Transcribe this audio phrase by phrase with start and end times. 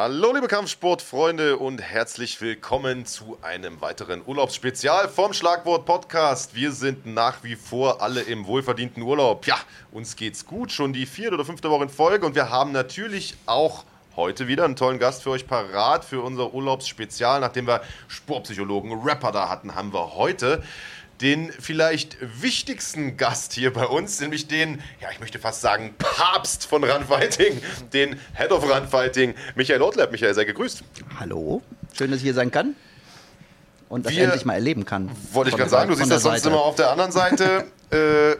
[0.00, 6.54] Hallo liebe Kampfsportfreunde und herzlich willkommen zu einem weiteren Urlaubsspezial vom Schlagwort Podcast.
[6.54, 9.44] Wir sind nach wie vor alle im wohlverdienten Urlaub.
[9.48, 9.56] Ja,
[9.90, 13.34] uns geht's gut, schon die vierte oder fünfte Woche in Folge und wir haben natürlich
[13.46, 13.82] auch
[14.14, 17.40] heute wieder einen tollen Gast für euch parat für unser Urlaubsspezial.
[17.40, 20.62] Nachdem wir Sportpsychologen, Rapper da hatten, haben wir heute
[21.20, 26.66] den vielleicht wichtigsten Gast hier bei uns, nämlich den, ja, ich möchte fast sagen, Papst
[26.66, 27.60] von Runfighting,
[27.92, 30.12] den Head of Runfighting, Michael Ortleb.
[30.12, 30.82] Michael, sei gegrüßt.
[31.18, 31.62] Hallo,
[31.96, 32.76] schön, dass ich hier sein kann
[33.88, 35.10] und das Wir, endlich mal erleben kann.
[35.32, 37.64] Wollte ich gerade sagen, du siehst das sonst immer auf der anderen Seite.
[37.90, 38.36] äh,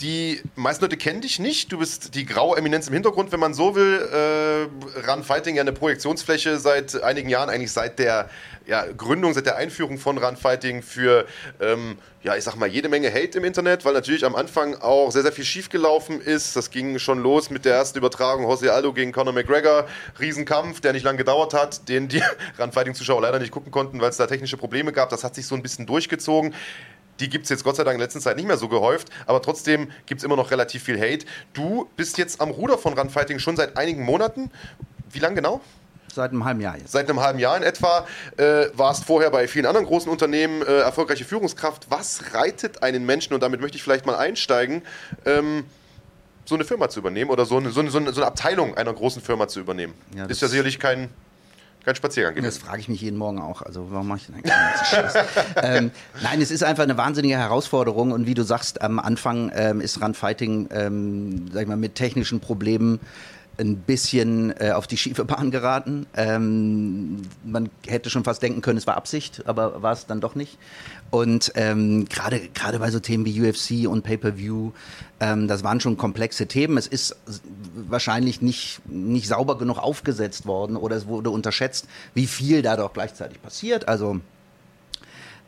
[0.00, 1.72] die meisten Leute kennen dich nicht.
[1.72, 4.00] Du bist die graue Eminenz im Hintergrund, wenn man so will.
[4.12, 8.28] Äh, Run Fighting ja eine Projektionsfläche seit einigen Jahren, eigentlich seit der
[8.66, 11.26] ja, Gründung, seit der Einführung von Run Fighting für,
[11.60, 15.10] ähm, ja, ich sag mal, jede Menge Hate im Internet, weil natürlich am Anfang auch
[15.10, 16.56] sehr, sehr viel schiefgelaufen ist.
[16.56, 19.86] Das ging schon los mit der ersten Übertragung Jose Aldo gegen Conor McGregor.
[20.18, 22.22] Riesenkampf, der nicht lange gedauert hat, den die
[22.58, 25.10] Run Fighting-Zuschauer leider nicht gucken konnten, weil es da technische Probleme gab.
[25.10, 26.54] Das hat sich so ein bisschen durchgezogen.
[27.20, 29.40] Die gibt es jetzt Gott sei Dank in letzter Zeit nicht mehr so gehäuft, aber
[29.40, 31.26] trotzdem gibt es immer noch relativ viel Hate.
[31.52, 34.50] Du bist jetzt am Ruder von Runfighting schon seit einigen Monaten.
[35.12, 35.60] Wie lange genau?
[36.12, 36.92] Seit einem halben Jahr jetzt.
[36.92, 38.06] Seit einem halben Jahr in etwa.
[38.36, 41.86] Äh, warst vorher bei vielen anderen großen Unternehmen äh, erfolgreiche Führungskraft.
[41.90, 44.82] Was reitet einen Menschen, und damit möchte ich vielleicht mal einsteigen,
[45.24, 45.64] ähm,
[46.44, 49.22] so eine Firma zu übernehmen oder so eine, so, eine, so eine, Abteilung einer großen
[49.22, 49.94] Firma zu übernehmen?
[50.14, 51.08] Ja, ist ja sicherlich kein
[51.84, 52.46] kein Spaziergang gewesen.
[52.46, 53.60] Das frage ich mich jeden Morgen auch.
[53.60, 55.24] Also warum mache ich denn eigentlich
[55.62, 55.90] ähm,
[56.22, 60.00] Nein, es ist einfach eine wahnsinnige Herausforderung und wie du sagst, am Anfang ähm, ist
[60.00, 63.00] Runfighting, ähm, sag ich mal, mit technischen Problemen
[63.58, 66.06] ein bisschen äh, auf die schiefe Bahn geraten.
[66.16, 70.34] Ähm, man hätte schon fast denken können, es war Absicht, aber war es dann doch
[70.34, 70.58] nicht.
[71.10, 74.72] Und ähm, gerade bei so Themen wie UFC und Pay-per-View,
[75.20, 76.76] ähm, das waren schon komplexe Themen.
[76.76, 77.16] Es ist
[77.88, 82.92] wahrscheinlich nicht nicht sauber genug aufgesetzt worden oder es wurde unterschätzt, wie viel da doch
[82.92, 83.86] gleichzeitig passiert.
[83.88, 84.20] Also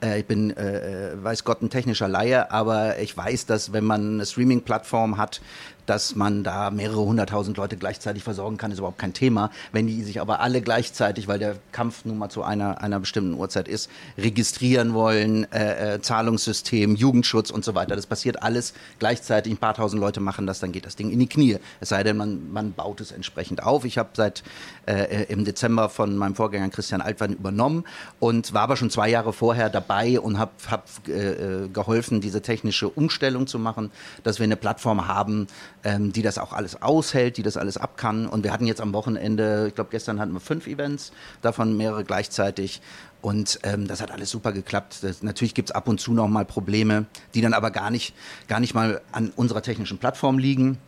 [0.03, 3.85] äh, ich bin, äh, äh, weiß Gott, ein technischer Laie, aber ich weiß, dass wenn
[3.85, 5.41] man eine Streaming-Plattform hat,
[5.87, 9.51] dass man da mehrere hunderttausend Leute gleichzeitig versorgen kann, ist überhaupt kein Thema.
[9.73, 13.35] Wenn die sich aber alle gleichzeitig, weil der Kampf nun mal zu einer, einer bestimmten
[13.35, 19.53] Uhrzeit ist, registrieren wollen, äh, äh, Zahlungssystem, Jugendschutz und so weiter, das passiert alles gleichzeitig.
[19.53, 21.59] Ein paar tausend Leute machen das, dann geht das Ding in die Knie.
[21.81, 23.85] Es sei denn, man, man baut es entsprechend auf.
[23.85, 24.43] Ich habe seit
[24.87, 27.85] äh, im Dezember von meinem Vorgänger Christian Altwein übernommen
[28.19, 32.43] und war aber schon zwei Jahre vorher dabei und habe hab, äh, äh, geholfen, diese
[32.43, 33.91] technische Umstellung zu machen,
[34.23, 35.47] dass wir eine Plattform haben,
[35.87, 38.27] ähm, die das auch alles aushält, die das alles ab kann.
[38.27, 42.03] Und wir hatten jetzt am Wochenende, ich glaube gestern hatten wir fünf Events, davon mehrere
[42.03, 42.83] gleichzeitig.
[43.23, 44.99] Und ähm, das hat alles super geklappt.
[45.03, 48.15] Das, natürlich gibt es ab und zu noch mal Probleme, die dann aber gar nicht,
[48.49, 50.79] gar nicht mal an unserer technischen Plattform liegen,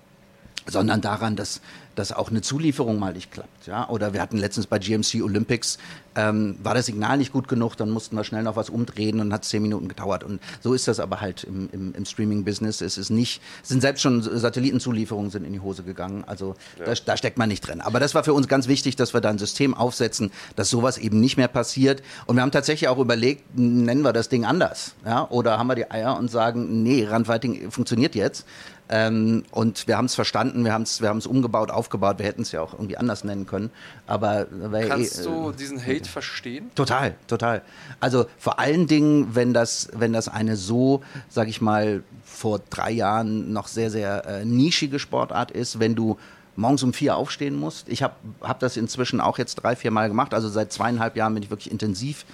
[0.66, 1.60] sondern daran, dass
[1.98, 3.66] dass auch eine Zulieferung mal nicht klappt.
[3.66, 3.88] Ja?
[3.88, 5.78] Oder wir hatten letztens bei GMC Olympics,
[6.14, 9.32] ähm, war das Signal nicht gut genug, dann mussten wir schnell noch was umdrehen und
[9.32, 10.22] hat zehn Minuten gedauert.
[10.22, 12.80] Und so ist das aber halt im, im, im Streaming-Business.
[12.82, 16.22] Es ist nicht, sind selbst schon Satellitenzulieferungen sind in die Hose gegangen.
[16.26, 16.84] Also ja.
[16.86, 17.80] da, da, steckt man nicht drin.
[17.80, 20.98] Aber das war für uns ganz wichtig, dass wir da ein System aufsetzen, dass sowas
[20.98, 22.02] eben nicht mehr passiert.
[22.26, 24.94] Und wir haben tatsächlich auch überlegt, nennen wir das Ding anders.
[25.04, 25.28] Ja?
[25.30, 28.46] Oder haben wir die Eier und sagen, nee, Randwriting funktioniert jetzt.
[28.90, 32.18] Ähm, und wir haben es verstanden, wir haben es wir umgebaut, aufgebaut.
[32.18, 33.70] Wir hätten es ja auch irgendwie anders nennen können.
[34.06, 34.46] Aber
[34.88, 36.70] Kannst eh, du diesen Hate äh, verstehen?
[36.74, 37.62] Total, total.
[38.00, 42.90] Also vor allen Dingen, wenn das, wenn das eine so, sag ich mal, vor drei
[42.90, 46.16] Jahren noch sehr, sehr äh, nischige Sportart ist, wenn du
[46.58, 47.88] morgens um vier aufstehen musst.
[47.88, 50.34] Ich habe hab das inzwischen auch jetzt drei, vier Mal gemacht.
[50.34, 52.24] Also seit zweieinhalb Jahren bin ich wirklich intensiv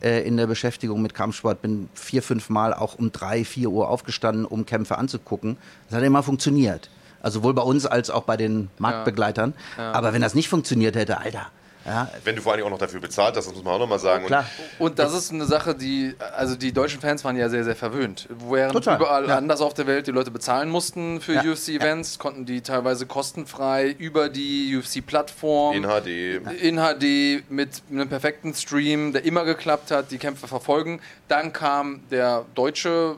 [0.00, 3.88] äh, in der Beschäftigung mit Kampfsport, bin vier, fünf Mal auch um drei, vier Uhr
[3.88, 5.56] aufgestanden, um Kämpfe anzugucken.
[5.88, 6.90] Das hat immer funktioniert.
[7.22, 9.54] Also sowohl bei uns als auch bei den Marktbegleitern.
[9.76, 9.82] Ja.
[9.84, 9.92] Ja.
[9.92, 11.46] Aber wenn das nicht funktioniert hätte, Alter,
[11.86, 12.10] ja.
[12.24, 14.26] Wenn du vor allem auch noch dafür bezahlt hast, das muss man auch nochmal sagen.
[14.26, 14.46] Klar.
[14.78, 18.28] Und das ist eine Sache, die, also die deutschen Fans waren ja sehr, sehr verwöhnt.
[18.48, 18.96] Während Total.
[18.96, 19.36] überall ja.
[19.36, 21.42] anders auf der Welt die Leute bezahlen mussten für ja.
[21.42, 26.60] UFC-Events, konnten die teilweise kostenfrei über die UFC-Plattform in HD.
[26.60, 31.00] in HD mit einem perfekten Stream, der immer geklappt hat, die Kämpfe verfolgen.
[31.28, 33.16] Dann kam der Deutsche,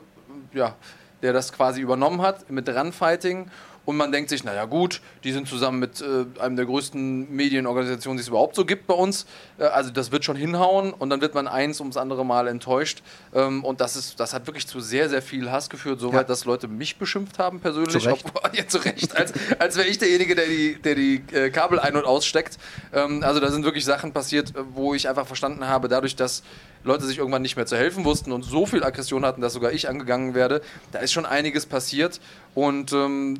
[0.53, 0.75] ja,
[1.21, 3.49] der das quasi übernommen hat mit Runfighting
[3.89, 8.17] und man denkt sich, naja gut, die sind zusammen mit äh, einem der größten Medienorganisationen,
[8.17, 9.25] die es überhaupt so gibt bei uns.
[9.57, 13.01] Äh, also das wird schon hinhauen und dann wird man eins ums andere Mal enttäuscht.
[13.33, 16.23] Ähm, und das, ist, das hat wirklich zu sehr, sehr viel Hass geführt, soweit, ja.
[16.25, 18.03] dass Leute mich beschimpft haben persönlich.
[18.03, 18.25] Zu Recht.
[18.31, 21.79] Ob, ja, zu Recht als, als wäre ich derjenige, der die, der die äh, Kabel
[21.79, 22.59] ein- und aussteckt.
[22.93, 26.43] Ähm, also da sind wirklich Sachen passiert, äh, wo ich einfach verstanden habe, dadurch, dass
[26.83, 29.71] Leute sich irgendwann nicht mehr zu helfen wussten und so viel Aggression hatten, dass sogar
[29.71, 30.61] ich angegangen werde.
[30.91, 32.19] Da ist schon einiges passiert.
[32.55, 33.37] Und ähm,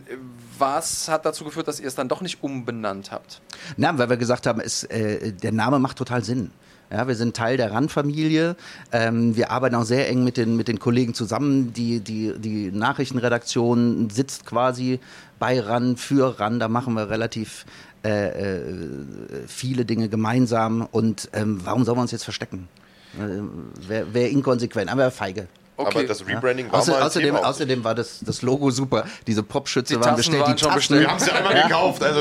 [0.58, 3.42] was hat dazu geführt, dass ihr es dann doch nicht umbenannt habt?
[3.78, 6.52] Na, weil wir gesagt haben, es, äh, der Name macht total Sinn.
[6.92, 8.56] Ja, wir sind Teil der RAN-Familie.
[8.92, 11.72] Ähm, wir arbeiten auch sehr eng mit den, mit den Kollegen zusammen.
[11.74, 15.00] Die, die, die Nachrichtenredaktion sitzt quasi
[15.38, 16.60] bei RAN, für RAN.
[16.60, 17.66] Da machen wir relativ
[18.04, 18.64] äh, äh,
[19.46, 20.88] viele Dinge gemeinsam.
[20.92, 22.68] Und ähm, warum sollen wir uns jetzt verstecken?
[23.18, 25.48] Äh, Wäre wär inkonsequent, aber feige.
[25.80, 26.00] Okay.
[26.00, 26.74] Aber das Rebranding ja.
[26.74, 29.06] war Außer, mal außerdem, außerdem war das, das Logo super.
[29.26, 30.42] Diese Popschütze die waren bestellt.
[30.42, 31.02] Waren die schon bestellt.
[31.02, 31.68] Wir haben sie einmal ja.
[31.68, 32.04] gekauft.
[32.04, 32.20] Also,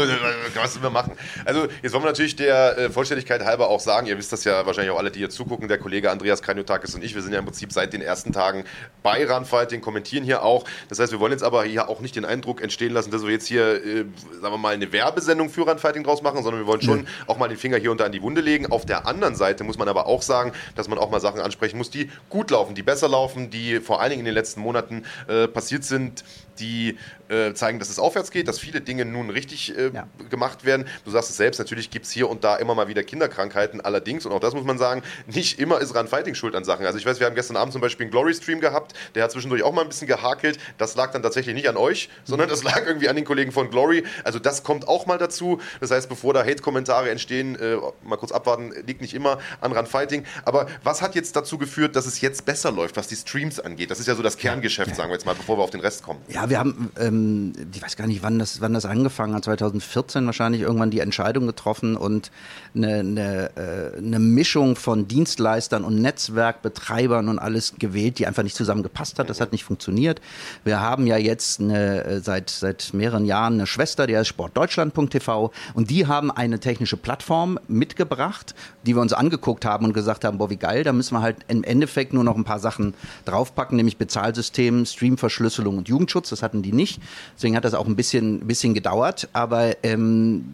[0.55, 1.13] was sollen wir machen?
[1.45, 4.65] Also, jetzt wollen wir natürlich der äh, Vollständigkeit halber auch sagen, ihr wisst das ja
[4.65, 7.41] wahrscheinlich auch alle, die hier zugucken, der Kollege Andreas Kranjotakis und ich, wir sind ja
[7.41, 8.63] im Prinzip seit den ersten Tagen
[9.03, 10.65] bei Runfighting, kommentieren hier auch.
[10.89, 13.33] Das heißt, wir wollen jetzt aber hier auch nicht den Eindruck entstehen lassen, dass wir
[13.33, 14.05] jetzt hier, äh,
[14.41, 17.07] sagen wir mal, eine Werbesendung für Runfighting draus machen, sondern wir wollen schon mhm.
[17.27, 18.71] auch mal den Finger hier und da in die Wunde legen.
[18.71, 21.77] Auf der anderen Seite muss man aber auch sagen, dass man auch mal Sachen ansprechen
[21.77, 25.05] muss, die gut laufen, die besser laufen, die vor allen Dingen in den letzten Monaten
[25.27, 26.25] äh, passiert sind,
[26.59, 30.09] die äh, zeigen, dass es aufwärts geht, dass viele Dinge nun richtig äh, ja.
[30.31, 30.87] gemacht werden.
[31.05, 33.81] Du sagst es selbst, natürlich gibt es hier und da immer mal wieder Kinderkrankheiten.
[33.81, 36.87] Allerdings, und auch das muss man sagen, nicht immer ist Run Fighting schuld an Sachen.
[36.87, 39.63] Also ich weiß, wir haben gestern Abend zum Beispiel einen Glory-Stream gehabt, der hat zwischendurch
[39.63, 40.59] auch mal ein bisschen gehakelt.
[40.79, 43.71] Das lag dann tatsächlich nicht an euch, sondern das lag irgendwie an den Kollegen von
[43.71, 44.05] Glory.
[44.25, 45.61] Also das kommt auch mal dazu.
[45.81, 49.87] Das heißt, bevor da Hate-Kommentare entstehen, äh, mal kurz abwarten, liegt nicht immer an Run
[49.87, 50.25] Fighting.
[50.45, 53.91] Aber was hat jetzt dazu geführt, dass es jetzt besser läuft, was die Streams angeht?
[53.91, 56.03] Das ist ja so das Kerngeschäft, sagen wir jetzt mal, bevor wir auf den Rest
[56.03, 56.21] kommen.
[56.29, 60.27] Ja, wir haben, ähm, ich weiß gar nicht, wann das, wann das angefangen hat, 2014
[60.27, 62.31] wahrscheinlich irgendwann die Entscheidung getroffen und
[62.75, 68.57] eine, eine, äh, eine Mischung von Dienstleistern und Netzwerkbetreibern und alles gewählt, die einfach nicht
[68.57, 69.31] zusammengepasst hat.
[69.31, 70.21] Das hat nicht funktioniert.
[70.65, 75.53] Wir haben ja jetzt eine, äh, seit, seit mehreren Jahren eine Schwester, die heißt sportdeutschland.tv
[75.75, 78.55] und die haben eine technische Plattform mitgebracht,
[78.87, 81.37] die wir uns angeguckt haben und gesagt haben, boah, wie geil, da müssen wir halt
[81.49, 82.95] im Endeffekt nur noch ein paar Sachen
[83.25, 86.31] draufpacken, nämlich Bezahlsystem, Streamverschlüsselung und Jugendschutz.
[86.31, 87.01] Das hatten die nicht.
[87.37, 90.45] Deswegen hat das auch ein bisschen, bisschen gedauert, aber ähm,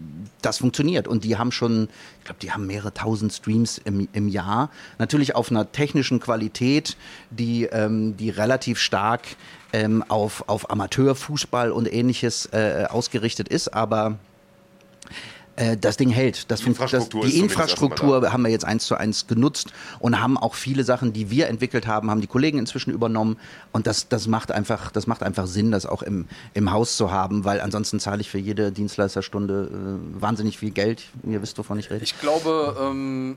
[0.42, 1.08] das funktioniert.
[1.08, 1.88] Und die haben schon,
[2.18, 4.70] ich glaube, die haben mehrere tausend Streams im, im Jahr.
[4.98, 6.96] Natürlich auf einer technischen Qualität,
[7.30, 9.22] die, ähm, die relativ stark
[9.72, 14.18] ähm, auf, auf Amateurfußball und ähnliches äh, ausgerichtet ist, aber
[15.56, 16.50] äh, das Ding hält.
[16.50, 20.36] Das die Infrastruktur, das, die Infrastruktur haben wir jetzt eins zu eins genutzt und haben
[20.36, 23.36] auch viele Sachen, die wir entwickelt haben, haben die Kollegen inzwischen übernommen.
[23.72, 27.10] Und das, das macht einfach, das macht einfach Sinn, das auch im, im Haus zu
[27.10, 31.02] haben, weil ansonsten zahle ich für jede Dienstleisterstunde äh, wahnsinnig viel Geld.
[31.24, 32.04] Ihr wisst, wovon ich rede.
[32.04, 33.36] Ich glaube, ähm,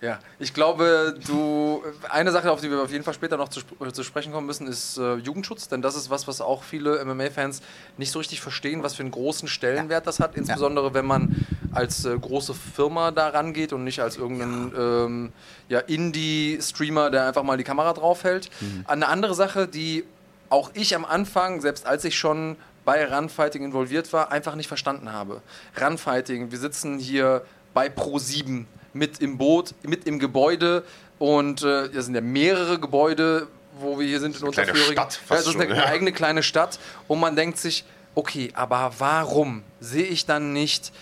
[0.00, 1.82] ja, ich glaube, du.
[2.08, 3.60] Eine Sache, auf die wir auf jeden Fall später noch zu,
[3.92, 7.62] zu sprechen kommen müssen, ist äh, Jugendschutz, denn das ist was, was auch viele MMA-Fans
[7.96, 12.04] nicht so richtig verstehen, was für einen großen Stellenwert das hat, insbesondere wenn man als
[12.04, 15.32] äh, große Firma da rangeht und nicht als irgendein ähm,
[15.68, 18.50] ja, Indie-Streamer, der einfach mal die Kamera draufhält.
[18.60, 18.84] Mhm.
[18.86, 20.04] Eine andere Sache, die
[20.48, 25.12] auch ich am Anfang, selbst als ich schon bei Runfighting involviert war, einfach nicht verstanden
[25.12, 25.42] habe.
[25.80, 27.42] Runfighting, wir sitzen hier
[27.74, 28.64] bei Pro7
[28.98, 30.84] mit im Boot, mit im Gebäude
[31.18, 33.48] und äh, das sind ja mehrere Gebäude,
[33.80, 34.96] wo wir hier sind in Unterföhring.
[34.96, 37.84] Ja, das ist eine schon, eigene kleine Stadt und man denkt sich,
[38.14, 40.92] okay, aber warum sehe ich dann nicht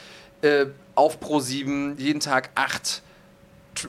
[0.43, 3.03] äh, auf Pro7 jeden Tag acht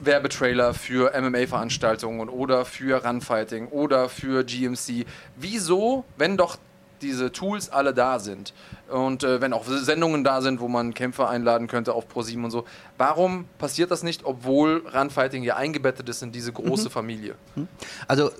[0.01, 5.05] Werbetrailer für MMA-Veranstaltungen oder für Runfighting oder für GMC.
[5.38, 6.58] Wieso, wenn doch
[7.01, 8.54] diese Tools alle da sind
[8.89, 12.51] und äh, wenn auch Sendungen da sind, wo man Kämpfer einladen könnte auf ProSieben und
[12.51, 12.66] so,
[12.98, 16.92] warum passiert das nicht, obwohl Runfighting ja eingebettet ist in diese große mhm.
[16.92, 17.36] Familie?
[17.56, 17.68] Mhm.
[18.08, 18.32] Also äh,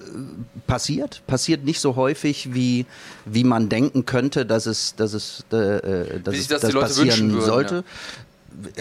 [0.66, 2.86] passiert, passiert nicht so häufig, wie,
[3.26, 7.34] wie man denken könnte, dass es, dass es, äh, äh dass es das das passieren
[7.34, 7.76] würden, sollte.
[7.76, 7.84] Ja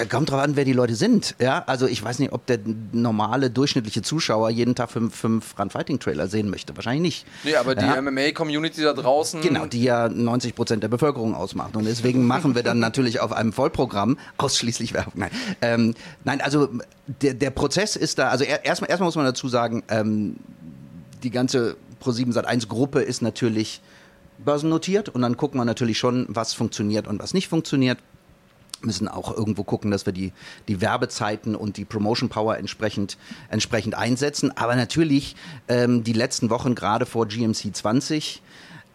[0.09, 1.35] kommt drauf an, wer die Leute sind.
[1.39, 2.59] Ja, also ich weiß nicht, ob der
[2.93, 6.75] normale durchschnittliche Zuschauer jeden Tag fünf, fünf Run Fighting Trailer sehen möchte.
[6.77, 7.27] Wahrscheinlich nicht.
[7.45, 7.95] Nee, aber ja.
[7.95, 9.41] die MMA-Community da draußen.
[9.43, 11.77] Genau, die ja 90 Prozent der Bevölkerung ausmacht.
[11.77, 15.15] Und deswegen machen wir dann natürlich auf einem Vollprogramm ausschließlich Werbung.
[15.17, 15.31] Nein,
[15.61, 16.69] ähm, nein also
[17.07, 20.37] der, der Prozess ist da, also erstmal erstmal muss man dazu sagen, ähm,
[21.23, 23.81] die ganze Pro7 Sat1 Gruppe ist natürlich
[24.39, 27.99] börsennotiert und dann gucken wir natürlich schon, was funktioniert und was nicht funktioniert
[28.83, 30.33] müssen auch irgendwo gucken, dass wir die,
[30.69, 33.17] die Werbezeiten und die Promotion Power entsprechend,
[33.49, 34.57] entsprechend einsetzen.
[34.57, 35.37] Aber natürlich
[35.69, 38.43] ähm, die letzten Wochen, gerade vor GMC 20,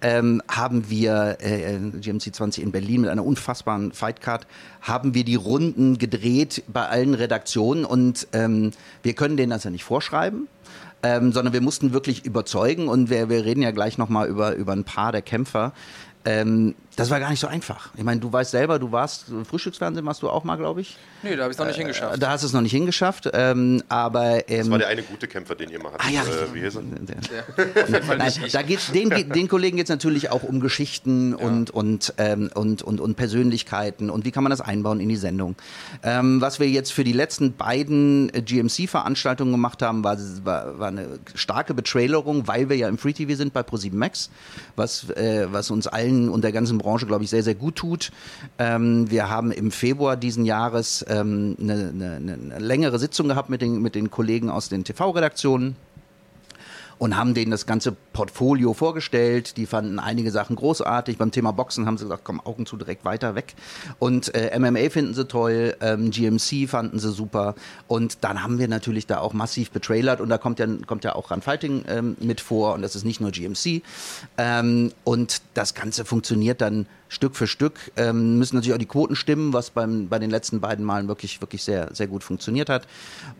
[0.01, 4.47] ähm, haben wir äh, GMC 20 in Berlin mit einer unfassbaren Fightcard,
[4.81, 8.71] haben wir die Runden gedreht bei allen Redaktionen und ähm,
[9.03, 10.47] wir können denen das ja nicht vorschreiben.
[11.03, 14.73] Ähm, sondern wir mussten wirklich überzeugen und wir, wir reden ja gleich nochmal über, über
[14.73, 15.73] ein paar der Kämpfer.
[16.25, 17.89] Ähm, das war gar nicht so einfach.
[17.95, 20.97] Ich meine, du weißt selber, du warst, Frühstücksfernsehen machst du auch mal, glaube ich.
[21.23, 22.21] Nee, da habe ich es noch nicht Äh, hingeschafft.
[22.21, 23.29] Da hast du es noch nicht hingeschafft.
[23.33, 26.05] Ähm, aber ähm, Das war der eine gute Kämpfer, den ihr mal hattet.
[26.07, 26.53] Ah ja, äh, richtig.
[26.53, 26.81] wie hieß er?
[27.83, 28.51] Auf jeden Fall Nein, nicht ich.
[28.51, 32.81] da geht's, den, den Kollegen geht es natürlich auch um Geschichten und, und, ähm, und,
[32.81, 35.55] und, und Persönlichkeiten und wie kann man das einbauen in die Sendung.
[36.03, 40.87] Ähm, was wir jetzt für die letzten beiden äh, GMC-Veranstaltungen gemacht haben, war, war, war
[40.89, 44.29] eine starke Betrailerung, weil wir ja im Free TV sind bei Pro7 Max,
[44.75, 48.11] was, äh, was uns allen und der ganzen Branche, glaube ich, sehr, sehr gut tut.
[48.57, 53.61] Ähm, wir haben im Februar diesen Jahres ähm, eine, eine, eine längere Sitzung gehabt mit
[53.61, 55.75] den, mit den Kollegen aus den TV-Redaktionen
[57.01, 59.57] und haben denen das ganze Portfolio vorgestellt.
[59.57, 61.17] Die fanden einige Sachen großartig.
[61.17, 63.55] Beim Thema Boxen haben sie gesagt, komm, Augen zu, direkt weiter weg.
[63.97, 67.55] Und äh, MMA finden sie toll, ähm, GMC fanden sie super.
[67.87, 71.15] Und dann haben wir natürlich da auch massiv betrailert und da kommt ja, kommt ja
[71.15, 73.81] auch Run Fighting ähm, mit vor und das ist nicht nur GMC.
[74.37, 77.79] Ähm, und das Ganze funktioniert dann Stück für Stück.
[77.95, 81.41] Ähm, müssen natürlich auch die Quoten stimmen, was beim, bei den letzten beiden Malen wirklich,
[81.41, 82.85] wirklich sehr, sehr gut funktioniert hat.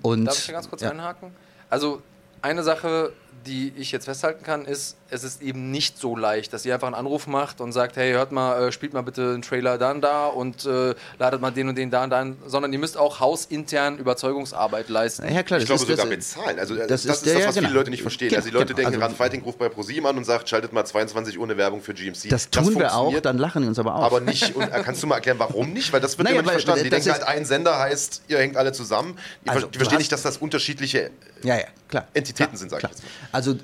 [0.01, 0.89] Und, Darf ich hier ganz kurz ja.
[0.89, 1.29] einhaken?
[1.69, 2.01] Also
[2.41, 3.13] eine Sache,
[3.45, 6.87] die ich jetzt festhalten kann, ist, es ist eben nicht so leicht, dass ihr einfach
[6.87, 9.91] einen Anruf macht und sagt, hey, hört mal, äh, spielt mal bitte einen Trailer da
[9.91, 12.79] und da und äh, ladet mal den und den da und da, ein, sondern ihr
[12.79, 15.23] müsst auch hausintern Überzeugungsarbeit leisten.
[15.33, 16.59] Ja, klar, Ich das glaube ist, sogar das, bezahlen.
[16.59, 17.79] Also das, das das ist ist, der- das, ja, was viele genau.
[17.79, 18.29] Leute nicht verstehen.
[18.29, 18.89] Genau, Also die Leute genau.
[18.89, 21.93] denken, Also- Fighting ruft bei ProSieben an und sagt, schaltet mal 22 ohne Werbung für
[21.93, 22.29] GMC.
[22.29, 24.03] Das tun wir auch, dann lachen die uns aber auf.
[24.05, 25.91] Aber nicht, und äh, kannst du mal erklären, warum nicht?
[25.91, 26.83] Weil das wird Naja, immer nicht weil, verstanden.
[26.85, 29.17] Die das denken halt, ein Sender heißt, ihr hängt alle zusammen.
[29.45, 31.11] Die, Also, die verstehen nicht, dass das unterschiedliche
[31.43, 32.07] ja, ja, klar.
[32.13, 32.91] Entitäten klar, sind, sag ich klar.
[32.91, 33.09] jetzt mal.
[33.31, 33.55] Also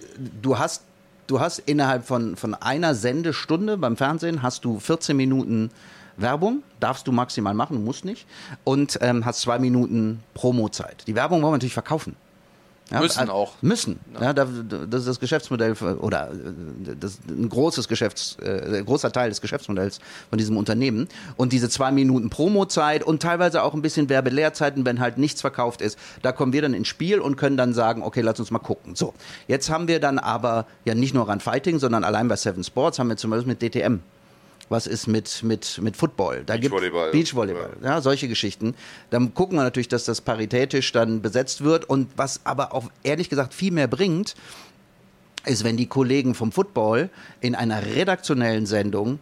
[0.41, 0.81] du hast,
[1.27, 5.69] du hast innerhalb von, von einer Sendestunde beim Fernsehen hast du 14 Minuten
[6.17, 8.25] Werbung, darfst du maximal machen, musst nicht.
[8.63, 11.03] Und ähm, hast zwei Minuten Promozeit.
[11.07, 12.15] Die Werbung wollen wir natürlich verkaufen.
[12.91, 13.53] Ja, Müssen äh, auch.
[13.61, 13.99] Müssen.
[14.19, 14.33] Ja.
[14.33, 19.29] da, das ist das Geschäftsmodell oder äh, das ist ein großes Geschäfts, äh, großer Teil
[19.29, 21.07] des Geschäftsmodells von diesem Unternehmen.
[21.35, 25.81] Und diese zwei Minuten Promozeit und teilweise auch ein bisschen Werbelehrzeiten, wenn halt nichts verkauft
[25.81, 28.59] ist, da kommen wir dann ins Spiel und können dann sagen, okay, lass uns mal
[28.59, 28.95] gucken.
[28.95, 29.13] So,
[29.47, 32.99] jetzt haben wir dann aber ja nicht nur Run Fighting, sondern allein bei Seven Sports
[32.99, 33.99] haben wir zum Beispiel mit DTM.
[34.69, 36.43] Was ist mit, mit, mit Football?
[36.45, 37.11] Da gibt Beachvolleyball.
[37.11, 38.75] Beachvolleyball, ja, solche Geschichten.
[39.09, 41.89] Dann gucken wir natürlich, dass das paritätisch dann besetzt wird.
[41.89, 44.35] Und was aber auch ehrlich gesagt viel mehr bringt,
[45.45, 47.09] ist, wenn die Kollegen vom Football
[47.39, 49.19] in einer redaktionellen Sendung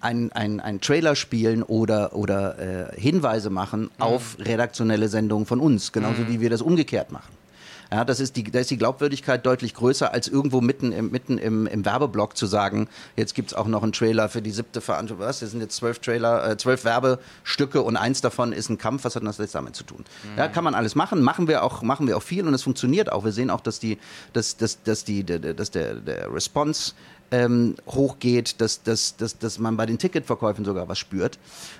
[0.00, 5.92] ein, ein, ein Trailer spielen oder, oder äh, Hinweise machen auf redaktionelle Sendungen von uns,
[5.92, 7.43] genauso wie wir das umgekehrt machen.
[7.92, 11.38] Ja, das ist die, da ist die Glaubwürdigkeit deutlich größer, als irgendwo mitten im, mitten
[11.38, 15.26] im, im Werbeblock zu sagen, jetzt gibt's auch noch einen Trailer für die siebte Veranstaltung.
[15.26, 15.40] Was?
[15.40, 19.04] Das sind jetzt zwölf Trailer, äh, zwölf Werbestücke und eins davon ist ein Kampf.
[19.04, 20.04] Was hat das jetzt damit zu tun?
[20.36, 23.12] Ja, kann man alles machen, machen wir auch, machen wir auch viel und es funktioniert
[23.12, 23.24] auch.
[23.24, 23.98] Wir sehen auch, dass die,
[24.32, 26.92] dass, dass, dass die, dass der, der Response
[27.30, 31.38] ähm, hochgeht, dass, dass, dass, dass man bei den Ticketverkäufen sogar was spürt,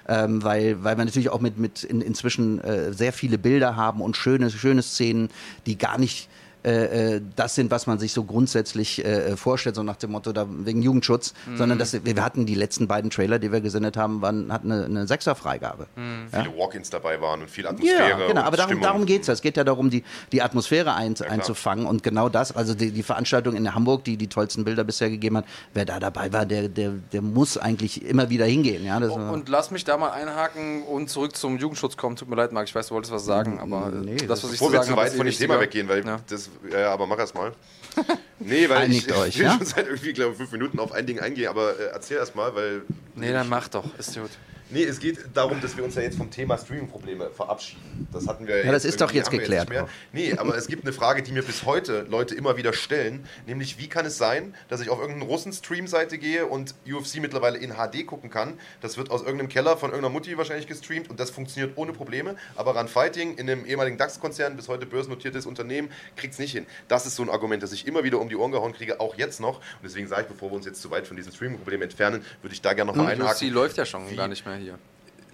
[0.08, 4.00] ähm, weil, weil wir natürlich auch mit, mit in, inzwischen äh, sehr viele Bilder haben
[4.00, 5.28] und schöne, schöne Szenen,
[5.66, 6.28] die gar nicht
[6.64, 10.32] äh, äh, das sind, was man sich so grundsätzlich äh, vorstellt, so nach dem Motto,
[10.32, 13.96] da, wegen Jugendschutz, sondern dass wir, wir hatten die letzten beiden Trailer, die wir gesendet
[13.96, 15.86] haben, waren, hatten eine, eine Sechserfreigabe.
[16.30, 18.26] Viele Walk-ins dabei waren und viel Ja, Atmosphäre.
[18.28, 18.82] genau, und aber darum, Stimmung.
[18.82, 19.28] darum geht es.
[19.28, 21.30] Es geht ja darum, die, die Atmosphäre ein, klar.
[21.30, 25.10] einzufangen und genau das, also die, die Veranstaltung in Hamburg, die die tollsten Bilder bisher
[25.10, 25.44] gegeben hat,
[25.74, 28.84] wer da dabei war, der, der, der muss eigentlich immer wieder hingehen.
[28.84, 32.16] Ja, das, Und lass mich da mal einhaken und zurück zum Jugendschutz kommen.
[32.16, 34.52] Tut mir leid, Marc, ich weiß, du wolltest was sagen, aber äh, Nee, das, was
[34.52, 36.20] ich Bevor zu wir sagen zu weit ist von eh dem Thema weggehen, weil Ja.
[36.28, 37.52] das, ja, ja, aber mach erst mal.
[38.40, 39.56] Nee, weil Einigt ich, euch, ich will ja?
[39.56, 42.34] schon seit irgendwie, glaube ich, fünf Minuten auf ein Ding eingehen, aber äh, erzähl erst
[42.34, 42.82] mal, weil.
[43.14, 44.28] Nee, dann mach doch, ist gut.
[44.74, 48.08] Nee, es geht darum, dass wir uns ja jetzt vom Thema Streaming-Probleme verabschieden.
[48.12, 49.68] Das hatten wir Ja, das jetzt ist doch jetzt geklärt.
[49.70, 49.88] nicht mehr.
[50.12, 53.78] Nee, aber es gibt eine Frage, die mir bis heute Leute immer wieder stellen, nämlich
[53.78, 58.04] wie kann es sein, dass ich auf irgendeine Russen-Stream-Seite gehe und UFC mittlerweile in HD
[58.04, 58.54] gucken kann?
[58.80, 62.34] Das wird aus irgendeinem Keller von irgendeiner Mutti wahrscheinlich gestreamt und das funktioniert ohne Probleme.
[62.56, 66.66] Aber Run Fighting in einem ehemaligen DAX-Konzern, bis heute börsennotiertes Unternehmen, kriegt es nicht hin.
[66.88, 69.14] Das ist so ein Argument, das ich immer wieder um die Ohren gehauen kriege, auch
[69.16, 69.58] jetzt noch.
[69.58, 72.54] Und deswegen sage ich, bevor wir uns jetzt zu weit von diesen Streaming-Problemen entfernen, würde
[72.54, 73.32] ich da gerne nochmal einhaken.
[73.48, 74.63] UFC läuft ja schon Wie- gar nicht mehr hier.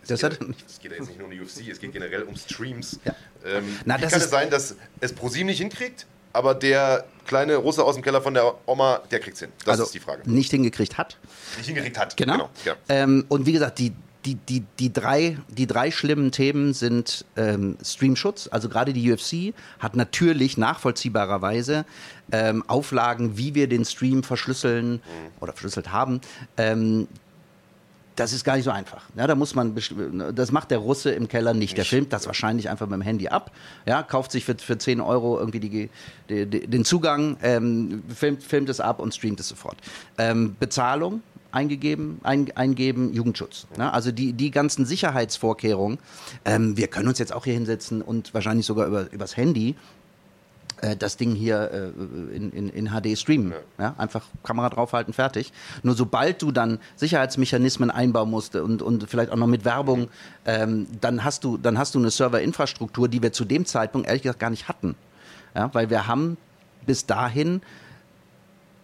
[0.00, 1.92] Das Es hat, geht, es geht ja jetzt nicht nur um die UFC, es geht
[1.92, 2.98] generell um Streams.
[3.04, 3.14] Ja.
[3.44, 7.56] Ähm, Na, wie das kann es sein, dass es ProSieben nicht hinkriegt, aber der kleine
[7.56, 9.50] Russe aus dem Keller von der Oma, der kriegt es hin?
[9.64, 10.28] Das also ist die Frage.
[10.30, 11.18] nicht hingekriegt hat.
[11.56, 12.16] Nicht hingekriegt hat.
[12.16, 12.50] Genau.
[12.64, 12.76] ja.
[12.88, 13.92] Ähm, und wie gesagt, die,
[14.24, 18.48] die, die, die, drei, die drei schlimmen Themen sind ähm, Streamschutz.
[18.50, 21.84] Also gerade die UFC hat natürlich nachvollziehbarerweise
[22.32, 25.02] ähm, Auflagen, wie wir den Stream verschlüsseln
[25.40, 26.20] oder verschlüsselt haben.
[26.56, 27.08] Ähm,
[28.20, 29.02] das ist gar nicht so einfach.
[29.16, 29.74] Ja, da muss man,
[30.34, 31.78] das macht der Russe im Keller nicht.
[31.78, 33.50] Der filmt das wahrscheinlich einfach mit dem Handy ab,
[33.86, 35.90] ja, kauft sich für, für 10 Euro irgendwie die,
[36.28, 39.78] die, die, den Zugang, ähm, filmt, filmt es ab und streamt es sofort.
[40.18, 43.66] Ähm, Bezahlung, eingegeben, ein, eingeben Jugendschutz.
[43.78, 43.90] Ne?
[43.90, 45.98] Also die, die ganzen Sicherheitsvorkehrungen.
[46.44, 49.76] Ähm, wir können uns jetzt auch hier hinsetzen und wahrscheinlich sogar über, übers Handy
[50.80, 53.52] äh, das Ding hier äh, in, in, in, HD streamen.
[53.78, 53.84] Ja.
[53.84, 53.94] ja.
[53.98, 55.52] einfach Kamera draufhalten, fertig.
[55.82, 60.08] Nur sobald du dann Sicherheitsmechanismen einbauen musst und, und vielleicht auch noch mit Werbung,
[60.44, 64.22] ähm, dann, hast du, dann hast du eine Serverinfrastruktur, die wir zu dem Zeitpunkt ehrlich
[64.22, 64.94] gesagt gar nicht hatten.
[65.54, 66.36] Ja, weil wir haben
[66.86, 67.60] bis dahin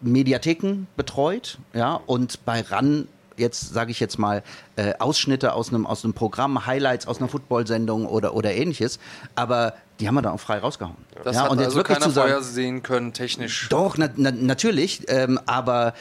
[0.00, 4.43] Mediatheken betreut, ja, und bei RAN jetzt sage ich jetzt mal
[4.76, 8.99] äh, Ausschnitte aus einem aus einem Programm, Highlights aus einer Football-Sendung oder oder ähnliches,
[9.35, 10.97] aber die haben wir dann auch frei rausgehauen.
[11.25, 13.69] Das ja, hat und jetzt also wirklich keiner zu sagen, vorhersehen können technisch.
[13.71, 15.95] Doch na, na, natürlich, ähm, aber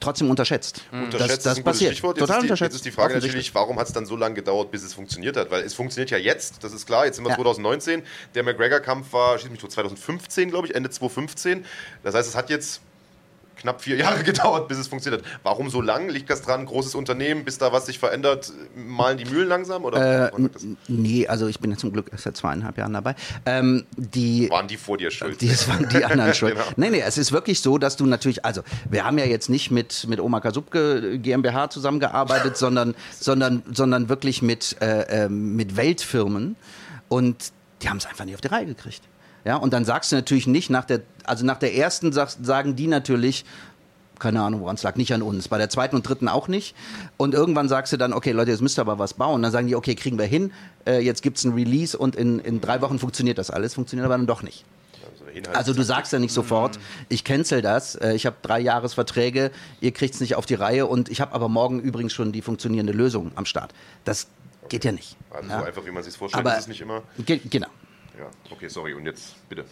[0.00, 0.82] trotzdem unterschätzt.
[0.92, 1.04] Mhm.
[1.04, 1.92] Unterschätzt das, das passiert.
[1.92, 2.18] Stichwort.
[2.18, 2.72] Total jetzt unterschätzt.
[2.72, 5.36] Jetzt ist die Frage natürlich, warum hat es dann so lange gedauert, bis es funktioniert
[5.36, 5.50] hat?
[5.50, 7.06] Weil es funktioniert ja jetzt, das ist klar.
[7.06, 7.36] Jetzt sind wir ja.
[7.36, 8.02] 2019.
[8.34, 11.64] Der McGregor-Kampf war, schieß mich 2015, glaube ich, Ende 2015.
[12.02, 12.80] Das heißt, es hat jetzt
[13.64, 15.40] knapp vier Jahre gedauert, bis es funktioniert hat.
[15.42, 16.08] Warum so lang?
[16.08, 16.66] Liegt das dran?
[16.66, 19.84] Großes Unternehmen, bis da was sich verändert, malen die Mühlen langsam?
[19.84, 20.48] Oder äh,
[20.86, 23.14] nee, also ich bin ja zum Glück erst seit zweieinhalb Jahren dabei.
[23.46, 25.40] Ähm, die, waren die vor dir schuld?
[25.40, 26.54] Die, das waren die anderen schuld.
[26.54, 26.66] genau.
[26.76, 29.70] Nee, nee, es ist wirklich so, dass du natürlich, also wir haben ja jetzt nicht
[29.70, 36.56] mit, mit Oma Kasubke GmbH zusammengearbeitet, sondern, sondern, sondern wirklich mit, äh, ähm, mit Weltfirmen
[37.08, 37.52] und
[37.82, 39.02] die haben es einfach nicht auf die Reihe gekriegt.
[39.44, 42.86] Ja, und dann sagst du natürlich nicht nach der, also nach der ersten sagen die
[42.86, 43.44] natürlich,
[44.18, 45.48] keine Ahnung, woran es lag, nicht an uns.
[45.48, 46.74] Bei der zweiten und dritten auch nicht.
[47.16, 49.42] Und irgendwann sagst du dann, okay, Leute, jetzt müsst ihr aber was bauen.
[49.42, 50.52] Dann sagen die, okay, kriegen wir hin,
[50.86, 54.04] äh, jetzt gibt es ein Release und in, in drei Wochen funktioniert das alles, funktioniert
[54.06, 54.64] aber dann doch nicht.
[55.52, 56.78] Also du sagst ja nicht sofort,
[57.08, 59.50] ich cancel das, äh, ich habe drei Jahresverträge,
[59.80, 62.40] ihr kriegt es nicht auf die Reihe und ich habe aber morgen übrigens schon die
[62.40, 63.74] funktionierende Lösung am Start.
[64.04, 64.28] Das
[64.68, 65.16] geht ja nicht.
[65.30, 65.58] Also ja.
[65.58, 67.02] so einfach, wie man sich vorstellt, aber ist es nicht immer.
[67.18, 67.66] Ge genau.
[68.18, 68.94] Ja, okay, sorry.
[68.94, 69.64] Und jetzt bitte.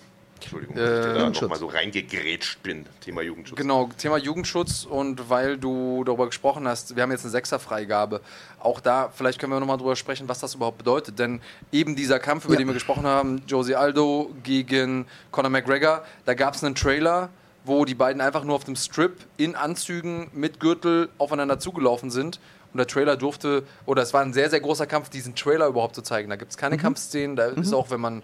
[0.45, 2.87] Entschuldigung, dass ich da nochmal so reingegrätscht bin.
[3.01, 3.57] Thema Jugendschutz.
[3.57, 8.21] Genau, Thema Jugendschutz und weil du darüber gesprochen hast, wir haben jetzt eine Sechserfreigabe.
[8.61, 11.19] Auch da, vielleicht können wir nochmal drüber sprechen, was das überhaupt bedeutet.
[11.19, 11.41] Denn
[11.73, 12.59] eben dieser Kampf, über ja.
[12.59, 17.31] den wir gesprochen haben, Josie Aldo gegen Conor McGregor, da gab es einen Trailer,
[17.65, 22.41] wo die beiden einfach nur auf dem Strip in Anzügen mit Gürtel aufeinander zugelaufen sind.
[22.73, 25.95] Und der Trailer durfte, oder es war ein sehr, sehr großer Kampf, diesen Trailer überhaupt
[25.95, 26.31] zu zeigen.
[26.31, 26.81] Da gibt es keine mhm.
[26.81, 27.63] Kampfszenen, da mhm.
[27.63, 28.23] ist auch, wenn man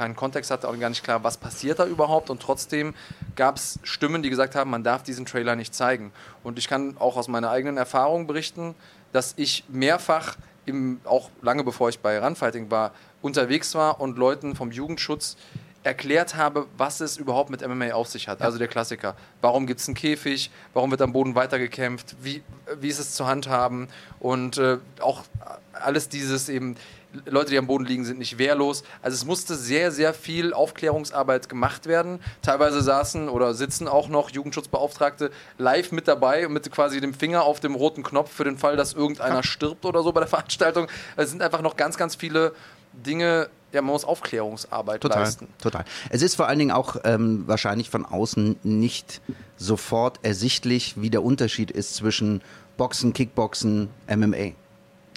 [0.00, 2.30] keinen Kontext hat, auch gar nicht klar, was passiert da überhaupt.
[2.30, 2.94] Und trotzdem
[3.36, 6.10] gab es Stimmen, die gesagt haben, man darf diesen Trailer nicht zeigen.
[6.42, 8.74] Und ich kann auch aus meiner eigenen Erfahrung berichten,
[9.12, 14.56] dass ich mehrfach, im, auch lange bevor ich bei Runfighting war, unterwegs war und Leuten
[14.56, 15.36] vom Jugendschutz
[15.82, 18.42] erklärt habe, was es überhaupt mit MMA auf sich hat.
[18.42, 19.16] Also der Klassiker.
[19.40, 20.50] Warum gibt es einen Käfig?
[20.74, 22.16] Warum wird am Boden weitergekämpft?
[22.22, 22.42] Wie,
[22.78, 23.88] wie ist es zu handhaben?
[24.18, 25.24] Und äh, auch
[25.72, 26.76] alles dieses eben,
[27.24, 28.84] Leute, die am Boden liegen, sind nicht wehrlos.
[29.00, 32.20] Also es musste sehr, sehr viel Aufklärungsarbeit gemacht werden.
[32.42, 37.58] Teilweise saßen oder sitzen auch noch Jugendschutzbeauftragte live mit dabei mit quasi dem Finger auf
[37.58, 40.88] dem roten Knopf für den Fall, dass irgendeiner stirbt oder so bei der Veranstaltung.
[41.16, 42.52] Es sind einfach noch ganz, ganz viele
[42.92, 45.48] Dinge, ja, man muss Aufklärungsarbeit total, leisten.
[45.58, 45.84] Total.
[46.08, 49.20] Es ist vor allen Dingen auch ähm, wahrscheinlich von außen nicht
[49.56, 52.42] sofort ersichtlich, wie der Unterschied ist zwischen
[52.76, 54.52] Boxen, Kickboxen, MMA.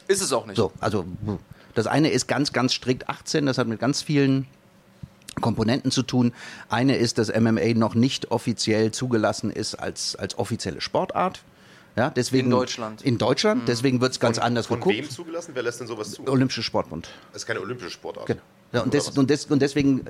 [0.07, 0.57] Ist es auch nicht.
[0.57, 1.05] So, also
[1.73, 4.47] das eine ist ganz, ganz strikt 18, das hat mit ganz vielen
[5.41, 6.33] Komponenten zu tun.
[6.69, 11.41] Eine ist, dass MMA noch nicht offiziell zugelassen ist als, als offizielle Sportart.
[11.95, 13.01] Ja, deswegen, in Deutschland.
[13.03, 13.65] In Deutschland, mhm.
[13.67, 14.95] deswegen wird es ganz von, anders von geguckt.
[14.95, 15.51] Von wem zugelassen?
[15.53, 16.27] Wer lässt denn sowas zu?
[16.27, 17.07] Olympische Sportbund.
[17.31, 18.25] Das ist keine olympische Sportart.
[18.25, 18.41] Genau.
[18.71, 20.03] Ja, und, des, und, des, und, deswegen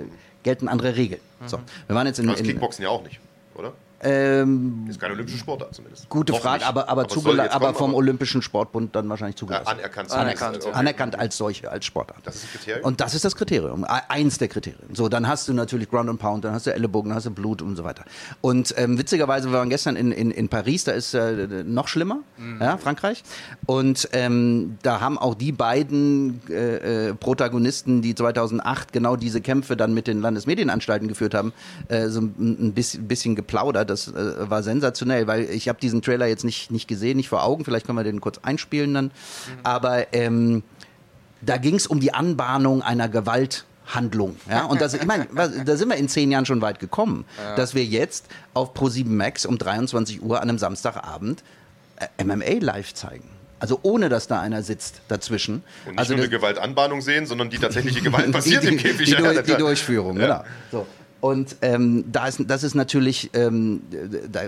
[0.44, 1.20] gelten andere Regeln.
[1.42, 1.48] Mhm.
[1.48, 3.20] So, wir waren jetzt in, das Kickboxen ja auch nicht,
[3.56, 3.74] oder?
[4.04, 6.10] Ähm, ist keine olympische Sportart zumindest.
[6.10, 6.68] Gute Noch Frage, nicht.
[6.68, 9.68] aber, aber, aber, aber vom aber Olympischen Sportbund dann wahrscheinlich zugelassen.
[9.68, 10.12] anerkannt.
[10.12, 10.74] Anerkannt, okay.
[10.74, 12.20] anerkannt als solche, als Sportart.
[12.24, 12.86] Das ist das Kriterium?
[12.86, 14.94] Und das ist das Kriterium, eins der Kriterien.
[14.94, 17.32] So, dann hast du natürlich Ground and Pound, dann hast du Ellenbogen, dann hast du
[17.32, 18.04] Blut und so weiter.
[18.42, 22.20] Und ähm, witzigerweise, wir waren gestern in, in, in Paris, da ist äh, noch schlimmer,
[22.38, 22.60] mhm.
[22.60, 23.24] ja, Frankreich.
[23.66, 29.78] Und ähm, da haben auch die beiden äh, äh Protagonisten, die 2008 genau diese Kämpfe
[29.78, 31.54] dann mit den Landesmedienanstalten geführt haben,
[31.88, 33.93] äh, so ein bisschen, bisschen geplaudert.
[33.94, 37.44] Das äh, war sensationell, weil ich habe diesen Trailer jetzt nicht, nicht gesehen, nicht vor
[37.44, 37.64] Augen.
[37.64, 39.06] Vielleicht können wir den kurz einspielen dann.
[39.06, 39.12] Mhm.
[39.64, 40.64] Aber ähm,
[41.42, 44.38] da ging es um die Anbahnung einer Gewalthandlung.
[44.50, 44.66] Ja?
[44.66, 47.56] Und das, ich meine, da sind wir in zehn Jahren schon weit gekommen, ja.
[47.56, 51.44] dass wir jetzt auf Pro7 Max um 23 Uhr an einem Samstagabend
[52.18, 53.30] äh, MMA live zeigen.
[53.60, 55.64] Also ohne, dass da einer sitzt dazwischen.
[55.86, 59.06] Und nicht also nur eine Gewaltanbahnung sehen, sondern die tatsächliche Gewalt passiert die, im Käfig.
[59.06, 60.22] Die, die, die Durchführung, ja.
[60.22, 60.44] genau.
[60.70, 60.88] So.
[61.24, 63.82] Und ähm, da ist, das ist natürlich, ähm,
[64.30, 64.42] da,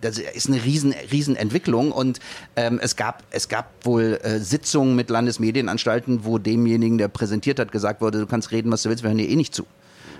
[0.00, 2.20] das ist eine riesen, riesen Entwicklung und
[2.54, 7.72] ähm, es, gab, es gab wohl äh, Sitzungen mit Landesmedienanstalten, wo demjenigen, der präsentiert hat,
[7.72, 9.66] gesagt wurde, du kannst reden, was du willst, wir hören dir eh nicht zu.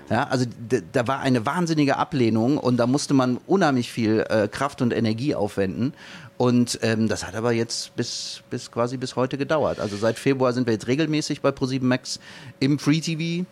[0.09, 0.45] Ja, also
[0.91, 5.33] da war eine wahnsinnige Ablehnung und da musste man unheimlich viel äh, Kraft und Energie
[5.33, 5.93] aufwenden.
[6.35, 9.79] Und ähm, das hat aber jetzt bis, bis quasi bis heute gedauert.
[9.79, 12.19] Also seit Februar sind wir jetzt regelmäßig bei Pro7 Max
[12.59, 13.45] im Free TV.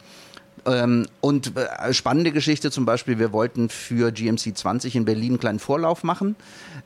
[0.67, 5.39] Ähm, und äh, spannende Geschichte zum Beispiel, wir wollten für GMC 20 in Berlin einen
[5.39, 6.36] kleinen Vorlauf machen.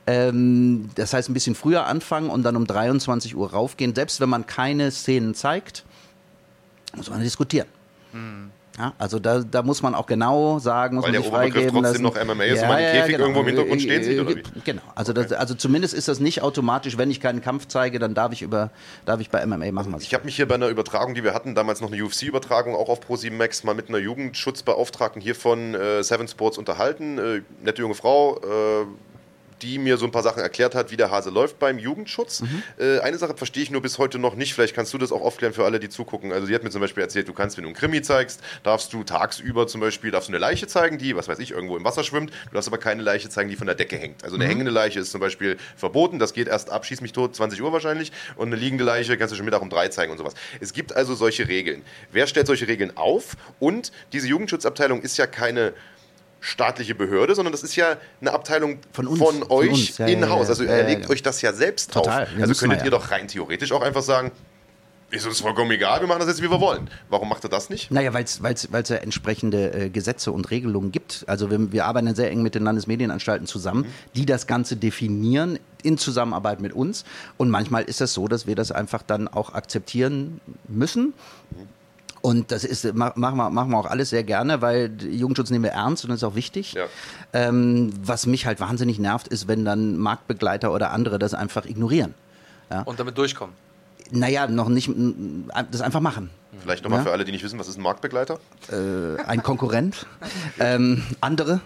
[0.06, 3.94] Ähm, das heißt, ein bisschen früher anfangen und dann um 23 Uhr raufgehen.
[3.94, 5.84] Selbst wenn man keine Szenen zeigt,
[6.94, 7.66] muss man diskutieren.
[8.12, 8.50] Mhm.
[8.78, 11.82] Ja, also da, da muss man auch genau sagen, muss Weil man sich freigeben trotzdem
[11.82, 12.02] lassen.
[12.02, 13.20] noch MMA ist ja, und man den Käfig genau.
[13.24, 14.42] irgendwo im Hintergrund stehen sieht, oder wie?
[14.64, 15.26] Genau, also, okay.
[15.28, 18.40] das, also zumindest ist das nicht automatisch, wenn ich keinen Kampf zeige, dann darf ich,
[18.40, 18.70] über,
[19.04, 21.22] darf ich bei MMA machen, was ich Ich habe mich hier bei einer Übertragung, die
[21.22, 25.34] wir hatten, damals noch eine UFC-Übertragung, auch auf Pro7 Max, mal mit einer Jugendschutzbeauftragten hier
[25.34, 27.18] von äh, Seven Sports unterhalten.
[27.18, 28.86] Äh, nette junge Frau, äh,
[29.62, 32.40] die mir so ein paar Sachen erklärt hat, wie der Hase läuft beim Jugendschutz.
[32.40, 32.62] Mhm.
[32.78, 34.54] Äh, eine Sache verstehe ich nur bis heute noch nicht.
[34.54, 36.32] Vielleicht kannst du das auch aufklären für alle, die zugucken.
[36.32, 38.92] Also sie hat mir zum Beispiel erzählt, du kannst, wenn du einen Krimi zeigst, darfst
[38.92, 41.84] du tagsüber zum Beispiel darfst du eine Leiche zeigen, die, was weiß ich, irgendwo im
[41.84, 42.30] Wasser schwimmt.
[42.48, 44.24] Du darfst aber keine Leiche zeigen, die von der Decke hängt.
[44.24, 44.50] Also eine mhm.
[44.50, 46.18] hängende Leiche ist zum Beispiel verboten.
[46.18, 48.12] Das geht erst ab, schieß mich tot, 20 Uhr wahrscheinlich.
[48.36, 50.34] Und eine liegende Leiche kannst du schon Mittag um drei zeigen und sowas.
[50.60, 51.82] Es gibt also solche Regeln.
[52.10, 53.36] Wer stellt solche Regeln auf?
[53.60, 55.72] Und diese Jugendschutzabteilung ist ja keine
[56.42, 60.48] staatliche Behörde, sondern das ist ja eine Abteilung von, uns, von euch ja, in-house.
[60.48, 62.24] Also ihr legt euch das ja selbst Total.
[62.24, 62.28] auf.
[62.40, 64.32] Also könntet ihr doch rein theoretisch auch einfach sagen,
[65.12, 66.90] ist uns vollkommen egal, wir machen das jetzt, wie wir wollen.
[67.10, 67.90] Warum macht er das nicht?
[67.90, 71.24] Naja, weil es ja entsprechende äh, Gesetze und Regelungen gibt.
[71.28, 73.92] Also wir, wir, arbeiten sehr eng mit den Landesmedienanstalten zusammen, mhm.
[74.16, 77.04] die das Ganze definieren in Zusammenarbeit mit uns.
[77.36, 81.12] Und manchmal ist es das so, dass wir das einfach dann auch akzeptieren müssen.
[81.50, 81.81] Mhm
[82.22, 85.72] und das ist, machen wir, machen wir auch alles sehr gerne, weil Jugendschutz nehmen wir
[85.72, 86.72] ernst und das ist auch wichtig.
[86.72, 86.86] Ja.
[87.32, 92.14] Ähm, was mich halt wahnsinnig nervt, ist, wenn dann Marktbegleiter oder andere das einfach ignorieren.
[92.70, 92.82] Ja.
[92.82, 93.54] Und damit durchkommen.
[94.12, 94.90] Naja, noch nicht,
[95.70, 96.30] das einfach machen.
[96.62, 97.04] Vielleicht nochmal ja?
[97.04, 98.38] für alle, die nicht wissen, was ist ein Marktbegleiter?
[98.70, 100.06] Äh, ein Konkurrent.
[100.60, 101.60] ähm, andere,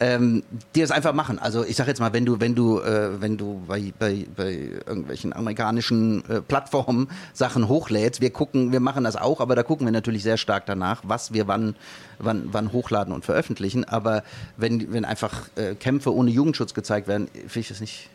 [0.00, 0.42] ähm,
[0.74, 1.38] die das einfach machen.
[1.38, 4.70] Also ich sage jetzt mal, wenn du, wenn du, äh, wenn du bei, bei, bei
[4.86, 9.86] irgendwelchen amerikanischen äh, Plattformen Sachen hochlädst, wir gucken, wir machen das auch, aber da gucken
[9.86, 11.76] wir natürlich sehr stark danach, was wir wann,
[12.18, 13.84] wann, wann hochladen und veröffentlichen.
[13.84, 14.24] Aber
[14.56, 18.10] wenn, wenn einfach äh, Kämpfe ohne Jugendschutz gezeigt werden, finde ich das nicht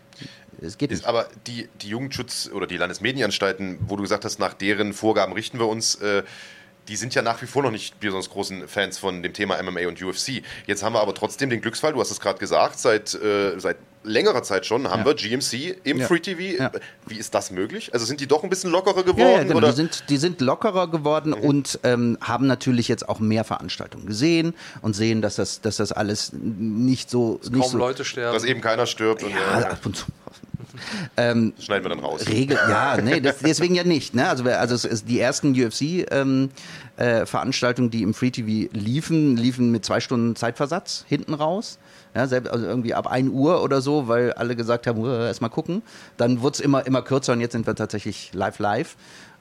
[0.61, 1.05] es geht nicht.
[1.05, 5.59] Aber die, die Jugendschutz- oder die Landesmedienanstalten, wo du gesagt hast, nach deren Vorgaben richten
[5.59, 6.23] wir uns, äh,
[6.87, 9.87] die sind ja nach wie vor noch nicht besonders großen Fans von dem Thema MMA
[9.87, 10.41] und UFC.
[10.65, 13.77] Jetzt haben wir aber trotzdem den Glücksfall, du hast es gerade gesagt, seit, äh, seit
[14.03, 15.05] längerer Zeit schon haben ja.
[15.05, 16.07] wir GMC im ja.
[16.07, 16.41] Free TV.
[16.61, 16.71] Ja.
[17.05, 17.93] Wie ist das möglich?
[17.93, 19.19] Also sind die doch ein bisschen lockerer geworden?
[19.19, 19.59] Ja, genau.
[19.59, 21.43] Die, sind, die sind lockerer geworden mhm.
[21.45, 25.91] und ähm, haben natürlich jetzt auch mehr Veranstaltungen gesehen und sehen, dass das, dass das
[25.91, 27.37] alles nicht so.
[27.41, 28.33] Dass nicht kaum so, Leute sterben.
[28.33, 29.23] Dass eben keiner stirbt.
[29.23, 30.05] Ja, und, ab und zu.
[31.15, 32.27] Ähm, Schneiden wir dann raus.
[32.27, 34.13] Regel, ja, nee, das, deswegen ja nicht.
[34.13, 34.27] Ne?
[34.27, 39.71] Also, also es ist die ersten UFC-Veranstaltungen, ähm, äh, die im Free TV liefen, liefen
[39.71, 41.79] mit zwei Stunden Zeitversatz hinten raus.
[42.15, 45.49] Ja, selbst, also irgendwie ab 1 Uhr oder so, weil alle gesagt haben, erst mal
[45.49, 45.81] gucken.
[46.17, 48.95] Dann wurde es immer, immer kürzer und jetzt sind wir tatsächlich live live.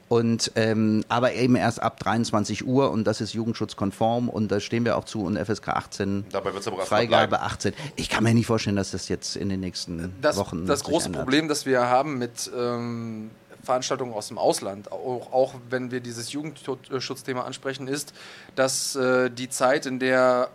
[0.09, 4.85] Und ähm, aber eben erst ab 23 Uhr und das ist jugendschutzkonform und da stehen
[4.85, 7.73] wir auch zu und FSK 18 Dabei wird's aber Freigabe 18.
[7.97, 11.07] Ich kann mir nicht vorstellen, dass das jetzt in den nächsten das, Wochen Das große
[11.07, 11.23] ändert.
[11.23, 13.31] Problem, das wir haben mit ähm,
[13.63, 18.13] Veranstaltungen aus dem Ausland, auch, auch wenn wir dieses Jugendschutzthema ansprechen, ist,
[18.55, 20.49] dass äh, die Zeit, in der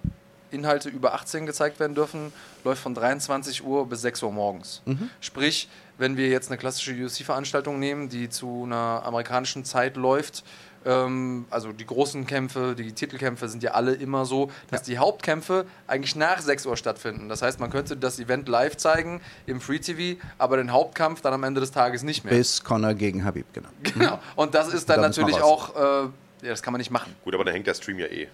[0.50, 2.32] Inhalte über 18 gezeigt werden dürfen,
[2.64, 4.82] läuft von 23 Uhr bis 6 Uhr morgens.
[4.84, 5.10] Mhm.
[5.20, 5.68] Sprich,
[6.02, 10.42] wenn wir jetzt eine klassische UFC-Veranstaltung nehmen, die zu einer amerikanischen Zeit läuft,
[10.84, 14.94] ähm, also die großen Kämpfe, die Titelkämpfe sind ja alle immer so, dass ja.
[14.94, 17.28] die Hauptkämpfe eigentlich nach 6 Uhr stattfinden.
[17.28, 21.34] Das heißt, man könnte das Event live zeigen im Free TV, aber den Hauptkampf dann
[21.34, 22.34] am Ende des Tages nicht mehr.
[22.34, 23.68] Bis Connor gegen Habib, genau.
[23.82, 24.18] Genau.
[24.34, 26.10] Und das ist dann da natürlich auch, äh, ja,
[26.42, 27.14] das kann man nicht machen.
[27.22, 28.26] Gut, aber da hängt der Stream ja eh.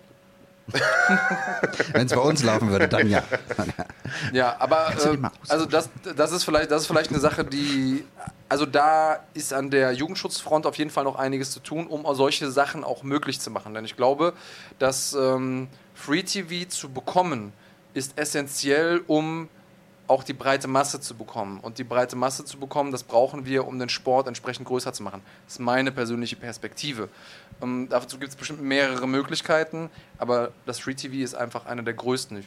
[1.92, 3.22] Wenn es bei uns laufen würde, dann ja.
[4.32, 8.04] ja, aber äh, also das, das, ist vielleicht, das ist vielleicht eine Sache, die.
[8.50, 12.50] Also da ist an der Jugendschutzfront auf jeden Fall noch einiges zu tun, um solche
[12.50, 13.74] Sachen auch möglich zu machen.
[13.74, 14.32] Denn ich glaube,
[14.78, 17.52] dass ähm, Free TV zu bekommen,
[17.94, 19.48] ist essentiell, um
[20.08, 21.60] auch die breite Masse zu bekommen.
[21.60, 25.02] Und die breite Masse zu bekommen, das brauchen wir, um den Sport entsprechend größer zu
[25.02, 25.22] machen.
[25.44, 27.08] Das ist meine persönliche Perspektive.
[27.62, 31.94] Ähm, dazu gibt es bestimmt mehrere Möglichkeiten, aber das Free TV ist einfach einer der
[31.94, 32.38] größten.
[32.38, 32.46] Ich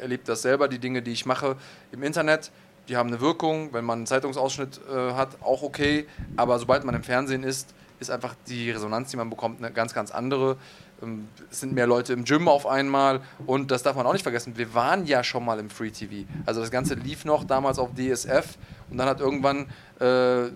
[0.00, 1.56] erlebe das selber, die Dinge, die ich mache
[1.90, 2.52] im Internet,
[2.88, 3.72] die haben eine Wirkung.
[3.72, 6.06] Wenn man einen Zeitungsausschnitt äh, hat, auch okay.
[6.36, 9.94] Aber sobald man im Fernsehen ist, ist einfach die Resonanz, die man bekommt, eine ganz,
[9.94, 10.56] ganz andere.
[11.02, 14.22] Ähm, es sind mehr Leute im Gym auf einmal und das darf man auch nicht
[14.22, 14.56] vergessen.
[14.56, 16.28] Wir waren ja schon mal im Free TV.
[16.46, 18.56] Also das Ganze lief noch damals auf DSF
[18.90, 19.66] und dann hat irgendwann
[19.98, 20.50] äh,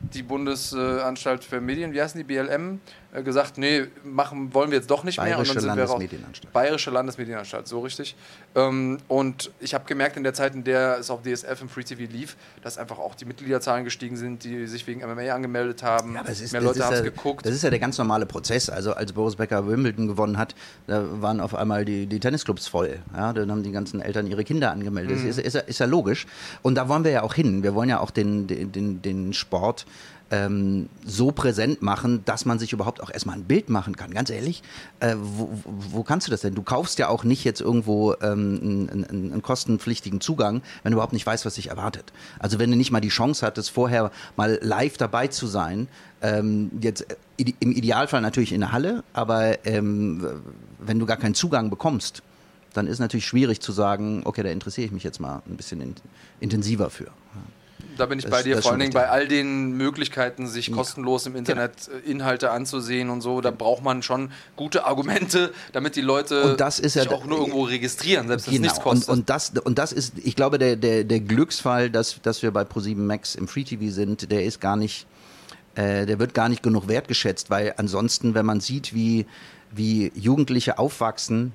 [0.00, 2.80] die Bundesanstalt für Medien, wie heißen die, BLM,
[3.12, 5.62] gesagt, nee, machen wollen wir jetzt doch nicht Bayerische mehr.
[5.62, 6.44] Und dann sind Landesmedienanstalt.
[6.44, 8.16] Wir auch, Bayerische Landesmedienanstalt, so richtig.
[8.54, 11.82] Ähm, und ich habe gemerkt in der Zeit, in der es auf DSF und Free
[11.82, 16.14] TV lief, dass einfach auch die Mitgliederzahlen gestiegen sind, die sich wegen MMA angemeldet haben.
[16.14, 17.44] Ja, ist, Mehr Leute haben es ja, geguckt.
[17.44, 18.70] Das ist ja der ganz normale Prozess.
[18.70, 20.54] Also als Boris Becker Wimbledon gewonnen hat,
[20.86, 23.00] da waren auf einmal die, die Tennisclubs voll.
[23.14, 25.18] Ja, dann haben die ganzen Eltern ihre Kinder angemeldet.
[25.18, 25.26] Mhm.
[25.26, 26.26] Das ist, ist, ist ja logisch.
[26.62, 27.64] Und da wollen wir ja auch hin.
[27.64, 29.86] Wir wollen ja auch den, den, den Sport
[30.30, 34.12] ähm, so präsent machen, dass man sich überhaupt auch erstmal ein Bild machen kann.
[34.12, 34.62] Ganz ehrlich,
[35.00, 36.54] äh, wo, wo kannst du das denn?
[36.54, 41.12] Du kaufst ja auch nicht jetzt irgendwo ähm, einen, einen, kostenpflichtigen Zugang, wenn du überhaupt
[41.12, 42.12] nicht weißt, was dich erwartet.
[42.38, 45.88] Also wenn du nicht mal die Chance hattest, vorher mal live dabei zu sein,
[46.22, 50.24] ähm, jetzt äh, im Idealfall natürlich in der Halle, aber ähm,
[50.78, 52.22] wenn du gar keinen Zugang bekommst,
[52.72, 55.80] dann ist natürlich schwierig zu sagen, okay, da interessiere ich mich jetzt mal ein bisschen
[55.80, 55.94] in,
[56.38, 57.08] intensiver für.
[58.00, 61.26] Da bin ich Das- bei dir, vor allen Dingen bei all den Möglichkeiten, sich kostenlos
[61.26, 63.42] im Internet äh, Inhalte anzusehen und so.
[63.42, 67.26] Da braucht man schon gute Argumente, damit die Leute Und das ist ja sich auch
[67.26, 69.08] nur irgendwo registrieren, selbst wenn es nichts und, kostet.
[69.10, 72.62] und, das, und das ist, ich glaube, der, der, der Glücksfall, dass, dass wir bei
[72.62, 75.06] Pro7 Max im Free TV sind, der ist gar nicht,
[75.74, 79.26] äh, der wird gar nicht genug wertgeschätzt, weil ansonsten, wenn man sieht, wie,
[79.72, 81.52] wie Jugendliche aufwachsen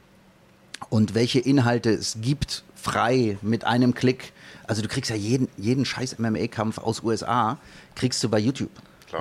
[0.89, 4.31] und welche Inhalte es gibt, frei mit einem Klick.
[4.67, 7.57] Also du kriegst ja jeden, jeden scheiß MMA-Kampf aus USA,
[7.95, 8.71] kriegst du bei YouTube.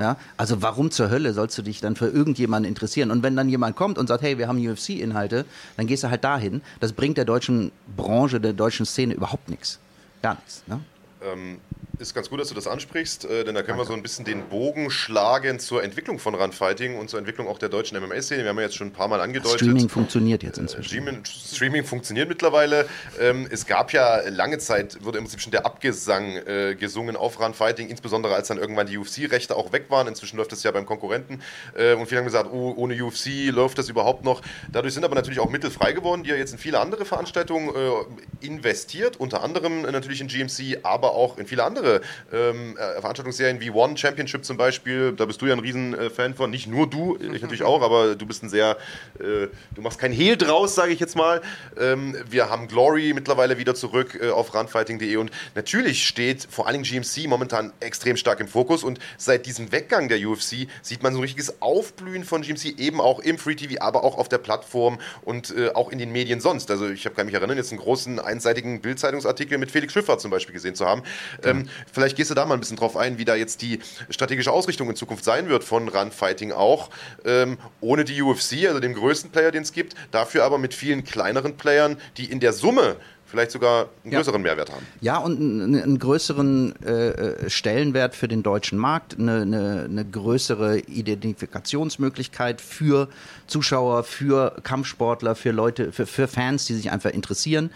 [0.01, 0.17] Ja?
[0.37, 3.11] Also warum zur Hölle sollst du dich dann für irgendjemanden interessieren?
[3.11, 5.45] Und wenn dann jemand kommt und sagt, hey, wir haben UFC-Inhalte,
[5.77, 6.63] dann gehst du halt dahin.
[6.81, 9.79] Das bringt der deutschen Branche, der deutschen Szene überhaupt nichts.
[10.23, 10.65] Gar nichts.
[10.67, 10.81] Ne?
[11.23, 11.59] Ähm,
[11.99, 14.25] ist ganz gut, dass du das ansprichst, äh, denn da können wir so ein bisschen
[14.25, 18.43] den Bogen schlagen zur Entwicklung von Runfighting und zur Entwicklung auch der deutschen MMA-Szene.
[18.43, 19.61] Wir haben ja jetzt schon ein paar Mal angedeutet.
[19.61, 20.89] Streaming funktioniert jetzt inzwischen.
[20.89, 22.87] Streaming, Streaming funktioniert mittlerweile.
[23.21, 27.41] Ähm, es gab ja lange Zeit, wurde im Prinzip schon der Abgesang äh, gesungen auf
[27.41, 30.09] Runfighting, insbesondere als dann irgendwann die UFC-Rechte auch weg waren.
[30.09, 31.41] Inzwischen läuft das ja beim Konkurrenten.
[31.77, 34.43] Äh, und viele haben gesagt, oh, ohne UFC läuft das überhaupt noch.
[34.73, 37.69] Dadurch sind aber natürlich auch Mittel frei geworden, die ja jetzt in viele andere Veranstaltungen
[37.75, 41.84] äh, investiert, unter anderem äh, natürlich in GMC, aber auch in viele andere
[42.33, 45.13] ähm, äh, Veranstaltungsserien wie One Championship zum Beispiel.
[45.13, 46.51] Da bist du ja ein Riesen-Fan von.
[46.51, 48.77] Nicht nur du, ich natürlich auch, aber du bist ein sehr,
[49.19, 51.41] äh, du machst kein Hehl draus, sage ich jetzt mal.
[51.81, 56.83] Ähm, wir haben Glory mittlerweile wieder zurück äh, auf runfighting.de und natürlich steht vor allem
[56.83, 61.19] GMC momentan extrem stark im Fokus und seit diesem Weggang der UFC sieht man so
[61.19, 64.99] ein richtiges Aufblühen von GMC, eben auch im Free TV, aber auch auf der Plattform
[65.23, 66.71] und äh, auch in den Medien sonst.
[66.71, 70.31] Also ich hab- kann mich erinnern, jetzt einen großen einseitigen Bildzeitungsartikel mit Felix Schiffer zum
[70.31, 71.03] Beispiel gesehen zu haben.
[71.45, 73.79] Ähm, vielleicht gehst du da mal ein bisschen drauf ein, wie da jetzt die
[74.11, 76.91] strategische Ausrichtung in Zukunft sein wird von Runfighting auch.
[77.25, 81.05] Ähm, ohne die UFC, also dem größten Player, den es gibt, dafür aber mit vielen
[81.05, 84.19] kleineren Playern, die in der Summe vielleicht sogar einen Ja.
[84.21, 84.87] größeren Mehrwert haben.
[85.01, 90.05] Ja, und einen, einen größeren äh, äh, Stellenwert für den deutschen Markt, eine, eine, eine
[90.05, 93.09] größere Identifikationsmöglichkeit für
[93.47, 97.71] Zuschauer, für Kampfsportler, für Leute, für, für Fans, die sich einfach interessieren.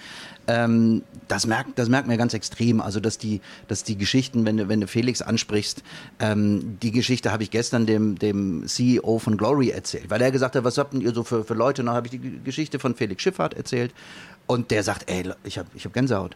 [0.49, 2.81] Ähm, das, merkt, das merkt man ganz extrem.
[2.81, 5.83] Also, dass die, dass die Geschichten, wenn du, wenn du Felix ansprichst,
[6.19, 10.57] ähm, die Geschichte habe ich gestern dem, dem CEO von Glory erzählt, weil er gesagt
[10.57, 11.83] hat, was habt ihr so für, für Leute?
[11.83, 13.93] Und dann habe ich die Geschichte von Felix Schifffahrt erzählt.
[14.47, 16.35] Und der sagt, ey, ich habe ich hab Gänsehaut.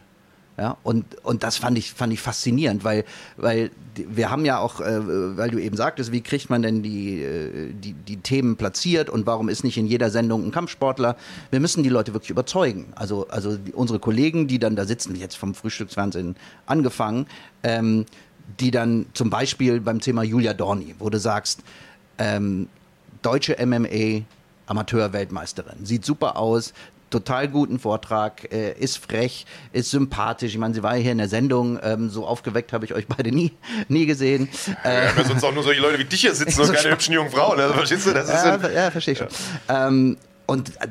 [0.55, 3.05] Ja, und, und das fand ich, fand ich faszinierend, weil,
[3.37, 7.23] weil wir haben ja auch, äh, weil du eben sagtest, wie kriegt man denn die,
[7.23, 11.15] äh, die, die Themen platziert und warum ist nicht in jeder Sendung ein Kampfsportler?
[11.49, 12.85] Wir müssen die Leute wirklich überzeugen.
[12.93, 16.35] Also, also die, unsere Kollegen, die dann da sitzen, jetzt vom Frühstücksfernsehen
[16.67, 17.25] angefangen,
[17.63, 18.05] ähm,
[18.59, 21.61] die dann zum Beispiel beim Thema Julia Dorni, wo du sagst,
[22.19, 22.67] ähm,
[23.23, 24.21] deutsche MMA
[24.65, 25.85] Amateur-Weltmeisterin.
[25.85, 26.73] Sieht super aus,
[27.13, 30.51] total guten Vortrag, äh, ist frech, ist sympathisch.
[30.53, 33.07] Ich meine, sie war ja hier in der Sendung, ähm, so aufgeweckt habe ich euch
[33.07, 33.53] beide nie,
[33.87, 34.49] nie gesehen.
[34.83, 37.29] Haben ja sonst auch nur solche Leute wie dich hier sitzen und keine hübschen jungen
[37.29, 37.59] Frauen.
[37.59, 38.13] Also, verstehst du?
[38.13, 39.27] Das ist Ja, ja verstehe ich schon.
[39.69, 40.89] Ähm, und äh,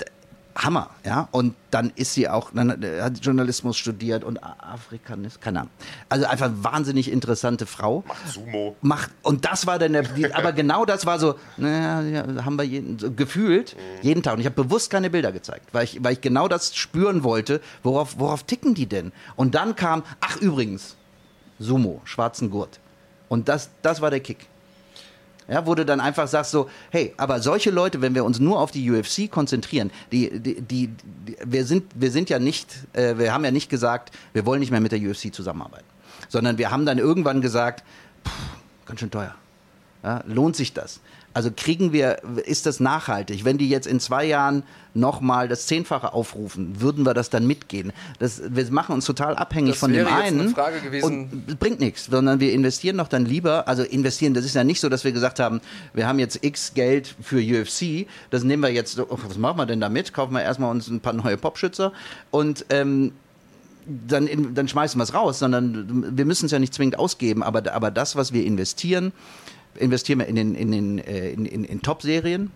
[0.55, 1.29] Hammer, ja.
[1.31, 5.73] Und dann ist sie auch, dann äh, hat Journalismus studiert und Afrikanist, keine Ahnung.
[6.09, 8.05] Also einfach wahnsinnig interessante Frau.
[8.27, 8.77] Sumo.
[8.83, 10.05] macht und das war dann der,
[10.37, 14.41] aber genau das war so naja, ja, haben wir jeden, so gefühlt jeden Tag und
[14.41, 18.19] ich habe bewusst keine Bilder gezeigt weil ich weil ich genau das spüren wollte worauf
[18.19, 20.97] worauf ticken die denn und dann kam ach übrigens
[21.59, 22.81] Sumo schwarzen Gurt
[23.29, 24.47] und das das war der Kick
[25.49, 28.61] ja, wo du dann einfach sagst so, hey, aber solche Leute, wenn wir uns nur
[28.61, 33.19] auf die UFC konzentrieren, die, die, die, die wir sind, wir sind ja nicht, äh,
[33.19, 35.87] wir haben ja nicht gesagt, wir wollen nicht mehr mit der UFC zusammenarbeiten,
[36.29, 37.85] sondern wir haben dann irgendwann gesagt,
[38.27, 38.33] pff,
[38.87, 39.35] ganz schön teuer.
[40.03, 41.01] Ja, lohnt sich das?
[41.35, 43.45] Also kriegen wir, ist das nachhaltig?
[43.45, 44.63] Wenn die jetzt in zwei Jahren
[44.95, 47.93] nochmal das Zehnfache aufrufen, würden wir das dann mitgehen?
[48.19, 50.55] Das, wir machen uns total abhängig Das von dem wäre jetzt eine einen.
[50.55, 51.05] Frage gewesen.
[51.05, 54.81] Und bringt nichts, sondern wir investieren doch dann lieber, also investieren, das ist ja nicht
[54.81, 55.61] so, dass wir gesagt haben,
[55.95, 59.67] wir haben jetzt x Geld für UFC, das nehmen wir jetzt, oh, was machen wir
[59.67, 60.13] denn damit?
[60.13, 61.93] Kaufen wir erstmal uns ein paar neue Popschützer
[62.31, 63.13] und ähm,
[63.87, 67.43] dann, in, dann schmeißen wir es raus, sondern wir müssen es ja nicht zwingend ausgeben,
[67.43, 69.13] aber, aber das, was wir investieren,
[69.77, 72.51] investieren wir in, den, in, den, äh, in, in, in Top-Serien,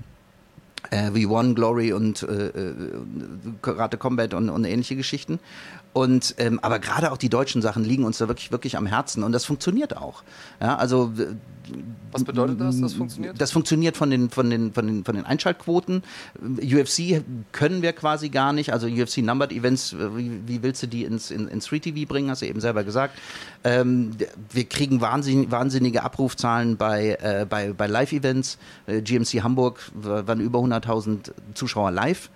[0.90, 2.74] äh, wie One, Glory und äh, äh,
[3.62, 5.38] Karate Combat und, und ähnliche Geschichten.
[5.96, 9.22] Und, ähm, aber gerade auch die deutschen Sachen liegen uns da wirklich, wirklich am Herzen
[9.22, 10.24] und das funktioniert auch.
[10.60, 11.10] Ja, also
[12.12, 13.40] Was bedeutet das, das funktioniert?
[13.40, 16.02] das funktioniert von den, von den, von den, von den Einschaltquoten.
[16.38, 18.74] UFC können wir quasi gar nicht.
[18.74, 22.06] Also UFC Numbered Events, äh, wie, wie willst du die ins, in, ins Free TV
[22.06, 23.18] bringen, hast du eben selber gesagt.
[23.64, 24.10] Ähm,
[24.52, 28.58] wir kriegen wahnsinnig, wahnsinnige Abrufzahlen bei, äh, bei, bei Live-Events.
[28.86, 32.28] Äh, GMC Hamburg waren über 100.000 Zuschauer live.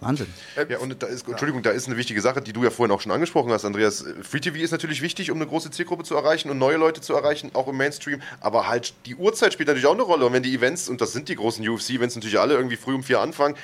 [0.00, 0.26] Wahnsinn.
[0.68, 3.00] Ja, und da ist, Entschuldigung, da ist eine wichtige Sache, die du ja vorhin auch
[3.00, 4.04] schon angesprochen hast, Andreas.
[4.22, 7.14] Free TV ist natürlich wichtig, um eine große Zielgruppe zu erreichen und neue Leute zu
[7.14, 8.22] erreichen, auch im Mainstream.
[8.40, 10.26] Aber halt die Uhrzeit spielt natürlich auch eine Rolle.
[10.26, 13.02] Und wenn die Events, und das sind die großen UFC-Events natürlich alle irgendwie früh um
[13.02, 13.56] vier anfangen,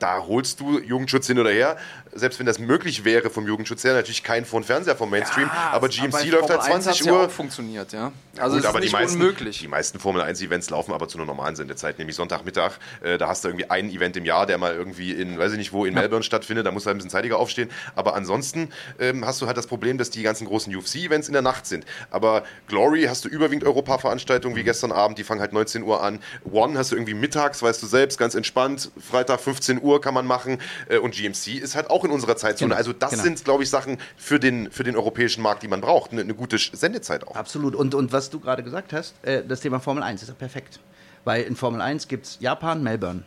[0.00, 1.76] da holst du Jugendschutz hin oder her.
[2.12, 5.48] Selbst wenn das möglich wäre vom Jugendschutz her, natürlich kein von Fernseher vom Mainstream.
[5.70, 7.26] aber GMC bei läuft halt Formel 1 hat's 20 ja Uhr.
[7.26, 8.12] auch funktioniert, ja.
[8.38, 9.58] Also Gut, es ist aber nicht die meisten, unmöglich.
[9.60, 12.78] Die meisten Formel 1 Events laufen aber zu einer normalen Sendezeit, nämlich Sonntagmittag.
[13.02, 15.58] Äh, da hast du irgendwie ein Event im Jahr, der mal irgendwie in, weiß ich
[15.58, 16.66] nicht wo, in Melbourne stattfindet.
[16.66, 17.70] Da musst du halt ein bisschen zeitiger aufstehen.
[17.94, 21.42] Aber ansonsten ähm, hast du halt das Problem, dass die ganzen großen UFC-Events in der
[21.42, 21.84] Nacht sind.
[22.10, 26.20] Aber Glory hast du überwiegend Europa-Veranstaltungen wie gestern Abend, die fangen halt 19 Uhr an.
[26.50, 28.90] One hast du irgendwie mittags, weißt du selbst, ganz entspannt.
[28.98, 30.58] Freitag 15 Uhr kann man machen.
[30.88, 32.68] Äh, und GMC ist halt auch in unserer Zeitzone.
[32.68, 33.22] Genau, Also das genau.
[33.22, 36.12] sind, glaube ich, Sachen für den, für den europäischen Markt, die man braucht.
[36.12, 37.34] Eine, eine gute Sendezeit auch.
[37.34, 37.74] Absolut.
[37.74, 40.78] Und, und was du gerade gesagt hast, äh, das Thema Formel 1 ist ja perfekt.
[41.24, 43.24] Weil in Formel 1 gibt es Japan, Melbourne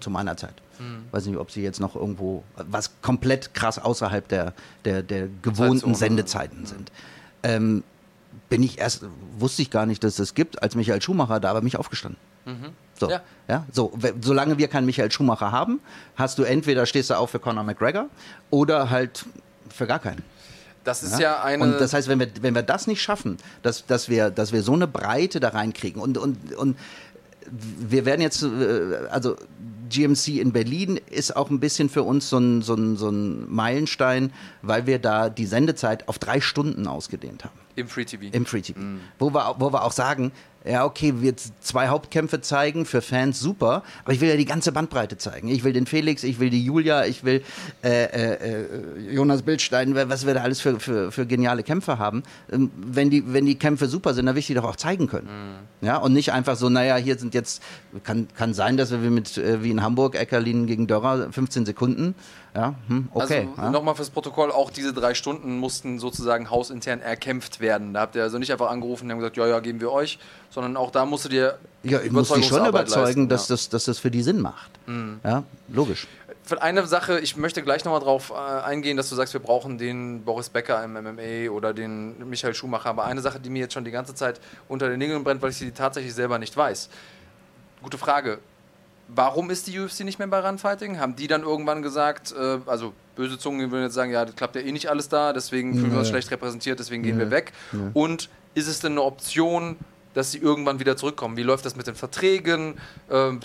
[0.00, 0.54] zu meiner Zeit.
[1.12, 4.52] Weiß nicht, ob sie jetzt noch irgendwo, was komplett krass außerhalb der,
[4.84, 5.94] der, der gewohnten Zeitzone.
[5.94, 6.90] Sendezeiten sind.
[7.44, 7.84] Ähm,
[8.48, 9.04] bin ich erst,
[9.38, 11.76] wusste ich gar nicht, dass es das gibt, als Michael Schumacher da war, bin ich
[11.76, 12.18] aufgestanden.
[12.98, 13.22] So, ja.
[13.48, 13.66] Ja.
[13.72, 15.80] so, solange wir keinen Michael Schumacher haben,
[16.16, 18.06] hast du entweder stehst du auf für Conor McGregor
[18.50, 19.24] oder halt
[19.68, 20.22] für gar keinen.
[20.84, 21.62] Das ist ja, eine.
[21.62, 24.62] Und das heißt, wenn wir, wenn wir das nicht schaffen, dass, dass, wir, dass wir
[24.62, 26.76] so eine Breite da reinkriegen und, und, und
[27.50, 29.36] wir werden jetzt, äh, also
[29.88, 33.52] GMC in Berlin ist auch ein bisschen für uns so ein, so, ein, so ein
[33.52, 38.24] Meilenstein, weil wir da die Sendezeit auf drei Stunden ausgedehnt haben Im Free TV.
[38.32, 38.80] im Free TV.
[39.18, 40.32] Wo, wir, wo wir auch sagen,
[40.64, 44.46] ja, okay, wir z- zwei Hauptkämpfe zeigen, für Fans super, aber ich will ja die
[44.46, 45.48] ganze Bandbreite zeigen.
[45.48, 47.42] Ich will den Felix, ich will die Julia, ich will
[47.82, 52.22] äh, äh, äh, Jonas Bildstein, was wir da alles für, für, für geniale Kämpfe haben.
[52.50, 55.06] Ähm, wenn, die, wenn die Kämpfe super sind, dann will ich die doch auch zeigen
[55.06, 55.28] können.
[55.82, 57.62] Ja, und nicht einfach so, naja, hier sind jetzt,
[58.02, 62.14] kann, kann sein, dass wir mit, äh, wie in Hamburg, Eckerlin gegen Dörrer, 15 Sekunden,
[62.54, 63.48] ja, hm, okay.
[63.50, 63.70] Also ja.
[63.70, 67.94] nochmal fürs Protokoll, auch diese drei Stunden mussten sozusagen hausintern erkämpft werden.
[67.94, 70.20] Da habt ihr also nicht einfach angerufen und haben gesagt, ja, ja, geben wir euch,
[70.50, 73.48] sondern auch da musst du dir Ja, ich muss die schon Überzeugungsarbeit überzeugen, leisten, dass,
[73.48, 73.54] ja.
[73.54, 74.70] das, dass das für die Sinn macht.
[75.24, 76.06] Ja, logisch.
[76.44, 79.78] Für eine Sache, ich möchte gleich nochmal drauf äh, eingehen, dass du sagst, wir brauchen
[79.78, 82.90] den Boris Becker im MMA oder den Michael Schumacher.
[82.90, 85.50] Aber eine Sache, die mir jetzt schon die ganze Zeit unter den Nägeln brennt, weil
[85.50, 86.90] ich sie tatsächlich selber nicht weiß.
[87.82, 88.38] Gute Frage.
[89.14, 90.98] Warum ist die UFC nicht mehr bei Runfighting?
[90.98, 94.56] Haben die dann irgendwann gesagt, äh, also böse Zungen würden jetzt sagen, ja, das klappt
[94.56, 97.52] ja eh nicht alles da, deswegen fühlen wir uns schlecht repräsentiert, deswegen gehen wir weg.
[97.92, 99.76] Und ist es denn eine Option,
[100.14, 101.36] dass sie irgendwann wieder zurückkommen?
[101.36, 102.74] Wie läuft das mit den Verträgen?
[103.10, 103.40] Ähm,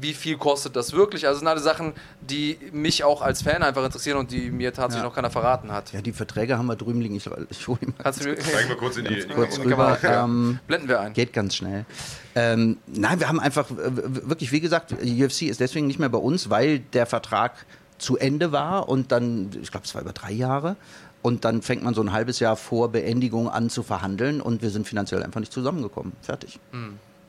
[0.00, 1.26] wie viel kostet das wirklich?
[1.26, 4.72] Also das sind alle Sachen, die mich auch als Fan einfach interessieren und die mir
[4.72, 5.08] tatsächlich Ja.
[5.08, 5.92] noch keiner verraten hat.
[5.92, 7.16] Ja, die Verträge haben wir drüben liegen.
[7.16, 9.56] Ich, ich hole die mal Kannst du Zeigen wir kurz in die, in die kurz
[9.60, 9.94] Kamera.
[9.94, 10.24] rüber.
[10.24, 11.12] Ähm, blenden wir ein.
[11.12, 11.86] geht ganz schnell.
[12.34, 16.50] Ähm, nein, wir haben einfach, wirklich, wie gesagt, UFC ist deswegen nicht mehr bei uns,
[16.50, 17.64] weil der Vertrag
[17.98, 20.76] zu Ende war und dann, ich glaube, es war über drei Jahre.
[21.22, 24.70] Und dann fängt man so ein halbes Jahr vor Beendigung an zu verhandeln und wir
[24.70, 26.12] sind finanziell einfach nicht zusammengekommen.
[26.22, 26.60] Fertig.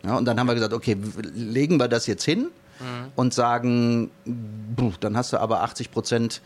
[0.05, 0.97] Ja, und dann haben wir gesagt, okay,
[1.33, 2.47] legen wir das jetzt hin
[3.15, 4.11] und sagen,
[4.75, 6.41] puh, dann hast du aber 80 Prozent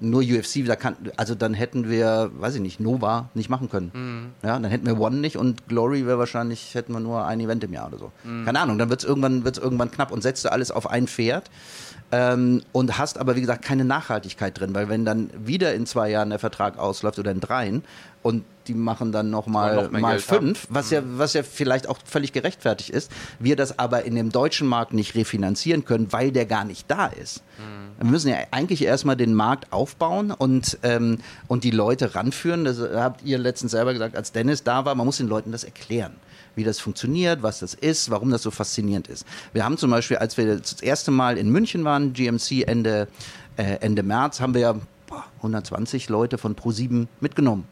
[0.00, 4.32] nur UFC, da kann, also dann hätten wir, weiß ich nicht, Nova nicht machen können.
[4.42, 7.62] Ja, dann hätten wir One nicht und Glory wäre wahrscheinlich, hätten wir nur ein Event
[7.64, 8.12] im Jahr oder so.
[8.44, 11.06] Keine Ahnung, dann wird es irgendwann, wird's irgendwann knapp und setzt du alles auf ein
[11.06, 11.50] Pferd.
[12.14, 16.10] Ähm, und hast aber, wie gesagt, keine Nachhaltigkeit drin, weil wenn dann wieder in zwei
[16.10, 17.84] Jahren der Vertrag ausläuft oder in dreien
[18.22, 20.20] und die machen dann nochmal noch mal haben.
[20.20, 24.30] fünf, was ja, was ja vielleicht auch völlig gerechtfertigt ist, wir das aber in dem
[24.30, 27.42] deutschen Markt nicht refinanzieren können, weil der gar nicht da ist.
[27.98, 32.64] Wir müssen ja eigentlich erstmal den Markt aufbauen und, ähm, und die Leute ranführen.
[32.64, 35.64] Das habt ihr letztens selber gesagt, als Dennis da war, man muss den Leuten das
[35.64, 36.14] erklären.
[36.54, 39.24] wie das funktioniert, was das ist, warum das so faszinierend ist.
[39.54, 43.08] Wir haben zum Beispiel, als wir das erste Mal in München waren, GMC Ende,
[43.56, 44.74] äh, Ende März, haben wir ja
[45.38, 47.66] 120 Leute von Pro7 mitgenommen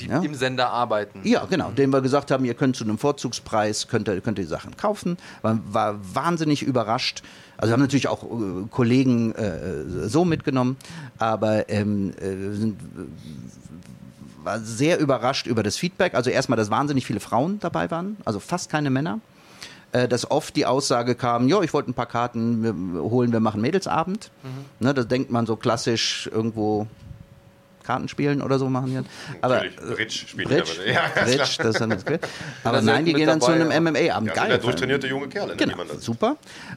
[0.00, 0.20] die ja?
[0.20, 1.20] im Sender arbeiten.
[1.24, 1.70] Ja, genau.
[1.70, 4.76] Denen wir gesagt haben, ihr könnt zu einem Vorzugspreis, könnt ihr, könnt ihr die Sachen
[4.76, 5.16] kaufen.
[5.42, 7.22] Man war wahnsinnig überrascht.
[7.56, 10.76] Also haben natürlich auch äh, Kollegen äh, so mitgenommen,
[11.18, 12.80] aber ähm, äh, sind,
[14.42, 16.14] war sehr überrascht über das Feedback.
[16.14, 19.20] Also erstmal, dass wahnsinnig viele Frauen dabei waren, also fast keine Männer
[19.92, 23.60] äh, dass oft die Aussage kam, ja, ich wollte ein paar Karten holen, wir machen
[23.60, 24.30] Mädelsabend.
[24.42, 24.86] Mhm.
[24.86, 26.86] Ne, das denkt man so klassisch irgendwo
[27.90, 29.36] Kartenspielen oder so machen die.
[29.40, 29.64] Aber
[29.94, 32.04] Bridge spielen Bridge, die ja, Bridge, das ist dann das
[32.62, 34.28] Aber nein, die gehen dann zu einem MMA-Abend.
[34.28, 34.48] Ja, Geil.
[34.48, 35.56] Der durchtrainierte junge Kerl.
[35.56, 36.36] Genau, super.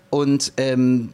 [0.10, 1.14] Und ähm,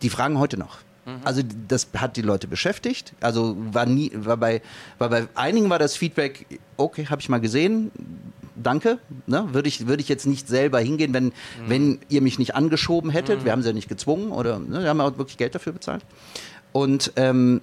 [0.00, 0.78] die fragen heute noch.
[1.04, 1.20] Mhm.
[1.24, 3.12] Also das hat die Leute beschäftigt.
[3.20, 4.62] Also war nie, war bei,
[4.96, 6.46] war bei einigen war das Feedback,
[6.78, 7.90] okay, habe ich mal gesehen,
[8.56, 8.98] danke.
[9.26, 9.48] Ne?
[9.52, 11.32] Würde ich, würde ich jetzt nicht selber hingehen, wenn, mhm.
[11.66, 13.40] wenn ihr mich nicht angeschoben hättet.
[13.40, 13.44] Mhm.
[13.44, 14.82] Wir haben sie ja nicht gezwungen oder ne?
[14.82, 16.02] wir haben auch wirklich Geld dafür bezahlt.
[16.72, 17.60] Und ähm,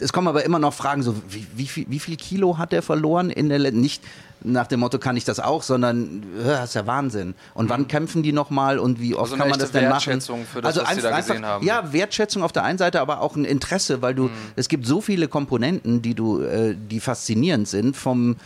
[0.00, 2.82] es kommen aber immer noch Fragen, so wie, wie, viel, wie viel Kilo hat er
[2.82, 4.02] verloren in der nicht
[4.42, 7.34] nach dem Motto kann ich das auch, sondern das ist ja Wahnsinn.
[7.54, 7.88] Und wann mhm.
[7.88, 10.20] kämpfen die nochmal und wie oft also kann man das denn machen?
[10.20, 11.66] Für das, also was einfach, gesehen haben.
[11.66, 14.30] Ja, Wertschätzung auf der einen Seite, aber auch ein Interesse, weil du mhm.
[14.54, 18.36] es gibt so viele Komponenten, die du äh, die faszinierend sind vom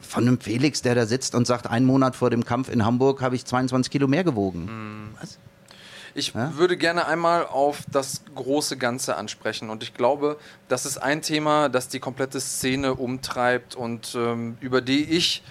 [0.00, 3.20] von einem Felix, der da sitzt und sagt, einen Monat vor dem Kampf in Hamburg
[3.20, 4.64] habe ich 22 Kilo mehr gewogen.
[4.64, 5.14] Mhm.
[5.20, 5.38] Was?
[6.14, 6.56] Ich ja?
[6.56, 9.70] würde gerne einmal auf das große Ganze ansprechen.
[9.70, 10.38] Und ich glaube,
[10.68, 15.42] das ist ein Thema, das die komplette Szene umtreibt und ähm, über die ich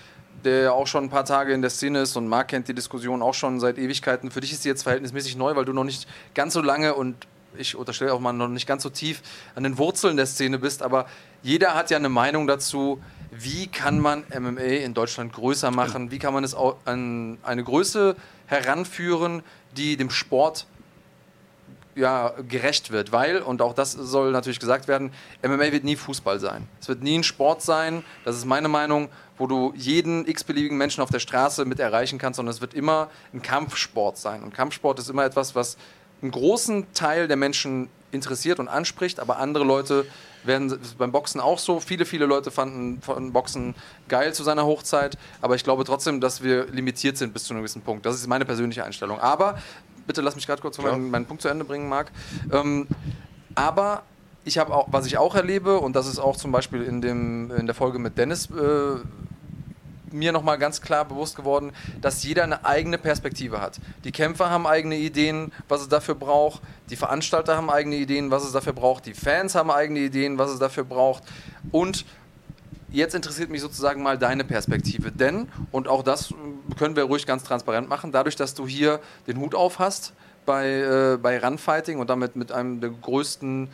[0.44, 2.74] der ja auch schon ein paar Tage in der Szene ist und Marc kennt die
[2.74, 4.32] Diskussion auch schon seit Ewigkeiten.
[4.32, 7.28] Für dich ist die jetzt verhältnismäßig neu, weil du noch nicht ganz so lange und
[7.58, 9.22] ich unterstelle auch mal noch nicht ganz so tief
[9.56, 11.08] an den Wurzeln der Szene bist, aber
[11.42, 13.02] jeder hat ja eine Meinung dazu,
[13.32, 16.56] wie kann man MMA in Deutschland größer machen, wie kann man es
[16.86, 18.16] an eine Größe
[18.48, 19.44] heranführen,
[19.78, 20.66] die dem Sport
[21.96, 25.12] ja, gerecht wird, weil, und auch das soll natürlich gesagt werden,
[25.44, 26.68] MMA wird nie Fußball sein.
[26.80, 31.02] Es wird nie ein Sport sein, das ist meine Meinung, wo du jeden x-beliebigen Menschen
[31.02, 34.44] auf der Straße mit erreichen kannst, sondern es wird immer ein Kampfsport sein.
[34.44, 35.78] Und Kampfsport ist immer etwas, was
[36.22, 40.06] einen großen Teil der Menschen interessiert und anspricht, aber andere Leute
[40.44, 41.80] werden beim Boxen auch so.
[41.80, 43.76] Viele, viele Leute fanden von Boxen
[44.08, 47.62] geil zu seiner Hochzeit, aber ich glaube trotzdem, dass wir limitiert sind bis zu einem
[47.62, 48.06] gewissen Punkt.
[48.06, 49.20] Das ist meine persönliche Einstellung.
[49.20, 49.58] Aber,
[50.08, 52.12] bitte lass mich gerade kurz meinen, meinen, Punkt zu Ende bringen, Marc.
[52.52, 52.88] Ähm,
[53.56, 54.04] aber
[54.46, 57.52] ich habe auch, was ich auch erlebe, und das ist auch zum Beispiel in, dem,
[57.52, 58.96] in der Folge mit Dennis äh,
[60.14, 63.80] mir nochmal ganz klar bewusst geworden, dass jeder eine eigene Perspektive hat.
[64.04, 66.62] Die Kämpfer haben eigene Ideen, was es dafür braucht.
[66.90, 69.06] Die Veranstalter haben eigene Ideen, was es dafür braucht.
[69.06, 71.24] Die Fans haben eigene Ideen, was es dafür braucht.
[71.72, 72.06] Und
[72.92, 75.12] jetzt interessiert mich sozusagen mal deine Perspektive.
[75.12, 76.34] Denn, und auch das
[76.78, 80.14] können wir ruhig ganz transparent machen, dadurch, dass du hier den Hut auf hast
[80.46, 83.70] bei, äh, bei Runfighting und damit mit einem der größten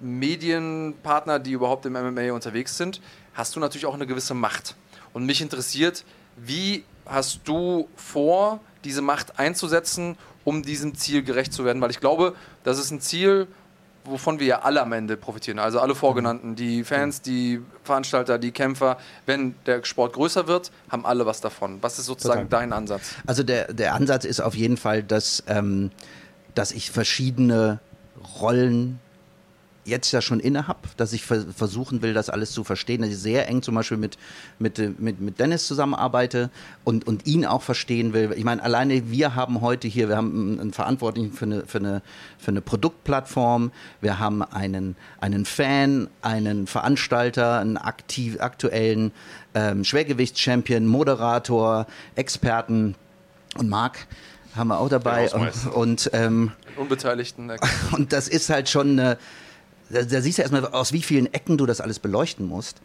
[0.00, 3.00] Medienpartner, die überhaupt im MMA unterwegs sind,
[3.34, 4.74] hast du natürlich auch eine gewisse Macht.
[5.12, 6.04] Und mich interessiert,
[6.36, 11.82] wie hast du vor, diese Macht einzusetzen, um diesem Ziel gerecht zu werden?
[11.82, 12.34] Weil ich glaube,
[12.64, 13.46] das ist ein Ziel,
[14.04, 15.58] wovon wir ja alle am Ende profitieren.
[15.58, 18.98] Also alle Vorgenannten, die Fans, die Veranstalter, die Kämpfer.
[19.26, 21.78] Wenn der Sport größer wird, haben alle was davon.
[21.82, 22.60] Was ist sozusagen Total.
[22.60, 23.14] dein Ansatz?
[23.26, 25.90] Also der, der Ansatz ist auf jeden Fall, dass, ähm,
[26.54, 27.80] dass ich verschiedene
[28.40, 29.00] Rollen
[29.84, 33.18] jetzt ja schon inne habe, dass ich versuchen will, das alles zu verstehen, dass ich
[33.18, 34.18] sehr eng zum Beispiel mit,
[34.58, 36.50] mit, mit, mit Dennis zusammenarbeite
[36.84, 38.32] und, und ihn auch verstehen will.
[38.36, 42.02] Ich meine, alleine wir haben heute hier, wir haben einen Verantwortlichen für eine, für eine,
[42.38, 49.12] für eine Produktplattform, wir haben einen, einen Fan, einen Veranstalter, einen aktiv, aktuellen
[49.54, 52.94] ähm, Schwergewichtschampion, Moderator, Experten
[53.56, 54.06] und Marc
[54.56, 57.52] haben wir auch dabei und, und ähm, Unbeteiligten.
[57.92, 59.18] Und das ist halt schon eine
[59.90, 62.80] da, da siehst du erstmal, aus wie vielen Ecken du das alles beleuchten musst.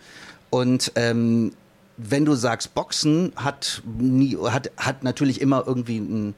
[0.49, 1.53] Und ähm,
[1.97, 6.35] wenn du sagst, Boxen hat, nie, hat, hat natürlich immer irgendwie einen,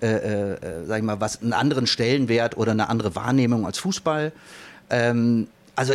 [0.00, 4.32] äh, äh, sag ich mal, was, einen anderen Stellenwert oder eine andere Wahrnehmung als Fußball.
[4.90, 5.94] Ähm, also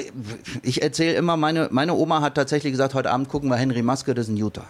[0.62, 4.14] ich erzähle immer, meine, meine Oma hat tatsächlich gesagt, heute Abend gucken wir Henry Maske,
[4.14, 4.68] das ist ein Utah.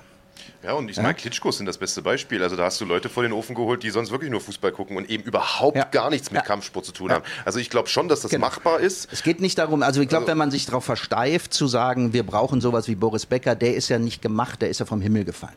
[0.64, 1.04] Ja, und ich ja?
[1.04, 2.42] meine, Klitschkos sind das beste Beispiel.
[2.44, 4.98] Also da hast du Leute vor den Ofen geholt, die sonst wirklich nur Fußball gucken
[4.98, 5.86] und eben überhaupt ja.
[5.86, 6.46] gar nichts mit ja.
[6.46, 7.24] Kampfsport zu tun haben.
[7.46, 8.48] Also ich glaube schon, dass das genau.
[8.48, 9.08] machbar ist.
[9.12, 12.14] Es geht nicht darum, also ich glaube, also, wenn man sich darauf versteift, zu sagen,
[12.14, 15.02] wir brauchen sowas wie Boris Becker, der ist ja nicht gemacht, der ist ja vom
[15.02, 15.54] Himmel gefallen.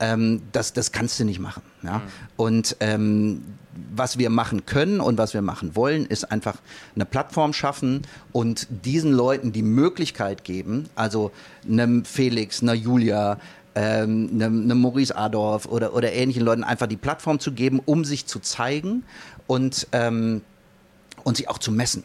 [0.00, 1.62] Ähm, das, das kannst du nicht machen.
[1.82, 1.98] Ja?
[1.98, 2.02] Mhm.
[2.36, 3.42] Und ähm,
[3.94, 6.56] was wir machen können und was wir machen wollen, ist einfach
[6.94, 11.30] eine Plattform schaffen und diesen Leuten die Möglichkeit geben, also
[11.68, 13.38] einem Felix, einer Julia,
[13.76, 18.04] ähm, einem, einem Maurice Adorf oder, oder ähnlichen Leuten einfach die Plattform zu geben, um
[18.04, 19.04] sich zu zeigen
[19.46, 20.40] und, ähm,
[21.22, 22.02] und sich auch zu messen.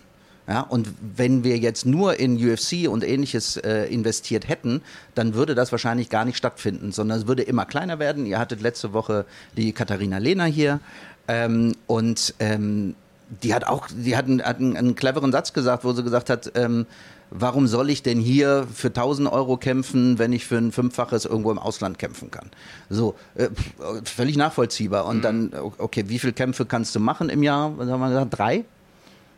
[0.47, 4.81] Ja, und wenn wir jetzt nur in UFC und ähnliches äh, investiert hätten,
[5.15, 8.25] dann würde das wahrscheinlich gar nicht stattfinden, sondern es würde immer kleiner werden.
[8.25, 10.81] Ihr hattet letzte Woche die Katharina Lehner hier
[11.29, 12.95] ähm, und ähm,
[13.43, 16.29] die hat auch, die hat einen, hat einen, einen, cleveren Satz gesagt, wo sie gesagt
[16.29, 16.85] hat, ähm,
[17.29, 21.51] warum soll ich denn hier für 1000 Euro kämpfen, wenn ich für ein Fünffaches irgendwo
[21.51, 22.51] im Ausland kämpfen kann?
[22.89, 23.49] So, äh,
[24.03, 25.05] völlig nachvollziehbar.
[25.05, 25.21] Und mhm.
[25.21, 27.77] dann, okay, wie viele Kämpfe kannst du machen im Jahr?
[27.77, 28.37] Was haben wir gesagt?
[28.37, 28.65] Drei?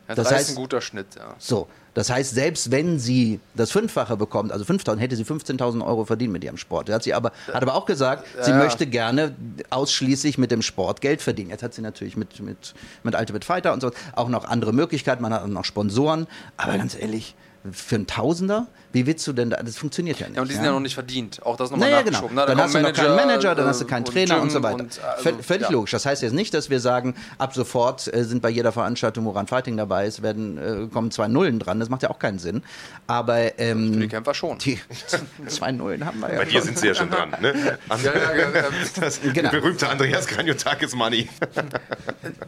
[0.08, 1.34] Ja, das heißt, ein guter Schnitt, ja.
[1.38, 6.04] So, das heißt, selbst wenn sie das Fünffache bekommt, also 5.000, hätte sie 15.000 Euro
[6.04, 6.90] verdient mit ihrem Sport.
[6.90, 8.58] Hat sie aber, hat aber auch gesagt, sie ja.
[8.58, 9.34] möchte gerne
[9.70, 11.50] ausschließlich mit dem Sport Geld verdienen.
[11.50, 12.74] Jetzt hat sie natürlich mit, mit,
[13.04, 15.22] mit Ultimate Fighter und so auch noch andere Möglichkeiten.
[15.22, 16.26] Man hat auch noch Sponsoren.
[16.56, 17.36] Aber ganz ehrlich,
[17.72, 18.66] für einen Tausender?
[18.92, 19.62] Wie willst du denn da?
[19.62, 20.36] Das funktioniert ja nicht.
[20.36, 21.44] Ja, und die sind ja, ja noch nicht verdient.
[21.44, 22.28] Auch das nochmal naja, genau.
[22.28, 22.44] Ne?
[22.46, 24.84] Dann, hast du noch keinen Manager, dann hast du keinen Trainer und, und so weiter.
[24.84, 25.70] Und, also, Völlig ja.
[25.70, 25.90] logisch.
[25.90, 29.30] Das heißt jetzt nicht, dass wir sagen, ab sofort äh, sind bei jeder Veranstaltung, wo
[29.30, 31.80] Run Fighting dabei ist, werden, äh, kommen zwei Nullen dran.
[31.80, 32.62] Das macht ja auch keinen Sinn.
[33.06, 34.58] Aber ähm, für die Kämpfer schon.
[34.58, 34.78] Die
[35.48, 36.38] zwei Nullen haben wir ja.
[36.38, 37.34] Bei dir sind sie ja schon dran.
[37.40, 37.78] Ne?
[39.00, 39.50] das genau.
[39.50, 41.28] berühmte Andreas Kranjotakis Money.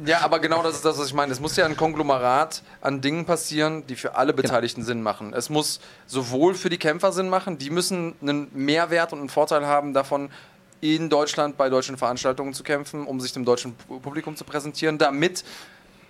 [0.05, 1.33] ja, aber genau das ist das, was ich meine.
[1.33, 4.43] Es muss ja ein Konglomerat an Dingen passieren, die für alle genau.
[4.43, 4.87] Beteiligten genau.
[4.87, 5.06] Sinn machen.
[5.33, 9.67] Es muss sowohl für die Kämpfer Sinn machen, die müssen einen Mehrwert und einen Vorteil
[9.67, 10.31] haben davon,
[10.81, 15.43] in Deutschland bei deutschen Veranstaltungen zu kämpfen, um sich dem deutschen Publikum zu präsentieren, damit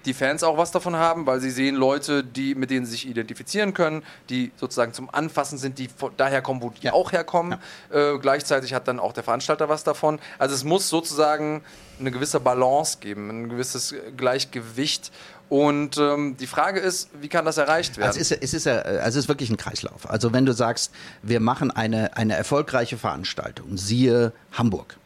[0.07, 3.09] die Fans auch was davon haben, weil sie sehen Leute, die, mit denen sie sich
[3.09, 6.93] identifizieren können, die sozusagen zum Anfassen sind, die daher kommen, wo die ja.
[6.93, 7.59] auch herkommen.
[7.93, 8.15] Ja.
[8.15, 10.21] Äh, gleichzeitig hat dann auch der Veranstalter was davon.
[10.39, 11.63] Also es muss sozusagen
[11.99, 15.11] eine gewisse Balance geben, ein gewisses Gleichgewicht.
[15.49, 18.09] Und ähm, die Frage ist, wie kann das erreicht werden?
[18.09, 20.11] Also es, ist, es, ist, also es ist wirklich ein Kreislauf.
[20.11, 20.93] Also wenn du sagst,
[21.23, 24.97] wir machen eine, eine erfolgreiche Veranstaltung, siehe Hamburg.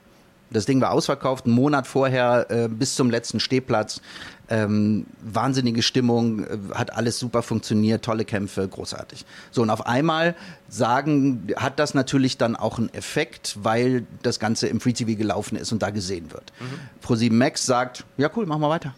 [0.51, 4.01] Das Ding war ausverkauft, einen Monat vorher äh, bis zum letzten Stehplatz.
[4.49, 9.25] Ähm, wahnsinnige Stimmung, äh, hat alles super funktioniert, tolle Kämpfe, großartig.
[9.53, 10.35] So, und auf einmal
[10.69, 15.57] sagen, hat das natürlich dann auch einen Effekt, weil das Ganze im Free TV gelaufen
[15.57, 16.53] ist und da gesehen wird.
[16.59, 17.07] Mhm.
[17.07, 18.93] Pro7 Max sagt, ja cool, machen wir weiter.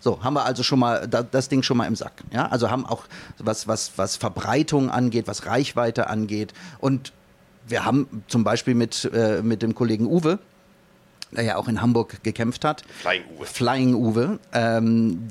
[0.00, 2.12] So, haben wir also schon mal das Ding schon mal im Sack.
[2.32, 3.04] Ja, also haben auch
[3.38, 6.52] was, was, was Verbreitung angeht, was Reichweite angeht.
[6.78, 7.12] Und
[7.66, 10.38] wir haben zum Beispiel mit, äh, mit dem Kollegen Uwe,
[11.32, 12.84] der ja auch in Hamburg gekämpft hat.
[13.00, 13.46] Flying Uwe.
[13.46, 14.38] Flying Uwe.
[14.52, 15.28] Ähm,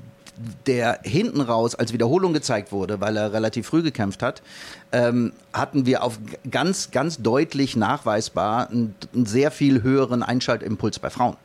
[0.66, 4.44] der hinten raus als Wiederholung gezeigt wurde, weil er relativ früh gekämpft hat,
[4.92, 11.10] ähm, hatten wir auf ganz, ganz deutlich nachweisbar einen, einen sehr viel höheren Einschaltimpuls bei
[11.10, 11.38] Frauen.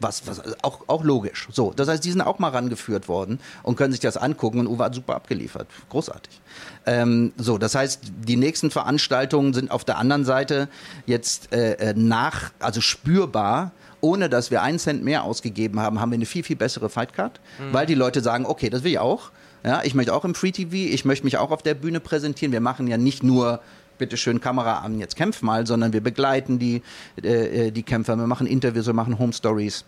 [0.00, 1.48] Was, was auch, auch logisch.
[1.50, 4.66] So, das heißt, die sind auch mal rangeführt worden und können sich das angucken und
[4.68, 5.66] Uwe hat super abgeliefert.
[5.90, 6.40] Großartig.
[6.86, 10.68] Ähm, so, das heißt, die nächsten Veranstaltungen sind auf der anderen Seite
[11.06, 16.10] jetzt äh, äh, nach, also spürbar, ohne dass wir einen Cent mehr ausgegeben haben, haben
[16.10, 17.72] wir eine viel, viel bessere Fightcard, mhm.
[17.72, 19.30] weil die Leute sagen, okay, das will ich auch.
[19.64, 22.52] Ja, ich möchte auch im Free TV, ich möchte mich auch auf der Bühne präsentieren.
[22.52, 23.60] Wir machen ja nicht nur
[23.98, 26.82] bitte schön Kamera an, jetzt kämpf mal, sondern wir begleiten die,
[27.22, 29.84] äh, äh, die Kämpfer, wir machen Interviews, wir machen Home Stories.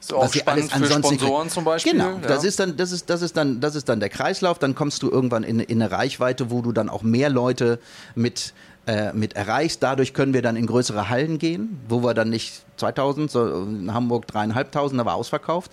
[0.00, 1.92] So auch spannend für Sponsoren zum Beispiel.
[1.92, 2.26] Genau, ja.
[2.26, 4.58] das, ist dann, das, ist, das, ist dann, das ist dann der Kreislauf.
[4.58, 7.78] Dann kommst du irgendwann in, in eine Reichweite, wo du dann auch mehr Leute
[8.16, 8.52] mit,
[8.86, 9.80] äh, mit erreichst.
[9.80, 13.94] Dadurch können wir dann in größere Hallen gehen, wo wir dann nicht 2000, so in
[13.94, 15.70] Hamburg dreieinhalbtausend, da war ausverkauft,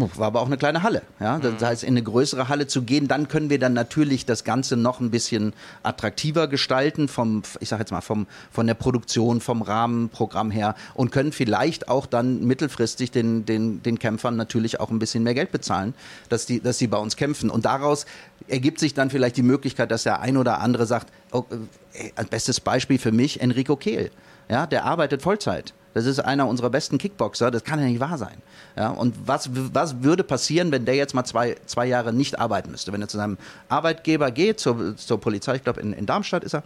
[0.00, 1.02] war aber auch eine kleine Halle.
[1.18, 1.38] Ja?
[1.38, 1.66] Das mhm.
[1.66, 5.00] heißt, in eine größere Halle zu gehen, dann können wir dann natürlich das Ganze noch
[5.00, 10.50] ein bisschen attraktiver gestalten, vom, ich sage jetzt mal, vom, von der Produktion, vom Rahmenprogramm
[10.50, 15.22] her und können vielleicht auch dann mittelfristig den, den, den Kämpfern natürlich auch ein bisschen
[15.22, 15.94] mehr Geld bezahlen,
[16.28, 17.50] dass die, dass sie bei uns kämpfen.
[17.50, 18.06] Und daraus
[18.48, 21.44] ergibt sich dann vielleicht die Möglichkeit, dass der ein oder andere sagt, oh,
[21.92, 24.10] äh, bestes Beispiel für mich, Enrico Kehl.
[24.48, 25.74] Ja, der arbeitet Vollzeit.
[25.94, 27.50] Das ist einer unserer besten Kickboxer.
[27.50, 28.36] Das kann ja nicht wahr sein.
[28.76, 32.70] Ja, und was, was würde passieren, wenn der jetzt mal zwei, zwei Jahre nicht arbeiten
[32.70, 32.92] müsste?
[32.92, 33.38] Wenn er zu seinem
[33.68, 36.62] Arbeitgeber geht, zur, zur Polizei, ich glaube in, in Darmstadt ist er,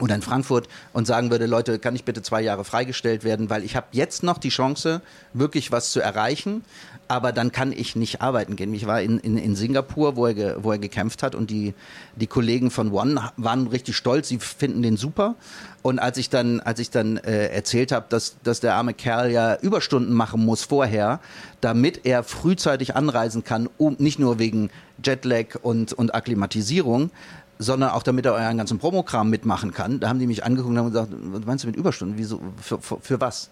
[0.00, 3.62] oder in Frankfurt und sagen würde, Leute, kann ich bitte zwei Jahre freigestellt werden, weil
[3.62, 5.02] ich habe jetzt noch die Chance,
[5.32, 6.64] wirklich was zu erreichen,
[7.08, 8.74] aber dann kann ich nicht arbeiten gehen.
[8.74, 11.74] Ich war in, in, in Singapur, wo er, ge, wo er gekämpft hat und die,
[12.16, 15.34] die Kollegen von One waren richtig stolz, sie finden den super.
[15.82, 19.30] Und als ich dann, als ich dann äh, erzählt habe, dass, dass der arme Kerl
[19.30, 21.20] ja Überstunden machen muss vorher,
[21.60, 24.70] damit er frühzeitig anreisen kann, um, nicht nur wegen
[25.04, 27.10] Jetlag und, und Akklimatisierung,
[27.58, 30.00] sondern auch damit er euren ganzen Promokram mitmachen kann.
[30.00, 32.18] Da haben die mich angeguckt und haben gesagt, was meinst du mit Überstunden?
[32.18, 33.50] Wieso, für, für, für was?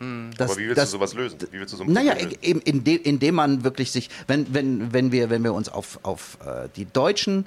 [0.00, 0.30] Mhm.
[0.36, 1.38] Das, Aber wie willst das, du sowas lösen?
[1.50, 5.30] Wie willst du so naja, in, indem, indem man wirklich sich, wenn, wenn, wenn, wir,
[5.30, 7.46] wenn wir uns auf, auf äh, die deutschen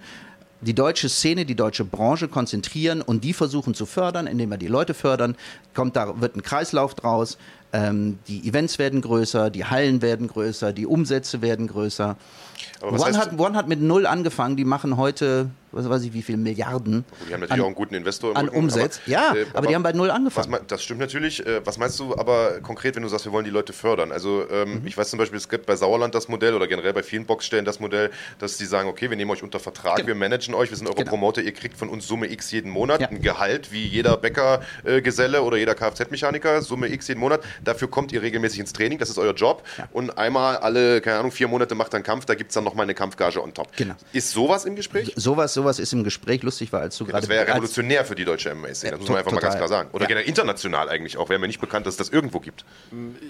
[0.61, 4.67] die deutsche Szene, die deutsche Branche konzentrieren und die versuchen zu fördern, indem wir die
[4.67, 5.35] Leute fördern.
[5.73, 7.37] Kommt da wird ein Kreislauf draus.
[7.73, 12.17] Ähm, die Events werden größer, die Hallen werden größer, die Umsätze werden größer.
[12.81, 16.37] One hat, One hat mit null angefangen, die machen heute, was weiß ich, wie viele
[16.37, 17.05] Milliarden.
[17.27, 18.99] Die haben natürlich an, auch einen guten Investor im an Rücken, Umsatz.
[19.03, 20.51] Aber, ja, äh, aber, aber, die haben bei null angefangen.
[20.51, 21.45] Was, das stimmt natürlich.
[21.45, 24.11] Äh, was meinst du aber konkret, wenn du sagst, wir wollen die Leute fördern?
[24.11, 24.87] Also ähm, mhm.
[24.87, 27.65] ich weiß zum Beispiel, es gibt bei Sauerland das Modell oder generell bei vielen Boxstellen
[27.65, 30.07] das Modell, dass die sagen, okay, wir nehmen euch unter Vertrag, genau.
[30.07, 31.09] wir managen euch, wir sind eure genau.
[31.09, 33.09] Promoter, ihr kriegt von uns Summe X jeden Monat, ja.
[33.09, 37.41] ein Gehalt wie jeder Bäckergeselle äh, oder jeder Kfz-Mechaniker, Summe X jeden Monat.
[37.63, 39.63] Dafür kommt ihr regelmäßig ins Training, das ist euer Job.
[39.77, 39.87] Ja.
[39.91, 42.83] Und einmal alle, keine Ahnung, vier Monate macht dann Kampf, da gibt es dann nochmal
[42.83, 43.75] eine Kampfgage on top.
[43.75, 43.95] Genau.
[44.13, 45.13] Ist sowas im Gespräch?
[45.15, 46.43] Sowas, sowas ist im Gespräch.
[46.43, 47.21] Lustig war, als du gerade.
[47.21, 49.43] Das wäre ja revolutionär für die deutsche MMA-Szene, das muss man einfach total.
[49.43, 49.89] mal ganz klar sagen.
[49.93, 50.07] Oder ja.
[50.07, 51.29] generell international eigentlich auch.
[51.29, 52.65] Wäre mir nicht bekannt, dass es das irgendwo gibt.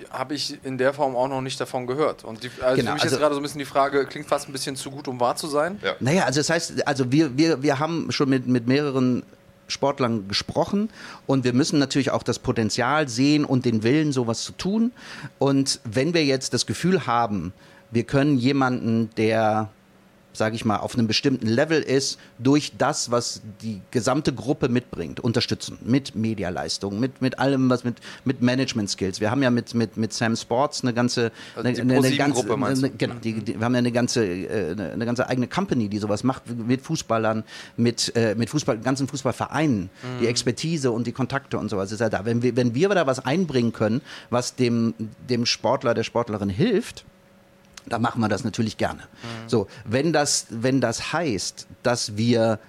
[0.09, 2.23] Habe ich in der Form auch noch nicht davon gehört.
[2.23, 4.27] Und die, also genau, für mich also, ist gerade so ein bisschen die Frage, klingt
[4.27, 5.79] fast ein bisschen zu gut, um wahr zu sein.
[5.83, 5.95] Ja.
[5.99, 9.23] Naja, also das heißt, also wir, wir, wir haben schon mit, mit mehreren
[9.67, 10.89] Sportlern gesprochen
[11.25, 14.91] und wir müssen natürlich auch das Potenzial sehen und den Willen, sowas zu tun.
[15.39, 17.53] Und wenn wir jetzt das Gefühl haben,
[17.91, 19.69] wir können jemanden, der
[20.37, 25.19] sage ich mal, auf einem bestimmten Level ist, durch das, was die gesamte Gruppe mitbringt,
[25.19, 25.77] unterstützen.
[25.83, 29.19] Mit Medialeistung, mit, mit allem, was mit, mit Management-Skills.
[29.19, 32.53] Wir haben ja mit, mit, mit Sam Sports eine ganze, also eine, eine, eine ganze,
[32.53, 35.89] eine, genau, die, die, wir haben ja eine ganze, äh, eine, eine, ganze eigene Company,
[35.89, 37.43] die sowas macht, mit Fußballern,
[37.75, 40.19] mit, äh, mit Fußball, ganzen Fußballvereinen, mhm.
[40.21, 42.25] die Expertise und die Kontakte und sowas ist ja da.
[42.25, 44.93] Wenn wir, wenn wir da was einbringen können, was dem,
[45.29, 47.05] dem Sportler, der Sportlerin hilft,
[47.89, 49.01] da machen wir das natürlich gerne.
[49.01, 49.49] Mhm.
[49.49, 52.59] So, wenn das, wenn das heißt, dass wir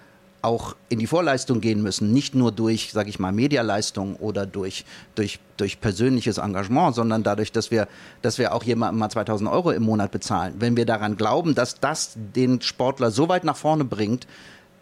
[0.43, 4.85] auch in die Vorleistung gehen müssen, nicht nur durch, sage ich mal, Medialeistung oder durch,
[5.15, 7.89] durch, durch persönliches Engagement, sondern dadurch, dass wir,
[8.23, 10.55] dass wir auch jemandem mal 2000 Euro im Monat bezahlen.
[10.59, 14.27] Wenn wir daran glauben, dass das den Sportler so weit nach vorne bringt,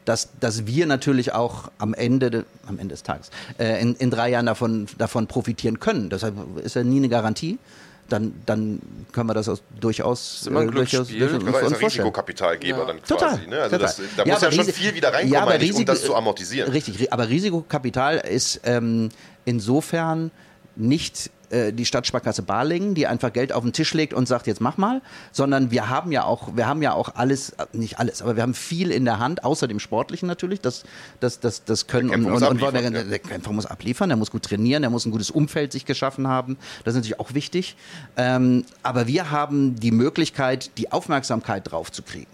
[0.05, 4.31] dass, dass wir natürlich auch am Ende, am Ende des Tages äh, in, in drei
[4.31, 6.11] Jahren davon, davon profitieren können.
[6.11, 7.59] Deshalb ist ja nie eine Garantie
[8.09, 8.81] dann, dann
[9.13, 10.21] können wir das aus, durchaus.
[10.21, 10.73] Das ist immer ein äh.
[10.73, 12.85] Durchaus, durchaus ist ein Risikokapitalgeber ja.
[12.85, 13.15] dann quasi.
[13.15, 13.61] Total, ne?
[13.61, 16.15] also das, da ja, muss ja schon viel wieder reinkommen, ja, Risiko, um das zu
[16.15, 16.71] amortisieren.
[16.71, 19.09] Richtig, aber Risikokapital ist ähm,
[19.45, 20.31] insofern
[20.77, 24.61] nicht äh, die Stadtsparkasse Balingen, die einfach Geld auf den Tisch legt und sagt, jetzt
[24.61, 28.23] mach mal, sondern wir haben ja auch, wir haben ja auch alles, äh, nicht alles,
[28.23, 30.85] aber wir haben viel in der Hand, außer dem Sportlichen natürlich, das,
[31.21, 34.31] das, das, das können der und, und, und der, der Kämpfer muss abliefern, der muss
[34.31, 37.77] gut trainieren, der muss ein gutes Umfeld sich geschaffen haben, das ist natürlich auch wichtig,
[38.17, 42.31] ähm, aber wir haben die Möglichkeit, die Aufmerksamkeit drauf zu kriegen.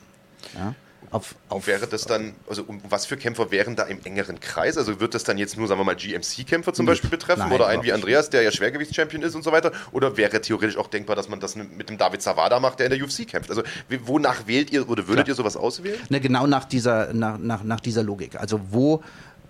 [0.55, 0.75] Ja?
[1.13, 4.79] Auf, auf wäre das dann, also um, was für Kämpfer wären da im engeren Kreis?
[4.79, 7.67] Also wird das dann jetzt nur, sagen wir mal, GMC-Kämpfer zum Beispiel betreffen Nein, oder
[7.67, 9.73] einen wie Andreas, der ja Schwergewichtschampion ist und so weiter?
[9.93, 12.99] Oder wäre theoretisch auch denkbar, dass man das mit dem David Zawada macht, der in
[12.99, 13.51] der UFC kämpft?
[13.51, 13.63] Also
[14.05, 15.29] wonach wählt ihr oder würdet Klar.
[15.29, 16.01] ihr sowas auswählen?
[16.09, 18.37] Ne, genau nach dieser, nach, nach, nach dieser Logik.
[18.37, 19.03] Also wo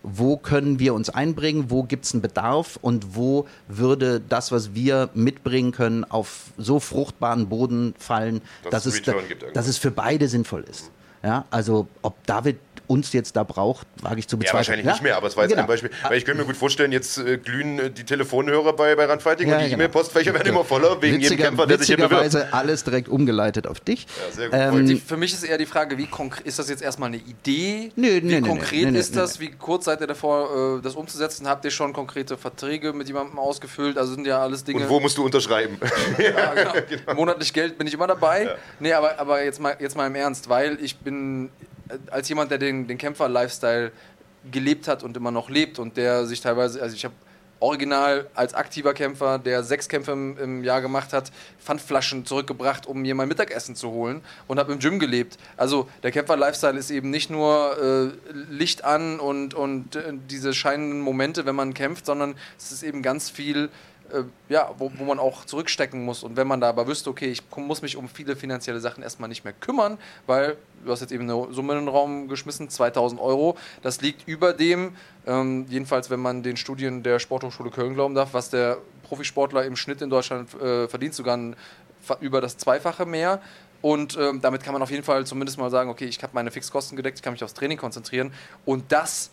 [0.02, 4.74] wo können wir uns einbringen, wo gibt es einen Bedarf und wo würde das, was
[4.74, 9.02] wir mitbringen können, auf so fruchtbaren Boden fallen, dass, dass es,
[9.54, 10.90] dass es für beide sinnvoll ist.
[11.22, 14.52] Ja, also ob David uns jetzt da braucht, wage ich zu bezweifeln.
[14.52, 14.92] Ja, wahrscheinlich ja?
[14.92, 15.62] nicht mehr, aber es war jetzt genau.
[15.62, 15.90] ein Beispiel.
[16.02, 19.48] Weil ich könnte mir gut vorstellen, jetzt äh, glühen äh, die Telefonhörer bei, bei Randfighting
[19.48, 19.76] ja, und die genau.
[19.76, 22.52] E-Mail-Postfächer werden immer voller wegen Witziger, jedem Kämpfer, der sich hier bewirbt.
[22.52, 24.06] alles direkt umgeleitet auf dich.
[24.06, 24.58] Ja, sehr gut.
[24.80, 27.18] Ähm, die, für mich ist eher die Frage, wie konkret ist das jetzt erstmal eine
[27.18, 27.92] Idee?
[27.96, 29.40] Nö, wie nö, konkret nö, ist das?
[29.40, 31.48] Wie kurz seid ihr davor, äh, das umzusetzen?
[31.48, 33.98] Habt ihr schon konkrete Verträge mit jemandem ausgefüllt?
[33.98, 34.82] Also sind ja alles Dinge.
[34.82, 35.78] Und wo musst du unterschreiben?
[36.18, 36.72] ja, genau.
[36.88, 37.14] genau.
[37.14, 38.44] Monatlich Geld bin ich immer dabei.
[38.44, 38.54] Ja.
[38.80, 41.50] Nee, aber, aber jetzt, mal, jetzt mal im Ernst, weil ich bin
[42.10, 43.92] als jemand, der den, den Kämpfer-Lifestyle
[44.50, 47.14] gelebt hat und immer noch lebt und der sich teilweise, also ich habe
[47.62, 51.30] original als aktiver Kämpfer, der sechs Kämpfe im, im, Jahr gemacht hat,
[51.60, 55.38] Pfandflaschen zurückgebracht, um mir mein Mittagessen zu holen und habe im Gym gelebt.
[55.56, 61.00] Also der Kämpfer-Lifestyle ist eben nicht nur äh, Licht an und, und äh, diese scheinenden
[61.00, 63.70] Momente, wenn man kämpft, sondern es ist eben ganz viel
[64.12, 66.22] äh, ja, wo, wo man auch zurückstecken muss.
[66.22, 69.28] Und wenn man da aber wüsste, okay, ich muss mich um viele finanzielle Sachen erstmal
[69.28, 73.20] nicht mehr kümmern, weil du hast jetzt eben eine Summe in den Raum geschmissen, 2000
[73.20, 74.96] Euro, das liegt über dem,
[75.26, 79.76] ähm, jedenfalls wenn man den Studien der Sporthochschule Köln glauben darf, was der Profisportler im
[79.76, 81.56] Schnitt in Deutschland äh, verdient, sogar ein,
[82.20, 83.40] über das Zweifache mehr.
[83.80, 86.50] Und ähm, damit kann man auf jeden Fall zumindest mal sagen, okay, ich habe meine
[86.50, 88.32] Fixkosten gedeckt, ich kann mich aufs Training konzentrieren.
[88.64, 89.30] Und das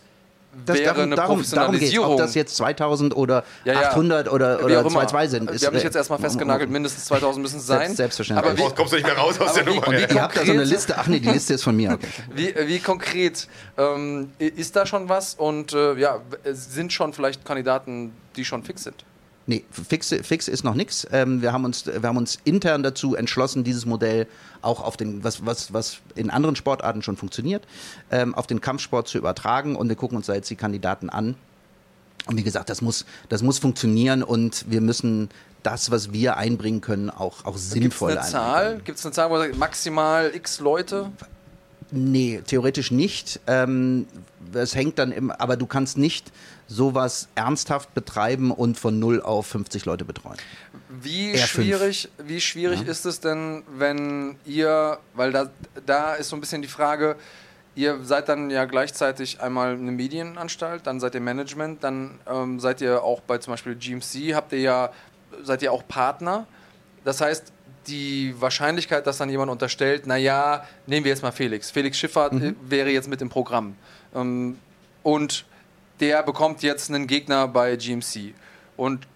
[0.65, 2.07] das, wäre darum, eine Professionalisierung.
[2.07, 3.89] Darum ob das jetzt 2000 oder ja, ja.
[3.89, 5.61] 800 oder, oder 2,2 sind.
[5.61, 7.95] Wir haben dich jetzt erstmal festgenagelt, mindestens 2000 müssen es sein.
[7.95, 8.51] Selbstverständlich.
[8.51, 9.87] Aber wie, kommst du nicht mehr raus aus der Nummer.
[9.87, 10.95] Und ihr habt da so eine Liste.
[10.97, 11.91] Ach nee, die Liste ist von mir.
[11.91, 12.07] Okay.
[12.33, 13.47] Wie, wie konkret
[13.77, 15.35] ähm, ist da schon was?
[15.35, 16.19] Und äh, ja,
[16.51, 19.05] sind schon vielleicht Kandidaten, die schon fix sind?
[19.49, 21.07] Nee, fix, fix ist noch nichts.
[21.11, 24.27] Ähm, wir, haben uns, wir haben uns intern dazu entschlossen, dieses Modell
[24.61, 27.65] auch auf den, was, was, was in anderen Sportarten schon funktioniert,
[28.11, 29.75] ähm, auf den Kampfsport zu übertragen.
[29.75, 31.33] Und wir gucken uns da jetzt die Kandidaten an.
[32.27, 35.29] Und wie gesagt, das muss, das muss funktionieren und wir müssen
[35.63, 38.81] das, was wir einbringen können, auch, auch sinnvoll Gibt's eine Zahl?
[38.85, 41.11] Gibt es eine Zahl, wo sagt, maximal x Leute?
[41.89, 43.39] Nee, theoretisch nicht.
[43.47, 44.05] Ähm,
[44.53, 46.31] es hängt dann im, aber du kannst nicht
[46.69, 50.37] sowas ernsthaft betreiben und von 0 auf 50 Leute betreuen.
[50.87, 52.87] Wie Eher schwierig, wie schwierig ja.
[52.87, 55.49] ist es denn, wenn ihr, weil da,
[55.85, 57.15] da ist so ein bisschen die Frage,
[57.73, 62.81] ihr seid dann ja gleichzeitig einmal eine Medienanstalt, dann seid ihr Management, dann ähm, seid
[62.81, 64.91] ihr auch bei zum Beispiel GMC, habt ihr ja,
[65.41, 66.45] seid ihr auch Partner.
[67.03, 67.51] Das heißt,
[67.87, 71.71] die Wahrscheinlichkeit, dass dann jemand unterstellt, naja, nehmen wir jetzt mal Felix.
[71.71, 72.43] Felix Schifffahrt mhm.
[72.43, 73.75] Äh, wäre jetzt mit im Programm.
[74.13, 74.59] Ähm,
[75.01, 75.45] und
[75.99, 78.33] der bekommt jetzt einen Gegner bei GMC.
[78.77, 79.07] Und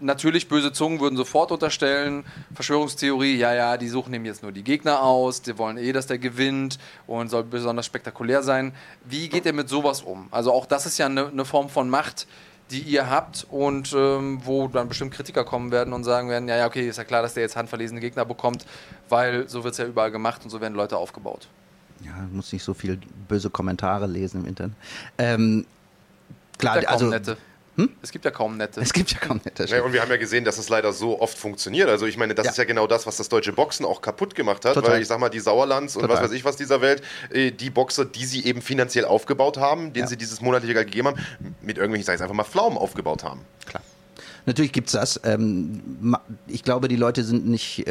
[0.00, 2.24] natürlich böse Zungen würden sofort unterstellen,
[2.54, 6.06] Verschwörungstheorie, ja, ja, die suchen ihm jetzt nur die Gegner aus, die wollen eh, dass
[6.06, 8.72] der gewinnt und soll besonders spektakulär sein.
[9.04, 10.28] Wie geht ihr mit sowas um?
[10.30, 12.26] Also auch das ist ja eine, eine Form von Macht,
[12.70, 16.56] die ihr habt und ähm, wo dann bestimmt Kritiker kommen werden und sagen werden, ja,
[16.56, 18.64] ja, okay, ist ja klar, dass der jetzt handverlesene Gegner bekommt,
[19.08, 21.48] weil so wird es ja überall gemacht und so werden Leute aufgebaut.
[22.04, 22.98] Ja, muss nicht so viel
[23.28, 24.76] böse Kommentare lesen im Internet.
[25.18, 25.66] Ähm,
[26.60, 27.36] klar, also nette.
[27.76, 27.88] Hm?
[28.02, 28.80] Es gibt ja kaum nette.
[28.80, 29.64] Es gibt ja kaum nette.
[29.64, 31.88] Ja, und wir haben ja gesehen, dass es leider so oft funktioniert.
[31.88, 32.50] Also ich meine, das ja.
[32.52, 34.74] ist ja genau das, was das deutsche Boxen auch kaputt gemacht hat.
[34.74, 34.92] Total.
[34.92, 36.08] Weil ich sag mal, die Sauerlands Total.
[36.10, 39.56] und was weiß ich was dieser Welt, äh, die Boxer, die sie eben finanziell aufgebaut
[39.56, 40.08] haben, denen ja.
[40.08, 41.26] sie dieses monatliche Geld gegeben haben,
[41.62, 43.40] mit irgendwelchen, ich sage einfach mal, Pflaumen aufgebaut haben.
[43.66, 43.82] Klar.
[44.46, 45.20] Natürlich gibt es das.
[45.24, 46.16] Ähm,
[46.48, 47.84] ich glaube, die Leute sind nicht...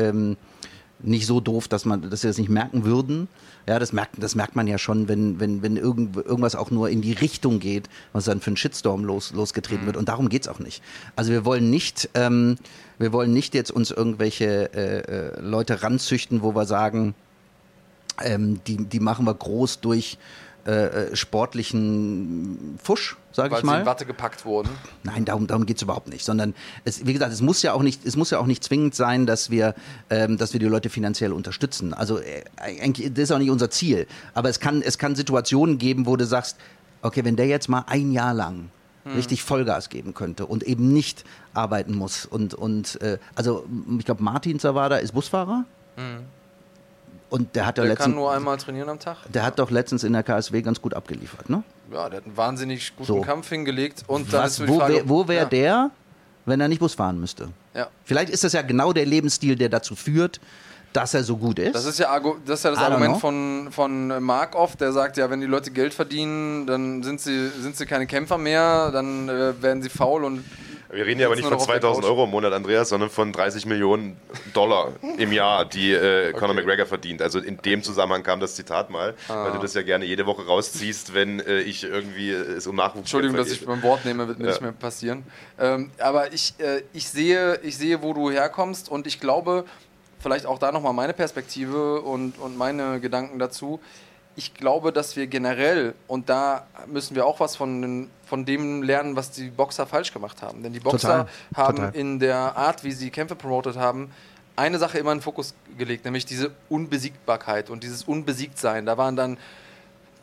[1.02, 3.28] Nicht so doof, dass man, dass sie das nicht merken würden.
[3.68, 6.90] Ja, das merkt, das merkt man ja schon, wenn, wenn, wenn irgend, irgendwas auch nur
[6.90, 9.88] in die Richtung geht, was dann für einen Shitstorm los, losgetreten mhm.
[9.88, 9.98] wird.
[9.98, 10.84] Und darum geht es auch nicht.
[11.16, 12.58] Also wir wollen nicht, ähm,
[12.98, 17.16] wir wollen nicht jetzt uns irgendwelche äh, äh, Leute ranzüchten, wo wir sagen,
[18.22, 20.18] ähm, die, die machen wir groß durch
[20.66, 23.72] äh, äh, sportlichen Fusch, sage ich mal.
[23.72, 24.70] Weil sie in Watte gepackt wurden?
[25.04, 26.26] Nein, darum, darum geht es überhaupt nicht.
[26.26, 26.54] Sondern,
[26.84, 29.26] es, wie gesagt, es muss, ja auch nicht, es muss ja auch nicht zwingend sein,
[29.26, 29.74] dass wir,
[30.10, 31.94] ähm, dass wir die Leute finanziell unterstützen.
[31.94, 32.44] Also äh,
[33.10, 34.06] das ist auch nicht unser Ziel.
[34.34, 36.58] Aber es kann, es kann Situationen geben, wo du sagst,
[37.02, 38.70] okay, wenn der jetzt mal ein Jahr lang
[39.06, 39.16] hm.
[39.16, 42.26] richtig Vollgas geben könnte und eben nicht arbeiten muss.
[42.26, 43.66] Und, und äh, also
[43.98, 45.66] ich glaube, Martin Zawada ist Busfahrer.
[45.96, 46.26] Hm.
[47.30, 49.18] Und der hat der letztens, kann nur einmal trainieren am Tag.
[49.32, 51.64] Der hat doch letztens in der KSW ganz gut abgeliefert, ne?
[51.92, 53.22] Ja, der hat einen wahnsinnig guten so.
[53.22, 54.04] Kampf hingelegt.
[54.08, 55.46] Und dann Was, wo wäre wär ja.
[55.46, 55.92] der,
[56.46, 57.50] wenn er nicht Bus fahren müsste?
[57.76, 57.88] Ja.
[58.04, 60.40] Vielleicht ist das ja genau der Lebensstil, der dazu führt,
[60.94, 61.76] dass er so gut ist.
[61.76, 65.30] Das ist ja, das, ist ja das Argument von, von Mark oft, der sagt ja,
[65.30, 69.62] wenn die Leute Geld verdienen, dann sind sie, sind sie keine Kämpfer mehr, dann äh,
[69.62, 70.44] werden sie faul und
[70.92, 74.18] wir reden ja aber nicht von 2000 Euro im Monat, Andreas, sondern von 30 Millionen
[74.54, 76.62] Dollar im Jahr, die äh, Conor okay.
[76.62, 77.22] McGregor verdient.
[77.22, 79.46] Also in dem Zusammenhang kam das Zitat mal, ah.
[79.46, 83.02] weil du das ja gerne jede Woche rausziehst, wenn äh, ich irgendwie es um Nachwuchs
[83.02, 84.52] Entschuldigung, dass ich beim Wort nehme, wird mir ja.
[84.52, 85.24] nicht mehr passieren.
[85.60, 89.66] Ähm, aber ich, äh, ich, sehe, ich sehe, wo du herkommst und ich glaube,
[90.20, 93.80] vielleicht auch da nochmal meine Perspektive und, und meine Gedanken dazu
[94.40, 99.18] ich glaube, dass wir generell, und da müssen wir auch was von, von dem lernen,
[99.18, 100.64] was die Boxer falsch gemacht haben.
[100.64, 101.96] Denn die Boxer total, haben total.
[101.96, 104.12] in der Art, wie sie Kämpfe promotet haben,
[104.56, 108.86] eine Sache immer in den Fokus gelegt, nämlich diese Unbesiegbarkeit und dieses Unbesiegtsein.
[108.86, 109.38] Da waren dann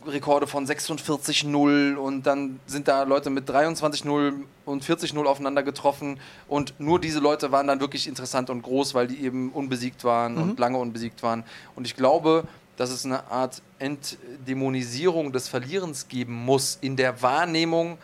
[0.06, 4.32] Rekorde von 46-0 und dann sind da Leute mit 23-0
[4.64, 9.08] und 40-0 aufeinander getroffen und nur diese Leute waren dann wirklich interessant und groß, weil
[9.08, 10.42] die eben unbesiegt waren mhm.
[10.42, 11.44] und lange unbesiegt waren.
[11.74, 12.44] Und ich glaube,
[12.76, 17.98] dass es eine Art Entdämonisierung des Verlierens geben muss in der Wahrnehmung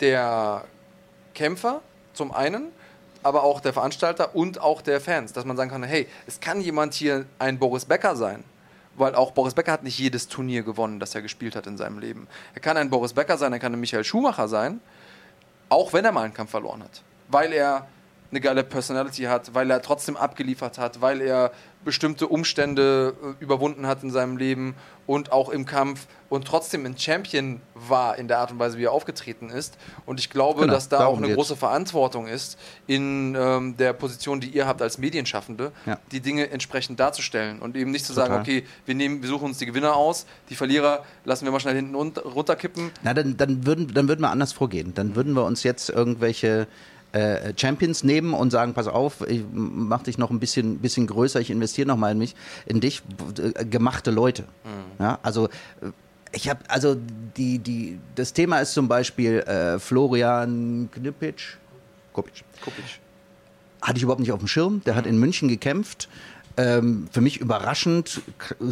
[0.00, 0.64] der
[1.34, 1.80] Kämpfer
[2.12, 2.68] zum einen,
[3.22, 6.60] aber auch der Veranstalter und auch der Fans, dass man sagen kann, hey, es kann
[6.60, 8.44] jemand hier ein Boris Becker sein,
[8.96, 11.98] weil auch Boris Becker hat nicht jedes Turnier gewonnen, das er gespielt hat in seinem
[11.98, 12.28] Leben.
[12.54, 14.80] Er kann ein Boris Becker sein, er kann ein Michael Schumacher sein,
[15.70, 17.88] auch wenn er mal einen Kampf verloren hat, weil er
[18.30, 21.52] eine geile Personality hat, weil er trotzdem abgeliefert hat, weil er
[21.84, 24.74] bestimmte Umstände äh, überwunden hat in seinem Leben
[25.06, 28.84] und auch im Kampf und trotzdem ein Champion war in der Art und Weise, wie
[28.84, 29.76] er aufgetreten ist.
[30.06, 31.36] Und ich glaube, genau, dass da auch eine geht's.
[31.36, 35.98] große Verantwortung ist in ähm, der Position, die ihr habt als Medienschaffende, ja.
[36.10, 38.28] die Dinge entsprechend darzustellen und eben nicht zu Total.
[38.28, 41.60] sagen, okay, wir, nehmen, wir suchen uns die Gewinner aus, die Verlierer lassen wir mal
[41.60, 42.90] schnell hinten runterkippen.
[43.02, 44.94] Na, dann, dann, würden, dann würden wir anders vorgehen.
[44.94, 46.66] Dann würden wir uns jetzt irgendwelche
[47.14, 51.40] äh, Champions nehmen und sagen, pass auf, ich mach dich noch ein bisschen, bisschen größer,
[51.40, 52.34] ich investiere noch mal in mich,
[52.66, 53.02] in dich,
[53.38, 54.42] äh, gemachte Leute.
[54.42, 55.04] Mhm.
[55.04, 55.90] Ja, also äh,
[56.32, 56.96] ich habe, also
[57.36, 61.56] die, die, das Thema ist zum Beispiel äh, Florian Knipic,
[62.12, 62.42] Kopic.
[62.60, 62.84] Kopic.
[63.80, 64.82] Hatte ich überhaupt nicht auf dem Schirm.
[64.84, 66.08] Der hat in München gekämpft
[66.56, 68.22] ähm, für mich überraschend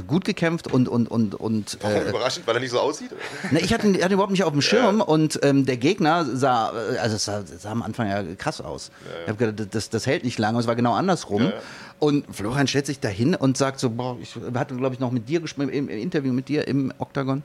[0.07, 1.79] gut gekämpft und und und und.
[1.81, 3.11] Warum äh, überraschend, weil er nicht so aussieht?
[3.51, 5.05] Ne, ich hatte, ihn, hatte überhaupt nicht auf dem Schirm ja.
[5.05, 6.69] und ähm, der Gegner sah,
[7.01, 8.91] also es sah, sah, am Anfang ja krass aus.
[9.05, 9.21] Ja, ja.
[9.23, 11.53] Ich habe gedacht, das, das hält nicht lange, es war genau andersrum.
[11.99, 15.29] Und Florian stellt sich dahin und sagt so, boah, ich hatte glaube ich noch mit
[15.29, 17.43] dir gesprochen, im, im Interview mit dir im Oktagon,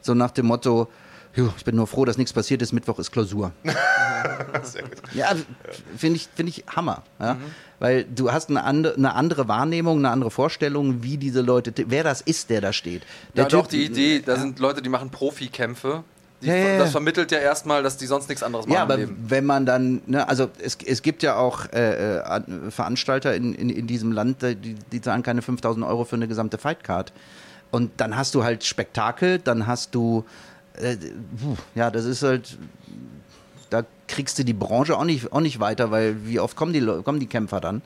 [0.00, 0.88] so nach dem Motto,
[1.34, 2.72] ich bin nur froh, dass nichts passiert ist.
[2.72, 3.52] Mittwoch ist Klausur.
[4.62, 4.92] Sehr gut.
[5.14, 5.32] Ja,
[5.96, 7.02] finde ich, find ich Hammer.
[7.20, 7.34] Ja?
[7.34, 7.38] Mhm.
[7.78, 12.04] Weil du hast eine andere, eine andere Wahrnehmung, eine andere Vorstellung, wie diese Leute, wer
[12.04, 13.02] das ist, der da steht.
[13.36, 14.40] Der ja, typ, doch, die Idee, da ja.
[14.40, 16.04] sind Leute, die machen Profikämpfe.
[16.42, 18.74] Die, ja, das vermittelt ja erstmal, dass die sonst nichts anderes machen.
[18.74, 23.34] Ja, aber wenn man dann, ne, also es, es gibt ja auch äh, äh Veranstalter
[23.34, 27.12] in, in, in diesem Land, die, die zahlen keine 5000 Euro für eine gesamte Fightcard.
[27.70, 30.24] Und dann hast du halt Spektakel, dann hast du
[30.80, 30.96] äh,
[31.74, 32.58] ja, das ist halt,
[33.70, 36.84] da kriegst du die Branche auch nicht, auch nicht weiter, weil wie oft kommen die,
[37.02, 37.82] kommen die Kämpfer dann?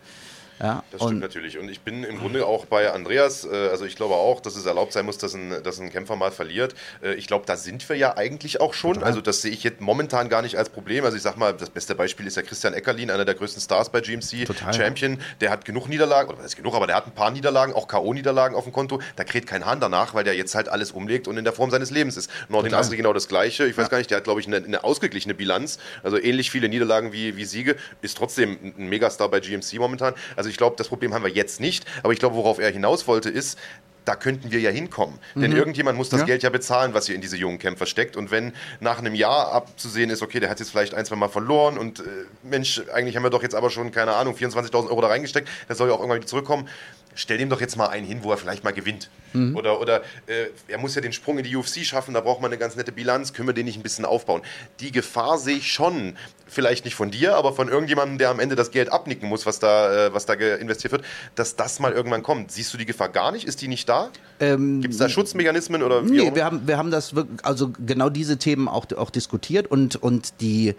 [0.61, 1.59] Ja, das stimmt natürlich.
[1.59, 4.66] Und ich bin im Grunde auch bei Andreas, äh, also ich glaube auch, dass es
[4.66, 6.74] erlaubt sein muss, dass ein, dass ein Kämpfer mal verliert.
[7.02, 9.02] Äh, ich glaube, da sind wir ja eigentlich auch schon.
[9.02, 11.05] Also das sehe ich jetzt momentan gar nicht als Problem.
[11.05, 13.90] Also ich sag mal, das beste Beispiel ist ja Christian Eckerlin, einer der größten Stars
[13.90, 14.72] bei GMC, Total.
[14.72, 15.18] Champion.
[15.40, 18.55] Der hat genug Niederlagen, oder ist genug, aber der hat ein paar Niederlagen, auch K.O.-Niederlagen
[18.55, 19.00] auf dem Konto.
[19.16, 21.70] Da kräht kein Hahn danach, weil der jetzt halt alles umlegt und in der Form
[21.70, 22.30] seines Lebens ist.
[22.48, 23.66] Nordin Asri genau das Gleiche.
[23.66, 23.88] Ich weiß ja.
[23.88, 25.78] gar nicht, der hat, glaube ich, eine, eine, ausgeglichene Bilanz.
[26.02, 27.76] Also ähnlich viele Niederlagen wie, wie Siege.
[28.02, 30.14] Ist trotzdem ein Megastar bei GMC momentan.
[30.36, 31.84] Also ich glaube, das Problem haben wir jetzt nicht.
[32.03, 33.59] Aber ich glaube, worauf er hinaus wollte, ist,
[34.05, 35.18] da könnten wir ja hinkommen.
[35.34, 35.40] Mhm.
[35.40, 36.26] Denn irgendjemand muss das ja.
[36.26, 38.16] Geld ja bezahlen, was hier in diese jungen Kämpfer steckt.
[38.16, 41.28] Und wenn nach einem Jahr abzusehen ist, okay, der hat jetzt vielleicht ein, zwei Mal
[41.28, 42.03] verloren und äh,
[42.42, 45.76] Mensch, eigentlich haben wir doch jetzt aber schon, keine Ahnung, 24.000 Euro da reingesteckt, der
[45.76, 46.68] soll ja auch irgendwann wieder zurückkommen
[47.15, 49.11] stell dem doch jetzt mal einen hin, wo er vielleicht mal gewinnt.
[49.33, 49.57] Mhm.
[49.57, 52.51] Oder, oder äh, er muss ja den Sprung in die UFC schaffen, da braucht man
[52.51, 54.43] eine ganz nette Bilanz, können wir den nicht ein bisschen aufbauen.
[54.81, 58.55] Die Gefahr sehe ich schon, vielleicht nicht von dir, aber von irgendjemandem, der am Ende
[58.55, 61.05] das Geld abnicken muss, was da, äh, was da investiert wird,
[61.35, 62.53] dass das mal irgendwann kommt.
[62.53, 63.47] Siehst du die Gefahr gar nicht?
[63.47, 64.11] Ist die nicht da?
[64.41, 66.03] Ähm, Gibt es da Schutzmechanismen oder?
[66.03, 70.41] Nee, wir haben, wir haben das also genau diese Themen auch, auch diskutiert und, und
[70.41, 70.75] die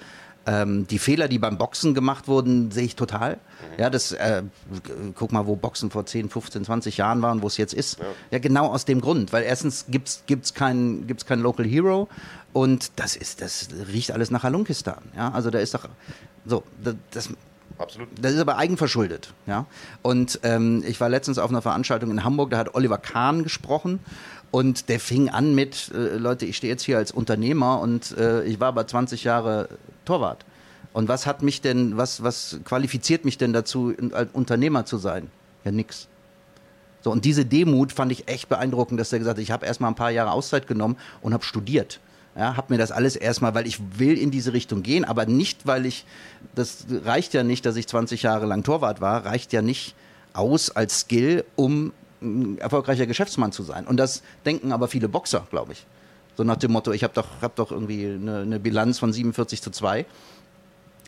[0.46, 3.34] ähm, die Fehler, die beim Boxen gemacht wurden, sehe ich total.
[3.34, 3.80] Mhm.
[3.80, 4.44] Ja, das, äh,
[5.16, 8.00] guck mal, wo Boxen vor 10, 15, 20 Jahren waren, wo es jetzt ist.
[8.00, 8.06] Ja.
[8.32, 8.40] ja.
[8.40, 12.08] genau aus dem Grund, weil erstens gibt es gibt's keinen gibt's kein Local Hero
[12.54, 15.04] und das ist, das riecht alles nach Halunkistan.
[15.16, 15.90] Ja, also da ist doch,
[16.46, 17.30] so, das, das
[17.78, 18.08] Absolut.
[18.22, 19.34] Das ist aber eigenverschuldet.
[19.48, 19.66] Ja?
[20.02, 24.00] Und ähm, ich war letztens auf einer Veranstaltung in Hamburg, da hat Oliver Kahn gesprochen
[24.52, 28.44] und der fing an mit, äh, Leute, ich stehe jetzt hier als Unternehmer und äh,
[28.44, 29.70] ich war aber 20 Jahre
[30.06, 30.46] Torwart.
[30.94, 35.30] Und was hat mich denn, was, was qualifiziert mich denn dazu, als Unternehmer zu sein?
[35.66, 36.08] Ja, nix.
[37.02, 39.92] So, und diese Demut fand ich echt beeindruckend, dass er gesagt hat, ich habe erstmal
[39.92, 42.00] ein paar Jahre Auszeit genommen und habe studiert.
[42.36, 45.68] Ja, habe mir das alles erstmal, weil ich will in diese Richtung gehen, aber nicht,
[45.68, 46.06] weil ich,
[46.54, 49.96] das reicht ja nicht, dass ich 20 Jahre lang Torwart war, reicht ja nicht
[50.34, 51.94] aus als Skill, um
[52.26, 53.88] ein erfolgreicher Geschäftsmann zu sein.
[53.88, 55.86] Und das denken aber viele Boxer, glaube ich.
[56.36, 59.62] So nach dem Motto, ich habe doch, hab doch irgendwie eine, eine, Bilanz von 47
[59.62, 60.06] zu 2.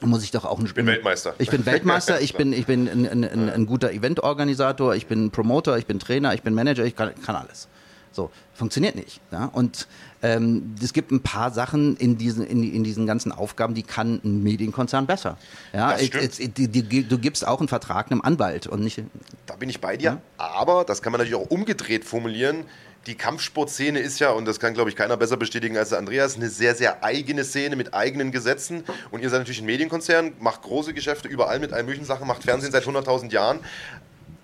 [0.01, 1.33] Muss ich doch auch Ich bin Weltmeister.
[1.39, 5.31] Ich bin Weltmeister, ich bin, ich bin ein, ein, ein, ein guter Eventorganisator, ich bin
[5.31, 7.67] Promoter, ich bin Trainer, ich bin Manager, ich kann, kann alles.
[8.11, 9.21] So, funktioniert nicht.
[9.31, 9.45] Ja?
[9.45, 9.87] Und
[10.21, 14.19] ähm, es gibt ein paar Sachen in diesen, in, in, diesen ganzen Aufgaben, die kann
[14.23, 15.37] ein Medienkonzern besser.
[15.73, 15.97] Ja?
[15.97, 16.39] Stimmt.
[16.39, 19.01] Ich, die, die, du gibst auch einen Vertrag einem Anwalt und nicht.
[19.45, 20.21] Da bin ich bei dir, ja?
[20.37, 22.65] aber das kann man natürlich auch umgedreht formulieren
[23.07, 26.49] die Kampfsportszene ist ja, und das kann, glaube ich, keiner besser bestätigen als Andreas, eine
[26.49, 28.83] sehr, sehr eigene Szene mit eigenen Gesetzen.
[29.11, 32.43] Und ihr seid natürlich ein Medienkonzern, macht große Geschäfte überall mit allen möglichen Sachen, macht
[32.43, 33.59] Fernsehen seit 100.000 Jahren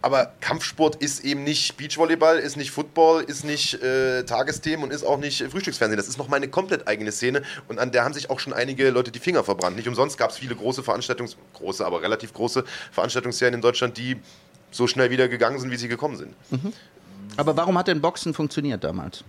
[0.04, 5.06] aber Kampfsport ist eben nicht Beachvolleyball, ist nicht Football, ist nicht äh, Tagesthemen und ist
[5.06, 5.98] auch nicht Frühstücksfernsehen.
[5.98, 8.90] Das ist nochmal eine komplett eigene Szene und an der haben sich auch schon einige
[8.90, 9.78] Leute die Finger verbrannt.
[9.78, 14.18] Nicht umsonst gab es viele große Veranstaltungs-, große, aber relativ große Veranstaltungsserien in Deutschland, die
[14.72, 16.36] so schnell wieder gegangen sind, wie sie gekommen sind.
[16.52, 16.74] Mhm.
[17.38, 19.24] Aber warum hat denn Boxen funktioniert damals?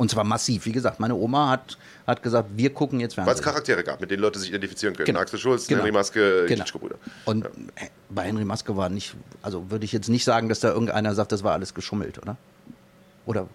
[0.00, 0.64] Und zwar massiv.
[0.64, 1.76] Wie gesagt, meine Oma hat,
[2.06, 3.34] hat gesagt, wir gucken jetzt Fernsehen.
[3.34, 5.04] Weil es Charaktere gab, mit denen Leute sich identifizieren können.
[5.04, 5.20] Genau.
[5.20, 5.80] Axel Schulz, genau.
[5.82, 6.62] Henry Maske, genau.
[6.62, 6.94] Klitschko-Bruder.
[7.26, 7.50] Und ja.
[8.08, 11.32] bei Henry Maske war nicht, also würde ich jetzt nicht sagen, dass da irgendeiner sagt,
[11.32, 12.38] das war alles geschummelt, oder?
[13.26, 13.46] Oder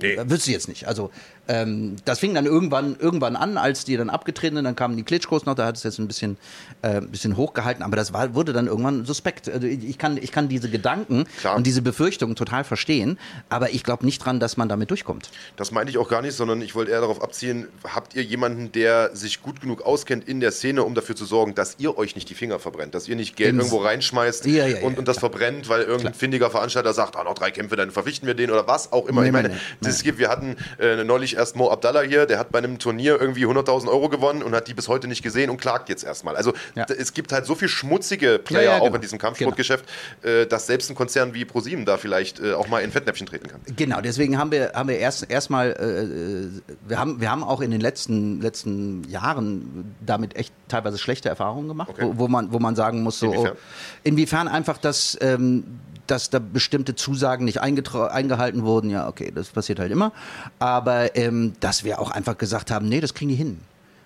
[0.00, 0.16] Nee.
[0.26, 0.86] Wüsste ich jetzt nicht.
[0.86, 1.10] Also
[1.48, 5.02] ähm, das fing dann irgendwann, irgendwann an, als die dann abgetreten sind, dann kamen die
[5.02, 6.36] Klitschkos noch, da hat es jetzt ein bisschen,
[6.82, 9.48] äh, bisschen hochgehalten, aber das war, wurde dann irgendwann suspekt.
[9.48, 11.56] Also ich, kann, ich kann diese Gedanken Klar.
[11.56, 13.18] und diese Befürchtungen total verstehen,
[13.48, 15.30] aber ich glaube nicht dran, dass man damit durchkommt.
[15.56, 18.70] Das meinte ich auch gar nicht, sondern ich wollte eher darauf abziehen, habt ihr jemanden,
[18.72, 22.14] der sich gut genug auskennt in der Szene, um dafür zu sorgen, dass ihr euch
[22.14, 25.08] nicht die Finger verbrennt, dass ihr nicht Geld Ins irgendwo reinschmeißt ja, ja, und, und
[25.08, 26.14] das verbrennt, weil irgendein Klar.
[26.14, 29.22] findiger Veranstalter sagt, ah, noch drei Kämpfe, dann verpflichten wir den oder was auch immer.
[29.22, 30.18] Nee, ich meine, nee, nee.
[30.18, 33.88] wir hatten äh, neulich erst Mo Abdallah hier, der hat bei einem Turnier irgendwie 100.000
[33.88, 36.36] Euro gewonnen und hat die bis heute nicht gesehen und klagt jetzt erstmal.
[36.36, 36.84] Also ja.
[36.84, 38.90] es gibt halt so viel schmutzige Player ja, ja, genau.
[38.90, 39.86] auch in diesem Kampfsportgeschäft,
[40.20, 40.34] genau.
[40.34, 43.48] äh, dass selbst ein Konzern wie ProSieben da vielleicht äh, auch mal in Fettnäpfchen treten
[43.48, 43.60] kann.
[43.76, 46.48] Genau, deswegen haben wir, haben wir erst erstmal, äh, äh,
[46.86, 51.68] wir, haben, wir haben auch in den letzten, letzten Jahren damit echt teilweise schlechte Erfahrungen
[51.68, 52.02] gemacht, okay.
[52.04, 55.64] wo, wo, man, wo man sagen muss, so, inwiefern, oh, inwiefern einfach, dass ähm,
[56.10, 60.12] dass da bestimmte Zusagen nicht eingehalten wurden, ja, okay, das passiert halt immer.
[60.58, 63.60] Aber ähm, dass wir auch einfach gesagt haben, nee, das kriegen die hin.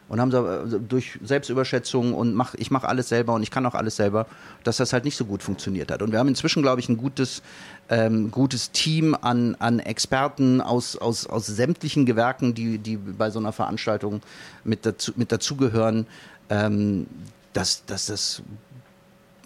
[0.09, 3.75] Und haben so, durch Selbstüberschätzung und mach, ich mache alles selber und ich kann auch
[3.75, 4.27] alles selber,
[4.63, 6.03] dass das halt nicht so gut funktioniert hat.
[6.03, 7.43] Und wir haben inzwischen, glaube ich, ein gutes,
[7.89, 13.39] ähm, gutes Team an, an Experten aus, aus, aus sämtlichen Gewerken, die, die bei so
[13.39, 14.21] einer Veranstaltung
[14.65, 16.07] mit, dazu, mit dazugehören,
[16.51, 17.07] ähm,
[17.55, 18.43] dass, dass das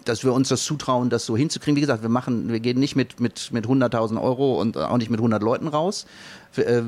[0.07, 1.75] dass wir uns das zutrauen, das so hinzukriegen.
[1.75, 5.09] Wie gesagt, wir machen, wir gehen nicht mit, mit, mit 100.000 Euro und auch nicht
[5.09, 6.05] mit 100 Leuten raus.
[6.53, 6.83] Wir, äh,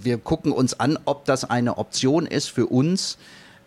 [0.00, 3.18] wir gucken uns an, ob das eine Option ist für uns,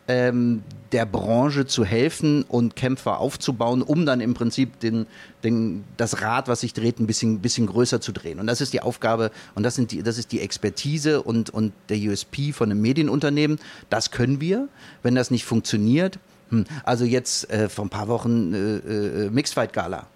[0.07, 5.07] ähm, der Branche zu helfen und Kämpfer aufzubauen, um dann im Prinzip den,
[5.43, 8.39] den, das Rad, was sich dreht, ein bisschen, bisschen größer zu drehen.
[8.39, 11.73] Und das ist die Aufgabe und das, sind die, das ist die Expertise und, und
[11.89, 13.59] der USP von einem Medienunternehmen.
[13.89, 14.69] Das können wir.
[15.01, 16.65] Wenn das nicht funktioniert, hm.
[16.83, 20.07] Also jetzt äh, vor ein paar Wochen äh, äh, Mixfight Gala.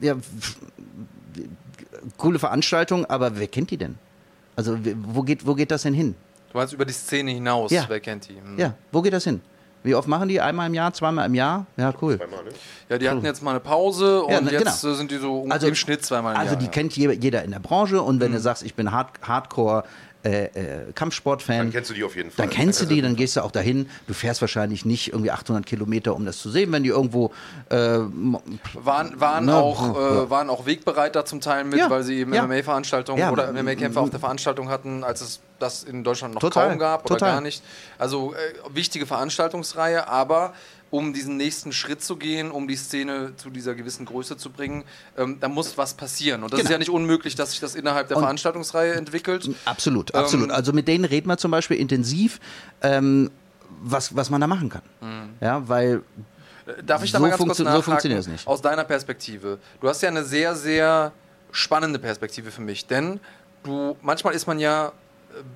[0.00, 0.16] Ja,
[2.16, 3.96] coole Veranstaltung, aber wer kennt die denn?
[4.56, 6.14] Also wo geht, wo geht das denn hin?
[6.52, 7.84] Du meinst über die Szene hinaus, ja.
[7.88, 8.36] wer kennt die?
[8.36, 8.58] Hm.
[8.58, 9.40] Ja, wo geht das hin?
[9.82, 10.40] Wie oft machen die?
[10.40, 11.66] Einmal im Jahr, zweimal im Jahr?
[11.76, 12.16] Ja, cool.
[12.16, 12.50] Zweimal, ne?
[12.88, 14.94] Ja, die hatten jetzt mal eine Pause und ja, na, jetzt genau.
[14.94, 16.56] sind die so also, im Schnitt zweimal im also Jahr.
[16.56, 16.70] Also die ja.
[16.70, 18.36] kennt jeder in der Branche und wenn mhm.
[18.36, 19.84] du sagst, ich bin Hard Hardcore
[20.24, 21.58] äh, äh, Kampfsportfan.
[21.58, 22.46] Dann kennst du die auf jeden Fall.
[22.46, 23.90] Dann kennst du die, dann gehst du auch dahin.
[24.06, 27.30] Du fährst wahrscheinlich nicht irgendwie 800 Kilometer, um das zu sehen, wenn die irgendwo
[27.68, 32.18] äh, waren, waren, ne, auch, äh, waren auch Wegbereiter zum Teil mit, ja, weil sie
[32.20, 32.46] eben ja.
[32.46, 36.70] MMA-Veranstaltungen ja, oder MMA-Kämpfer auf der Veranstaltung hatten, als es das in Deutschland noch total,
[36.70, 37.32] kaum gab oder total.
[37.34, 37.62] gar nicht.
[37.98, 38.36] Also äh,
[38.74, 40.54] wichtige Veranstaltungsreihe, aber
[40.94, 44.84] um diesen nächsten Schritt zu gehen, um die Szene zu dieser gewissen Größe zu bringen,
[45.18, 46.44] ähm, da muss was passieren.
[46.44, 46.68] Und das genau.
[46.68, 49.50] ist ja nicht unmöglich, dass sich das innerhalb der und Veranstaltungsreihe entwickelt.
[49.64, 50.50] Absolut, absolut.
[50.50, 52.38] Ähm, also mit denen reden wir zum Beispiel intensiv,
[52.80, 53.32] ähm,
[53.82, 54.82] was, was man da machen kann.
[55.00, 55.30] Mhm.
[55.40, 56.02] Ja, weil
[56.64, 57.76] äh, Darf ich da so mal ganz kurz nachhaken?
[57.76, 58.46] So funktioniert es nicht.
[58.46, 59.58] Aus deiner Perspektive.
[59.80, 61.10] Du hast ja eine sehr, sehr
[61.50, 63.18] spannende Perspektive für mich, denn
[63.64, 64.92] du manchmal ist man ja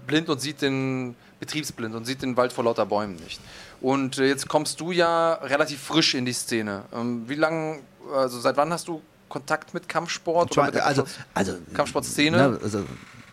[0.04, 3.40] blind und sieht den betriebsblind und sieht den Wald vor lauter Bäumen nicht.
[3.80, 6.84] Und äh, jetzt kommst du ja relativ frisch in die Szene.
[6.92, 7.80] Ähm, wie lange,
[8.12, 10.52] also seit wann hast du Kontakt mit Kampfsport?
[10.52, 11.04] Zwei, mit also,
[11.34, 12.36] also Kampfsportszene?
[12.36, 12.84] Ne, also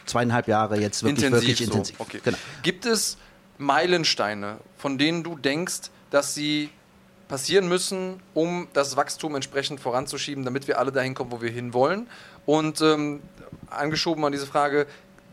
[0.05, 1.49] zweieinhalb Jahre jetzt wirklich intensiv.
[1.49, 1.97] Wirklich intensiv.
[1.97, 2.03] So.
[2.03, 2.21] Okay.
[2.23, 2.37] Genau.
[2.61, 3.17] Gibt es
[3.57, 6.69] Meilensteine, von denen du denkst, dass sie
[7.27, 12.07] passieren müssen, um das Wachstum entsprechend voranzuschieben, damit wir alle dahin kommen, wo wir hinwollen?
[12.45, 13.21] Und ähm,
[13.71, 14.85] angeschoben an diese Frage,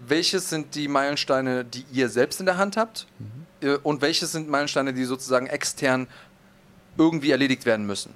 [0.06, 3.06] welches sind die Meilensteine, die ihr selbst in der Hand habt?
[3.18, 3.41] Mhm
[3.82, 6.06] und welches sind Meilensteine, die sozusagen extern
[6.98, 8.12] irgendwie erledigt werden müssen?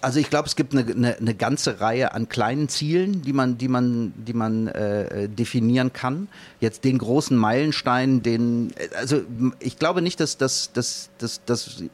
[0.00, 3.58] Also ich glaube, es gibt eine, eine, eine, ganze Reihe an kleinen Zielen, die man,
[3.58, 6.28] die man, die man äh, definieren kann.
[6.60, 9.20] Jetzt den großen Meilenstein, den also
[9.58, 11.88] ich glaube nicht, dass, dass, dass, dass, dass äh,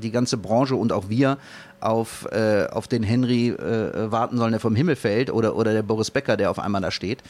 [0.00, 1.38] die ganze Branche und auch wir
[1.80, 5.82] auf, äh, auf den Henry äh, warten sollen, der vom Himmel fällt, oder, oder der
[5.82, 7.22] Boris Becker, der auf einmal da steht.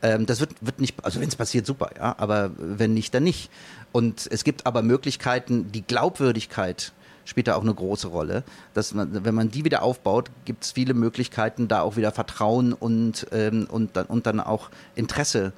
[0.00, 3.24] Ähm, das wird, wird nicht, also wenn es passiert, super, ja, aber wenn nicht, dann
[3.24, 3.50] nicht.
[3.90, 6.92] Und es gibt aber Möglichkeiten, die Glaubwürdigkeit
[7.26, 8.42] spielt da auch eine große Rolle.
[8.72, 12.72] Dass man, wenn man die wieder aufbaut, gibt es viele Möglichkeiten, da auch wieder Vertrauen
[12.72, 15.52] und, ähm, und, dann, und dann auch Interesse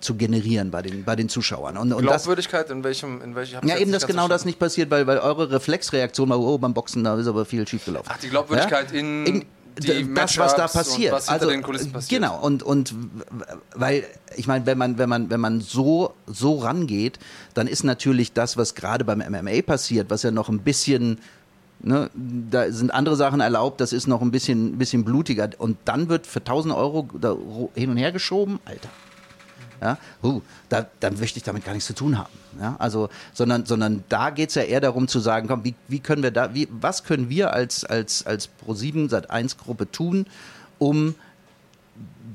[0.00, 1.76] zu generieren bei den, bei den Zuschauern.
[1.76, 4.90] Und, und Glaubwürdigkeit das, in welchem, in welchem Ja, eben, dass genau das nicht passiert,
[4.90, 8.10] weil, weil eure Reflexreaktion war, oh, beim Boxen, da ist aber viel schiefgelaufen.
[8.12, 9.00] Ach, die Glaubwürdigkeit ja?
[9.00, 9.46] in, in
[10.14, 11.12] das, was da passiert.
[11.12, 12.08] was also, passiert.
[12.08, 12.94] Genau, und, und
[13.74, 14.04] weil,
[14.36, 17.18] ich meine, wenn man, wenn man, wenn man so, so rangeht,
[17.54, 21.20] dann ist natürlich das, was gerade beim MMA passiert, was ja noch ein bisschen
[21.80, 22.10] Ne,
[22.50, 25.50] da sind andere Sachen erlaubt, das ist noch ein bisschen, bisschen blutiger.
[25.58, 27.08] Und dann wird für 1000 Euro
[27.76, 28.88] hin und her geschoben, Alter
[29.80, 32.32] ja, uh, da, dann möchte ich damit gar nichts zu tun haben.
[32.60, 36.00] Ja, also, sondern, sondern da geht es ja eher darum zu sagen, komm, wie, wie
[36.00, 40.26] können wir da, wie, was können wir als, als, als Pro7 seit 1 Gruppe tun,
[40.78, 41.14] um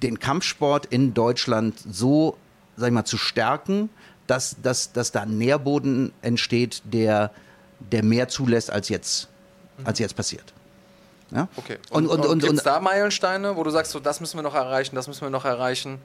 [0.01, 2.37] den Kampfsport in Deutschland so,
[2.77, 3.89] sag ich mal, zu stärken,
[4.27, 7.31] dass, dass, dass da ein Nährboden entsteht, der,
[7.79, 9.27] der mehr zulässt, als jetzt,
[9.83, 10.53] als jetzt passiert.
[11.31, 11.47] Ja?
[11.55, 11.77] Okay.
[11.89, 14.43] Und, und, und, und, und, und da Meilensteine, wo du sagst, so, das müssen wir
[14.43, 15.99] noch erreichen, das müssen wir noch erreichen?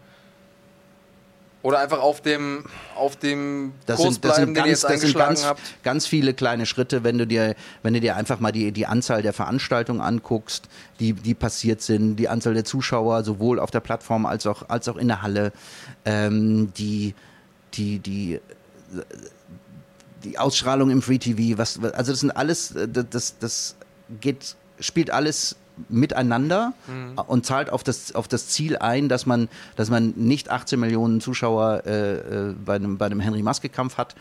[1.63, 4.83] Oder einfach auf dem, auf dem das Kurs sind, das bleiben, sind den ihr ganz,
[4.83, 5.61] jetzt das sind ganz, habt.
[5.83, 9.23] ganz viele kleine Schritte, wenn du dir, wenn du dir einfach mal die, die Anzahl
[9.23, 10.69] der Veranstaltungen anguckst,
[11.01, 14.89] die, die passiert sind, die Anzahl der Zuschauer, sowohl auf der Plattform als auch, als
[14.89, 15.53] auch in der Halle,
[16.05, 17.15] ähm, die,
[17.75, 18.41] die, die,
[20.23, 23.75] die Ausstrahlung im Free TV, was, also das sind alles, äh, das, das
[24.21, 25.57] geht, spielt alles
[25.89, 27.19] miteinander Mhm.
[27.27, 31.21] und zahlt auf das, auf das Ziel ein, dass man, dass man nicht 18 Millionen
[31.21, 34.15] Zuschauer äh, äh, bei einem, bei einem Henry-Maske-Kampf hat,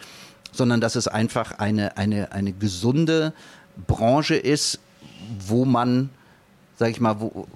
[0.51, 3.33] sondern dass es einfach eine, eine, eine gesunde
[3.87, 4.79] Branche ist,
[5.47, 6.09] wo man,
[6.77, 7.47] sag ich mal, wo,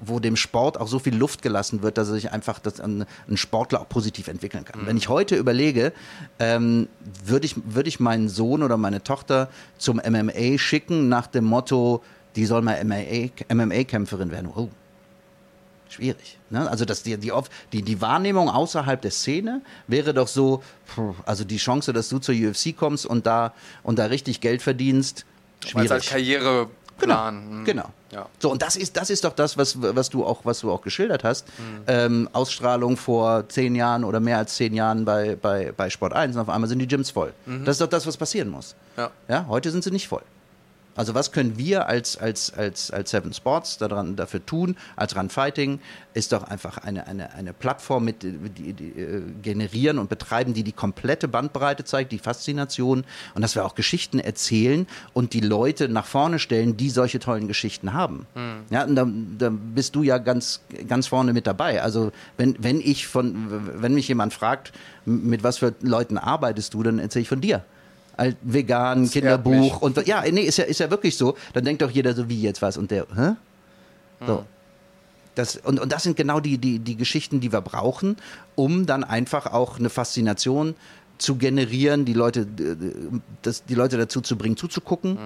[0.00, 3.04] wo dem Sport auch so viel Luft gelassen wird, dass er sich einfach dass ein,
[3.28, 4.86] ein Sportler auch positiv entwickeln kann.
[4.86, 5.92] Wenn ich heute überlege,
[6.38, 6.88] ähm,
[7.24, 12.02] würde ich, würde ich meinen Sohn oder meine Tochter zum MMA schicken nach dem Motto,
[12.36, 14.50] die soll mal MMA-Kämpferin werden.
[14.54, 14.68] Oh,
[15.88, 16.38] schwierig.
[16.50, 16.68] Ne?
[16.68, 17.32] Also das, die, die,
[17.72, 20.62] die, die Wahrnehmung außerhalb der Szene wäre doch so,
[21.24, 23.52] also die Chance, dass du zur UFC kommst und da,
[23.82, 25.24] und da richtig Geld verdienst,
[25.66, 25.90] schwierig.
[25.90, 27.60] als Karriereplan.
[27.60, 27.64] Mhm.
[27.64, 27.90] Genau.
[28.10, 28.26] Ja.
[28.38, 30.80] So, und das ist, das ist doch das, was, was, du, auch, was du auch
[30.80, 31.46] geschildert hast.
[31.86, 36.36] Ähm, Ausstrahlung vor zehn Jahren oder mehr als zehn Jahren bei, bei, bei Sport 1
[36.36, 37.34] und auf einmal sind die Gyms voll.
[37.64, 38.74] Das ist doch das, was passieren muss.
[38.96, 39.10] Ja.
[39.28, 40.22] Ja, heute sind sie nicht voll.
[40.98, 45.30] Also was können wir als, als, als, als Seven Sports daran, dafür tun, als Run
[45.30, 45.78] Fighting,
[46.12, 50.64] ist doch einfach eine, eine, eine Plattform mit, die, die äh, generieren und betreiben, die
[50.64, 55.88] die komplette Bandbreite zeigt, die Faszination und dass wir auch Geschichten erzählen und die Leute
[55.88, 58.26] nach vorne stellen, die solche tollen Geschichten haben.
[58.70, 59.06] Ja, und da,
[59.38, 61.80] da bist du ja ganz, ganz vorne mit dabei.
[61.80, 63.46] Also wenn, wenn ich von,
[63.80, 64.72] wenn mich jemand fragt,
[65.04, 67.62] mit was für Leuten arbeitest du, dann erzähle ich von dir
[68.18, 71.36] alt, vegan, Kinderbuch und ja, nee, ist ja, ist ja wirklich so.
[71.52, 73.34] Dann denkt doch jeder so, wie jetzt was und der, hä?
[74.26, 74.44] So.
[75.34, 78.16] Das, und, und das sind genau die, die, die Geschichten, die wir brauchen,
[78.56, 80.74] um dann einfach auch eine Faszination
[81.18, 82.76] zu generieren, die Leute, äh,
[83.42, 85.16] das, die Leute dazu zu bringen, zuzugucken.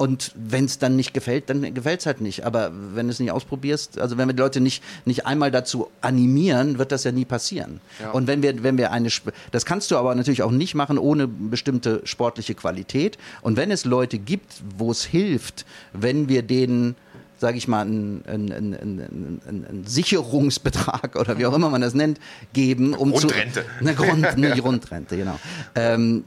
[0.00, 2.46] Und wenn es dann nicht gefällt, dann gefällt es halt nicht.
[2.46, 5.90] Aber wenn du es nicht ausprobierst, also wenn wir die Leute nicht, nicht einmal dazu
[6.00, 7.82] animieren, wird das ja nie passieren.
[8.00, 8.12] Ja.
[8.12, 9.10] Und wenn wir, wenn wir eine,
[9.50, 13.18] das kannst du aber natürlich auch nicht machen ohne bestimmte sportliche Qualität.
[13.42, 16.96] Und wenn es Leute gibt, wo es hilft, wenn wir denen
[17.36, 22.20] sage ich mal, einen, einen, einen, einen, Sicherungsbetrag oder wie auch immer man das nennt,
[22.54, 23.64] geben, um Grundrente.
[23.64, 25.38] zu eine, Grund, eine Grundrente, genau.
[25.74, 26.24] Ähm,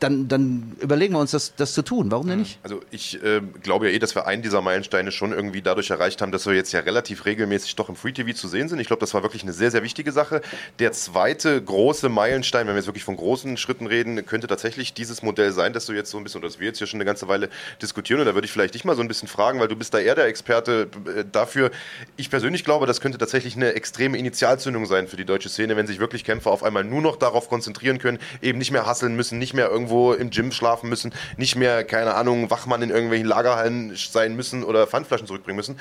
[0.00, 2.10] dann, dann überlegen wir uns, das, das zu tun.
[2.10, 2.58] Warum denn nicht?
[2.62, 6.22] Also ich äh, glaube ja eh, dass wir einen dieser Meilensteine schon irgendwie dadurch erreicht
[6.22, 8.78] haben, dass wir jetzt ja relativ regelmäßig doch im Free TV zu sehen sind.
[8.80, 10.40] Ich glaube, das war wirklich eine sehr, sehr wichtige Sache.
[10.78, 15.22] Der zweite große Meilenstein, wenn wir jetzt wirklich von großen Schritten reden, könnte tatsächlich dieses
[15.22, 17.04] Modell sein, dass du jetzt so ein bisschen, oder dass wir jetzt hier schon eine
[17.04, 17.48] ganze Weile
[17.82, 18.20] diskutieren.
[18.20, 19.98] Und da würde ich vielleicht dich mal so ein bisschen fragen, weil du bist da
[19.98, 21.70] eher der Experte äh, dafür.
[22.16, 25.86] Ich persönlich glaube, das könnte tatsächlich eine extreme Initialzündung sein für die deutsche Szene, wenn
[25.86, 29.38] sich wirklich Kämpfer auf einmal nur noch darauf konzentrieren können, eben nicht mehr hasseln müssen,
[29.38, 33.96] nicht mehr irgendwo im Gym schlafen müssen, nicht mehr, keine Ahnung, Wachmann in irgendwelchen Lagerhallen
[33.96, 35.78] sein müssen oder Pfandflaschen zurückbringen müssen.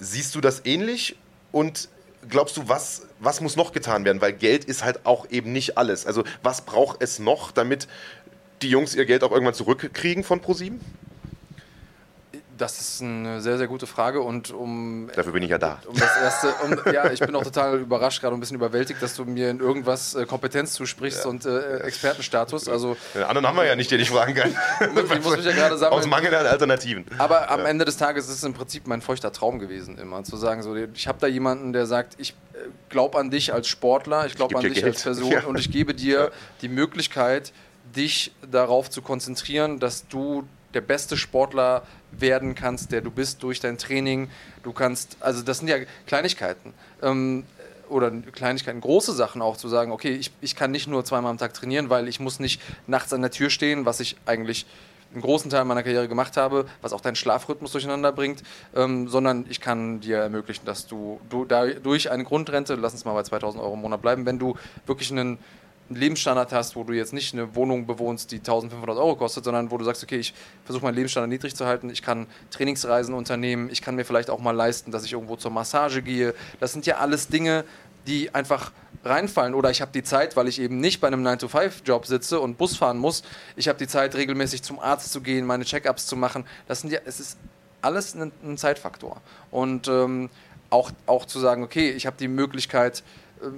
[0.00, 1.16] Siehst du das ähnlich
[1.52, 1.88] und
[2.28, 4.20] glaubst du, was, was muss noch getan werden?
[4.20, 6.06] Weil Geld ist halt auch eben nicht alles.
[6.06, 7.88] Also was braucht es noch, damit
[8.62, 10.80] die Jungs ihr Geld auch irgendwann zurückkriegen von ProSieben?
[12.58, 15.80] Das ist eine sehr, sehr gute Frage und um Dafür bin ich ja da.
[15.86, 19.14] Um das erste, um, ja, ich bin auch total überrascht, gerade ein bisschen überwältigt, dass
[19.14, 22.68] du mir in irgendwas äh, Kompetenz zusprichst und äh, Expertenstatus.
[22.68, 24.54] Also, Den anderen haben wir ja nicht, den ich fragen kann.
[24.80, 26.00] ich muss mich ja gerade sammeln.
[26.00, 27.06] Aus Mangel an Alternativen.
[27.18, 30.36] Aber am Ende des Tages ist es im Prinzip mein feuchter Traum gewesen, immer zu
[30.36, 32.34] sagen, so, ich habe da jemanden, der sagt, ich
[32.88, 34.86] glaube an dich als Sportler, ich glaube an dich Geld.
[34.86, 35.44] als Person Ja.
[35.44, 37.52] und ich gebe dir die Möglichkeit,
[37.94, 40.44] dich darauf zu konzentrieren, dass du
[40.74, 44.30] der beste Sportler werden kannst, der du bist durch dein Training.
[44.62, 46.74] Du kannst, also das sind ja Kleinigkeiten.
[47.02, 47.44] Ähm,
[47.88, 51.38] oder Kleinigkeiten, große Sachen auch zu sagen, okay, ich, ich kann nicht nur zweimal am
[51.38, 54.66] Tag trainieren, weil ich muss nicht nachts an der Tür stehen, was ich eigentlich
[55.12, 58.42] einen großen Teil meiner Karriere gemacht habe, was auch deinen Schlafrhythmus durcheinander bringt,
[58.74, 63.14] ähm, sondern ich kann dir ermöglichen, dass du, du durch eine Grundrente, lass uns mal
[63.14, 64.56] bei 2000 Euro im Monat bleiben, wenn du
[64.86, 65.38] wirklich einen
[65.88, 69.70] einen Lebensstandard hast, wo du jetzt nicht eine Wohnung bewohnst, die 1500 Euro kostet, sondern
[69.70, 70.34] wo du sagst, okay, ich
[70.64, 74.38] versuche meinen Lebensstandard niedrig zu halten, ich kann Trainingsreisen unternehmen, ich kann mir vielleicht auch
[74.38, 76.34] mal leisten, dass ich irgendwo zur Massage gehe.
[76.60, 77.64] Das sind ja alles Dinge,
[78.06, 78.72] die einfach
[79.04, 79.54] reinfallen.
[79.54, 82.76] Oder ich habe die Zeit, weil ich eben nicht bei einem 9-to-5-Job sitze und Bus
[82.76, 83.22] fahren muss.
[83.56, 86.44] Ich habe die Zeit, regelmäßig zum Arzt zu gehen, meine Check-ups zu machen.
[86.66, 87.38] Das sind ja, es ist
[87.82, 89.20] alles ein, ein Zeitfaktor.
[89.50, 90.30] Und ähm,
[90.70, 93.02] auch, auch zu sagen, okay, ich habe die Möglichkeit,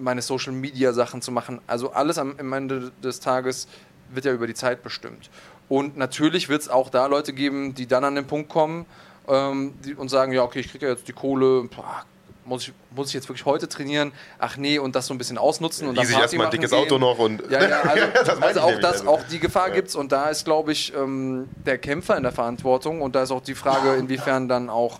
[0.01, 1.61] meine Social Media Sachen zu machen.
[1.67, 3.69] Also alles am, am Ende des Tages
[4.11, 5.31] wird ja über die Zeit bestimmt.
[5.69, 8.87] Und natürlich wird es auch da Leute geben, die dann an den Punkt kommen
[9.29, 12.05] ähm, die, und sagen, ja, okay, ich kriege ja jetzt die Kohle, boah,
[12.45, 14.13] muss ich, muss ich jetzt wirklich heute trainieren?
[14.39, 16.81] Ach nee, und das so ein bisschen ausnutzen und dann sich erstmal ein dickes gehen.
[16.81, 17.49] Auto noch und.
[17.49, 19.75] Ja, ja, also, das also auch, das, auch die Gefahr ja.
[19.75, 23.23] gibt es und da ist, glaube ich, ähm, der Kämpfer in der Verantwortung und da
[23.23, 24.99] ist auch die Frage, inwiefern dann auch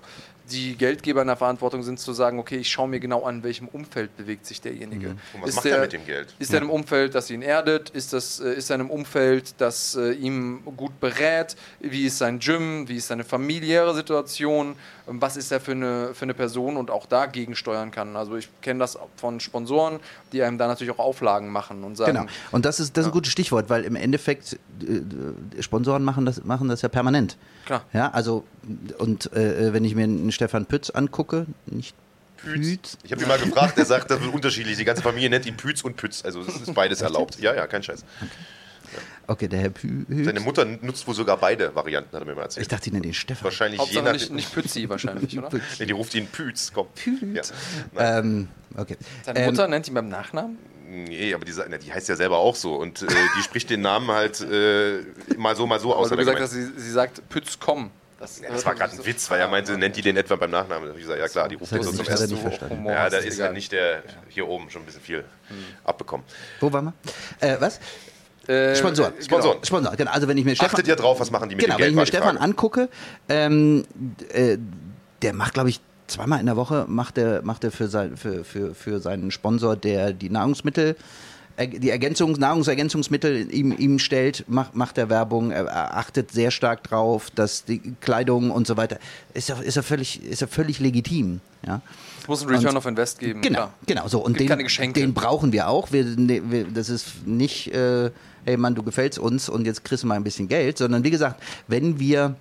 [0.51, 3.43] die Geldgeber in der Verantwortung sind, zu sagen, okay, ich schaue mir genau an, in
[3.43, 5.09] welchem Umfeld bewegt sich derjenige.
[5.09, 5.19] Mhm.
[5.35, 6.35] Und was ist macht der, er mit dem Geld?
[6.39, 6.57] Ist ja.
[6.57, 7.91] er in einem Umfeld, das ihn erdet?
[7.91, 11.57] Ist, das, äh, ist er in einem Umfeld, das äh, ihm gut berät?
[11.81, 12.89] Wie ist sein Gym?
[12.89, 14.77] Wie ist seine familiäre Situation?
[15.13, 18.17] Was ist er für eine, für eine Person und auch da gegensteuern kann?
[18.17, 19.99] Also ich kenne das von Sponsoren,
[20.33, 22.13] die einem da natürlich auch Auflagen machen und sagen.
[22.13, 26.27] Genau, und das ist, das ist ein gutes Stichwort, weil im Endeffekt äh, Sponsoren machen
[26.27, 27.37] das, machen das ja permanent.
[27.67, 27.85] Klar.
[27.93, 28.45] Ja, also
[28.99, 31.97] und äh, wenn ich mir einen Stefan Pütz angucke, nicht
[32.37, 32.97] Pütz.
[33.03, 34.77] Ich habe ihn mal gefragt, der sagt, das ist unterschiedlich.
[34.79, 36.25] Die ganze Familie nennt ihn Pütz und Pütz.
[36.25, 37.39] Also es ist beides erlaubt.
[37.39, 38.05] Ja, ja, kein Scheiß.
[38.21, 38.31] Okay.
[39.27, 42.43] Okay, der Herr Pü Seine Mutter nutzt wohl sogar beide Varianten, hat er mir mal
[42.43, 42.63] erzählt.
[42.63, 43.45] Ich dachte, die nennt ihn Stefan.
[43.45, 45.51] Wahrscheinlich Hauptsache je nach nicht, nicht Pützi wahrscheinlich, oder?
[45.79, 46.89] nee, die ruft ihn Pütz, komm.
[46.95, 47.53] Pütz.
[47.95, 48.19] Ja.
[48.19, 48.97] Ähm, okay.
[49.25, 50.59] Seine Mutter ähm, nennt ihn beim Nachnamen?
[50.91, 51.53] Nee, aber die,
[51.85, 55.03] die heißt ja selber auch so und äh, die spricht den Namen halt äh,
[55.37, 56.09] mal so, mal so aus.
[56.09, 57.91] Aber du gesagt hast, sie, sie sagt Pütz, komm.
[58.21, 60.51] Das, ja, das war gerade ein Witz, weil er meinte, nennt die den etwa beim
[60.51, 60.85] Nachnamen.
[60.85, 62.43] Da habe ich gesagt, ja klar, die ruft so zum ersten
[62.83, 62.93] Mal.
[62.93, 65.65] Ja, da ist ja nicht der hier oben schon ein bisschen viel hm.
[65.85, 66.27] abbekommen.
[66.61, 66.93] Wo waren
[67.41, 67.49] wir?
[67.49, 67.81] Äh, was?
[68.47, 69.13] Äh, Sponsoren.
[69.21, 69.55] Sponsoren.
[69.55, 69.65] Genau.
[69.67, 69.97] Sponsoren.
[69.97, 70.11] Genau.
[70.11, 71.91] Also wenn ich mir Stefan, Achtet ihr drauf, was machen die mit genau, dem Geld?
[71.91, 72.51] Genau, wenn ich mir Stefan Frage.
[72.51, 72.89] angucke,
[73.29, 73.85] ähm,
[74.33, 74.57] äh,
[75.23, 75.81] der macht, glaube ich,
[76.11, 79.77] zweimal in der Woche macht er, macht er für, sein, für, für, für seinen Sponsor,
[79.77, 80.97] der die Nahrungsmittel
[81.67, 87.31] die Ergänzungs Nahrungsergänzungsmittel ihm, ihm stellt, macht, macht er Werbung, er achtet sehr stark drauf,
[87.31, 88.99] dass die Kleidung und so weiter,
[89.35, 91.41] ist ja, ist ja, völlig, ist ja völlig legitim.
[91.67, 91.83] Ja.
[92.21, 93.43] Es muss ein Return und, of Invest geben.
[93.43, 93.75] Genau, klar.
[93.87, 94.21] genau so.
[94.21, 95.93] Und den, den, brauchen wir auch.
[95.93, 98.11] Wir, ne, wir, das ist nicht, äh,
[98.45, 101.11] hey Mann, du gefällst uns und jetzt kriegst du mal ein bisschen Geld, sondern wie
[101.11, 102.37] gesagt, wenn wir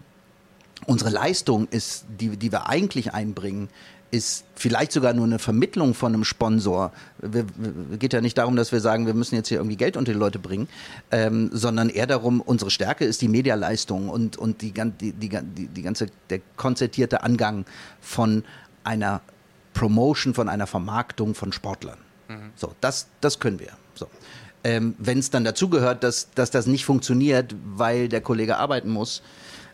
[0.85, 3.69] unsere Leistung ist, die, die wir eigentlich einbringen,
[4.11, 6.91] ist vielleicht sogar nur eine Vermittlung von einem Sponsor.
[7.21, 10.11] Es geht ja nicht darum, dass wir sagen, wir müssen jetzt hier irgendwie Geld unter
[10.11, 10.67] die Leute bringen,
[11.11, 15.81] ähm, sondern eher darum, unsere Stärke ist die Medialeistung und, und die, die, die, die
[15.81, 17.65] ganze, der konzertierte Angang
[18.01, 18.43] von
[18.83, 19.21] einer
[19.73, 21.97] Promotion, von einer Vermarktung von Sportlern.
[22.27, 22.51] Mhm.
[22.55, 23.71] So, das, das können wir.
[23.93, 24.07] So.
[24.63, 29.21] Ähm, Wenn es dann dazugehört, dass, dass das nicht funktioniert, weil der Kollege arbeiten muss,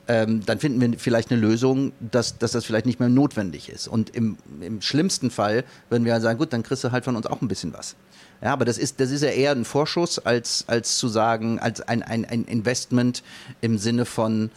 [0.08, 3.88] ähm, dann finden wir vielleicht eine Lösung, dass, dass das vielleicht nicht mehr notwendig ist.
[3.88, 7.16] Und im, im schlimmsten Fall würden wir halt sagen, gut, dann kriegst du halt von
[7.16, 7.96] uns auch ein bisschen was.
[8.42, 11.82] Ja, aber das ist, das ist ja eher ein Vorschuss, als, als zu sagen, als
[11.82, 13.24] ein, ein, ein Investment
[13.62, 14.52] im Sinne von,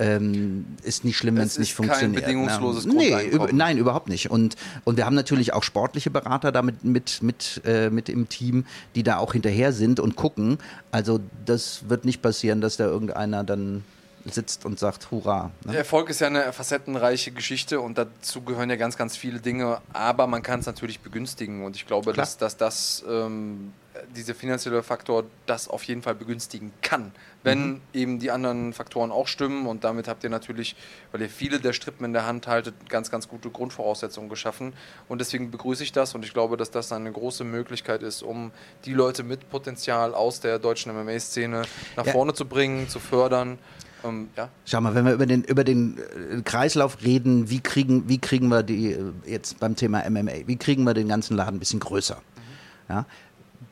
[0.00, 2.24] ähm, ist nicht schlimm, wenn es nicht funktioniert.
[2.24, 2.94] Kein bedingungsloses ne?
[2.94, 4.30] nee, über, Nein, überhaupt nicht.
[4.30, 8.64] Und, und wir haben natürlich auch sportliche Berater damit mit, mit, äh, mit im Team,
[8.94, 10.58] die da auch hinterher sind und gucken.
[10.90, 13.84] Also das wird nicht passieren, dass da irgendeiner dann
[14.24, 15.50] sitzt und sagt Hurra.
[15.64, 15.76] Ne?
[15.76, 20.26] Erfolg ist ja eine facettenreiche Geschichte und dazu gehören ja ganz, ganz viele Dinge, aber
[20.26, 23.72] man kann es natürlich begünstigen und ich glaube, dass, dass das ähm,
[24.14, 27.12] dieser finanzielle Faktor das auf jeden Fall begünstigen kann,
[27.42, 27.80] wenn mhm.
[27.92, 30.76] eben die anderen Faktoren auch stimmen und damit habt ihr natürlich,
[31.12, 34.72] weil ihr viele der Strippen in der Hand haltet, ganz, ganz gute Grundvoraussetzungen geschaffen
[35.08, 38.50] und deswegen begrüße ich das und ich glaube, dass das eine große Möglichkeit ist, um
[38.84, 41.62] die Leute mit Potenzial aus der deutschen MMA-Szene
[41.96, 42.12] nach ja.
[42.12, 43.58] vorne zu bringen, zu fördern.
[44.02, 44.48] Um, ja.
[44.64, 48.48] Schau mal, wenn wir über den, über den äh, Kreislauf reden, wie kriegen, wie kriegen
[48.48, 51.80] wir die äh, jetzt beim Thema MMA, wie kriegen wir den ganzen Laden ein bisschen
[51.80, 52.16] größer?
[52.16, 52.94] Mhm.
[52.94, 53.06] Ja,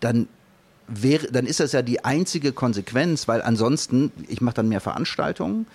[0.00, 0.28] dann
[0.86, 5.66] wäre, dann ist das ja die einzige Konsequenz, weil ansonsten, ich mache dann mehr Veranstaltungen,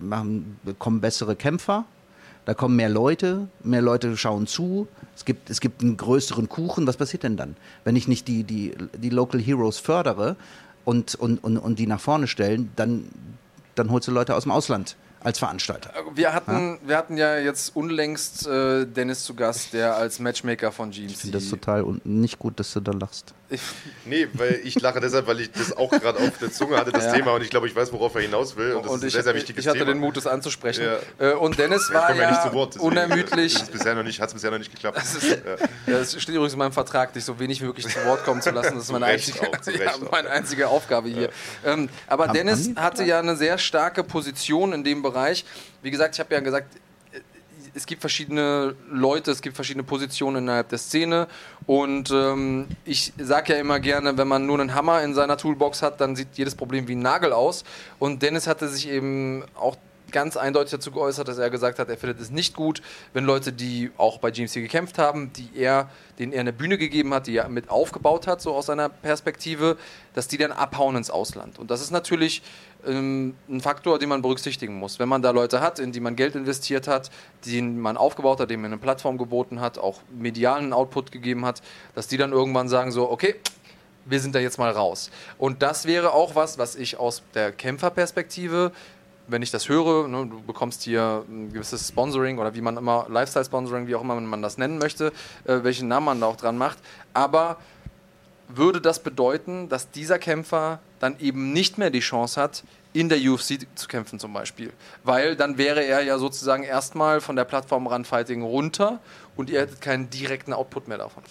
[0.00, 1.84] machen, bekommen bessere Kämpfer,
[2.44, 4.86] da kommen mehr Leute, mehr Leute schauen zu,
[5.16, 7.56] es gibt, es gibt einen größeren Kuchen, was passiert denn dann?
[7.84, 10.36] Wenn ich nicht die, die, die Local Heroes fördere
[10.84, 13.06] und, und, und, und die nach vorne stellen, dann,
[13.74, 15.90] dann holst du Leute aus dem Ausland als Veranstalter.
[16.14, 20.70] Wir hatten ja, wir hatten ja jetzt unlängst äh, Dennis zu Gast, der als Matchmaker
[20.70, 21.10] von GMC.
[21.10, 23.34] Ich finde das total nicht gut, dass du da lachst.
[24.04, 27.04] Nee, weil ich lache deshalb, weil ich das auch gerade auf der Zunge hatte, das
[27.06, 27.12] ja.
[27.12, 28.74] Thema, und ich glaube, ich weiß, worauf er hinaus will.
[28.74, 29.74] Und das und ist ein sehr, sehr wichtiges Thema.
[29.74, 29.98] Ich hatte Thema.
[29.98, 30.84] den Mut, das anzusprechen.
[31.18, 31.32] Ja.
[31.32, 33.56] Äh, und Dennis war ja, nicht zu Wort, unermüdlich.
[33.56, 34.98] Hat bisher nicht, bisher noch nicht geklappt.
[34.98, 35.38] Das, ist, ja.
[35.86, 38.50] das steht übrigens in meinem Vertrag, dich so wenig wie möglich zu Wort kommen zu
[38.50, 38.74] lassen.
[38.74, 41.30] Das ist meine, einzige, auch, meine einzige Aufgabe hier.
[41.64, 45.44] Ähm, aber Dennis hatte ja eine sehr starke Position in dem Bereich.
[45.82, 46.68] Wie gesagt, ich habe ja gesagt,
[47.74, 51.26] es gibt verschiedene Leute, es gibt verschiedene Positionen innerhalb der Szene.
[51.66, 55.82] Und ähm, ich sage ja immer gerne, wenn man nur einen Hammer in seiner Toolbox
[55.82, 57.64] hat, dann sieht jedes Problem wie ein Nagel aus.
[57.98, 59.76] Und Dennis hatte sich eben auch
[60.14, 62.80] ganz eindeutig dazu geäußert, dass er gesagt hat, er findet es nicht gut,
[63.12, 67.12] wenn Leute, die auch bei GMC gekämpft haben, die er, denen er eine Bühne gegeben
[67.12, 69.76] hat, die er mit aufgebaut hat, so aus seiner Perspektive,
[70.14, 71.58] dass die dann abhauen ins Ausland.
[71.58, 72.42] Und das ist natürlich
[72.86, 75.00] ähm, ein Faktor, den man berücksichtigen muss.
[75.00, 77.10] Wenn man da Leute hat, in die man Geld investiert hat,
[77.44, 81.60] die man aufgebaut hat, denen man eine Plattform geboten hat, auch medialen Output gegeben hat,
[81.94, 83.34] dass die dann irgendwann sagen so, okay,
[84.06, 85.10] wir sind da jetzt mal raus.
[85.38, 88.72] Und das wäre auch was, was ich aus der Kämpferperspektive,
[89.26, 93.06] wenn ich das höre, ne, du bekommst hier ein gewisses Sponsoring oder wie man immer,
[93.08, 95.12] Lifestyle-Sponsoring, wie auch immer man das nennen möchte,
[95.44, 96.78] äh, welchen Namen man da auch dran macht,
[97.12, 97.58] aber
[98.48, 103.18] würde das bedeuten, dass dieser Kämpfer dann eben nicht mehr die Chance hat, in der
[103.18, 104.72] UFC zu kämpfen zum Beispiel.
[105.02, 109.00] Weil dann wäre er ja sozusagen erstmal von der Plattform Runfighting runter
[109.36, 111.24] und ihr hättet keinen direkten Output mehr davon.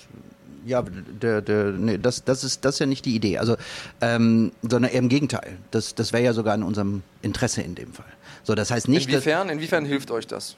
[0.65, 3.37] Ja, der, der, nee, das, das, ist, das ist ja nicht die Idee.
[3.37, 3.55] Also,
[4.01, 5.57] ähm, sondern eher im Gegenteil.
[5.71, 8.05] Das, das wäre ja sogar in unserem Interesse in dem Fall.
[8.43, 10.55] So, das heißt nicht, inwiefern, inwiefern hilft euch das?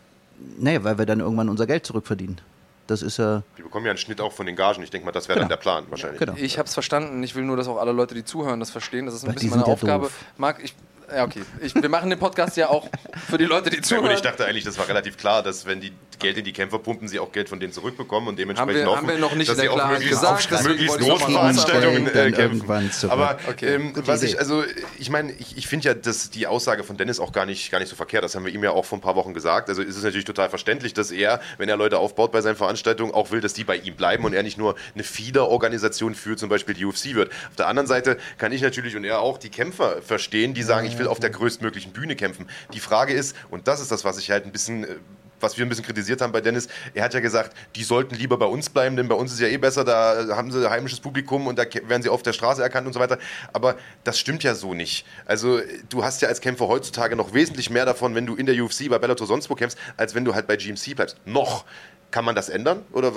[0.59, 2.41] Naja, weil wir dann irgendwann unser Geld zurückverdienen.
[2.87, 3.41] Das ist ja.
[3.57, 4.83] Die bekommen ja einen Schnitt auch von den Gagen.
[4.83, 5.49] Ich denke mal, das wäre genau.
[5.49, 6.19] dann der Plan wahrscheinlich.
[6.19, 6.37] Ja, genau.
[6.37, 7.23] Ich habe es verstanden.
[7.23, 9.05] Ich will nur, dass auch alle Leute, die zuhören, das verstehen.
[9.07, 10.03] Das ist ein Weil bisschen meine Aufgabe.
[10.03, 10.25] Doof.
[10.37, 10.75] Marc, ich
[11.13, 11.41] ja, okay.
[11.61, 12.87] Ich, wir machen den Podcast ja auch
[13.27, 14.05] für die Leute, die zuhören.
[14.05, 16.53] Ja, gut, ich dachte eigentlich, das war relativ klar, dass wenn die Geld in die
[16.53, 19.19] Kämpfer pumpen, sie auch Geld von denen zurückbekommen und dementsprechend haben wir, hoffen, haben wir
[19.19, 23.09] noch nicht dass sie auch möglichst, gesagt, möglichst großen Veranstaltungen äh, kämpfen.
[23.09, 23.75] Aber okay.
[23.75, 24.63] ähm, was ich, also
[24.97, 27.79] ich meine, ich, ich finde ja dass die Aussage von Dennis auch gar nicht, gar
[27.79, 28.23] nicht so verkehrt.
[28.23, 29.69] Das haben wir ihm ja auch vor ein paar Wochen gesagt.
[29.69, 33.13] Also ist es natürlich total verständlich, dass er, wenn er Leute aufbaut bei seinen Veranstaltungen,
[33.13, 36.49] auch will, dass die bei ihm bleiben und er nicht nur eine Feeder-Organisation für zum
[36.49, 37.31] Beispiel die UFC wird.
[37.49, 40.87] Auf der anderen Seite kann ich natürlich und er auch die Kämpfer verstehen, die sagen,
[40.87, 42.47] ich will auf der größtmöglichen größtmöglichen Bühne kämpfen.
[42.73, 44.95] Die Frage ist, und das ist das, was ich halt ein bisschen äh,
[45.41, 48.37] was wir ein bisschen kritisiert haben bei Dennis, er hat ja gesagt, die sollten lieber
[48.37, 51.45] bei uns bleiben, denn bei uns ist ja eh besser, da haben sie heimisches Publikum
[51.45, 53.19] und da werden sie auf der Straße erkannt und so weiter.
[53.51, 55.05] Aber das stimmt ja so nicht.
[55.25, 55.59] Also
[55.89, 58.89] du hast ja als Kämpfer heutzutage noch wesentlich mehr davon, wenn du in der UFC,
[58.89, 61.17] bei Bellator sonst wo kämpfst, als wenn du halt bei GMC bleibst.
[61.25, 61.65] Noch.
[62.11, 62.83] Kann man das ändern?
[62.93, 63.11] Oder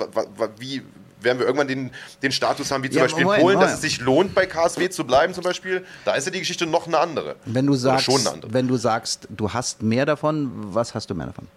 [0.57, 0.83] wie,
[1.21, 1.91] werden wir irgendwann den,
[2.21, 3.61] den Status haben, wie zum ja, Beispiel in Polen, Moment.
[3.61, 5.85] dass es sich lohnt, bei KSW zu bleiben zum Beispiel.
[6.05, 7.35] Da ist ja die Geschichte noch eine andere.
[7.45, 8.07] Wenn du sagst,
[8.47, 11.47] wenn du sagst, du hast mehr davon, was hast du mehr davon?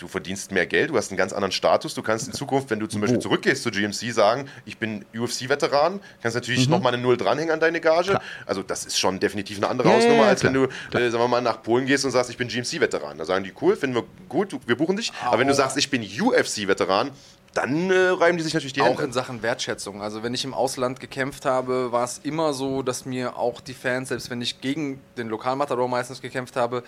[0.00, 1.94] du verdienst mehr Geld, du hast einen ganz anderen Status.
[1.94, 6.00] Du kannst in Zukunft, wenn du zum Beispiel zurückgehst zu GMC, sagen, ich bin UFC-Veteran,
[6.22, 6.72] kannst natürlich mhm.
[6.72, 8.10] nochmal eine Null dranhängen an deine Gage.
[8.10, 8.22] Klar.
[8.46, 10.52] Also das ist schon definitiv eine andere ja, Hausnummer, als klar.
[10.52, 13.18] wenn du, äh, sagen wir mal, nach Polen gehst und sagst, ich bin GMC-Veteran.
[13.18, 15.12] Da sagen die, cool, finden wir gut, wir buchen dich.
[15.24, 15.28] Oh.
[15.28, 17.10] Aber wenn du sagst, ich bin UFC-Veteran,
[17.58, 19.02] dann äh, reiben die sich natürlich die auch Hände.
[19.02, 20.02] Auch in Sachen Wertschätzung.
[20.02, 23.74] Also wenn ich im Ausland gekämpft habe, war es immer so, dass mir auch die
[23.74, 26.84] Fans, selbst wenn ich gegen den Lokalmatador meistens gekämpft habe,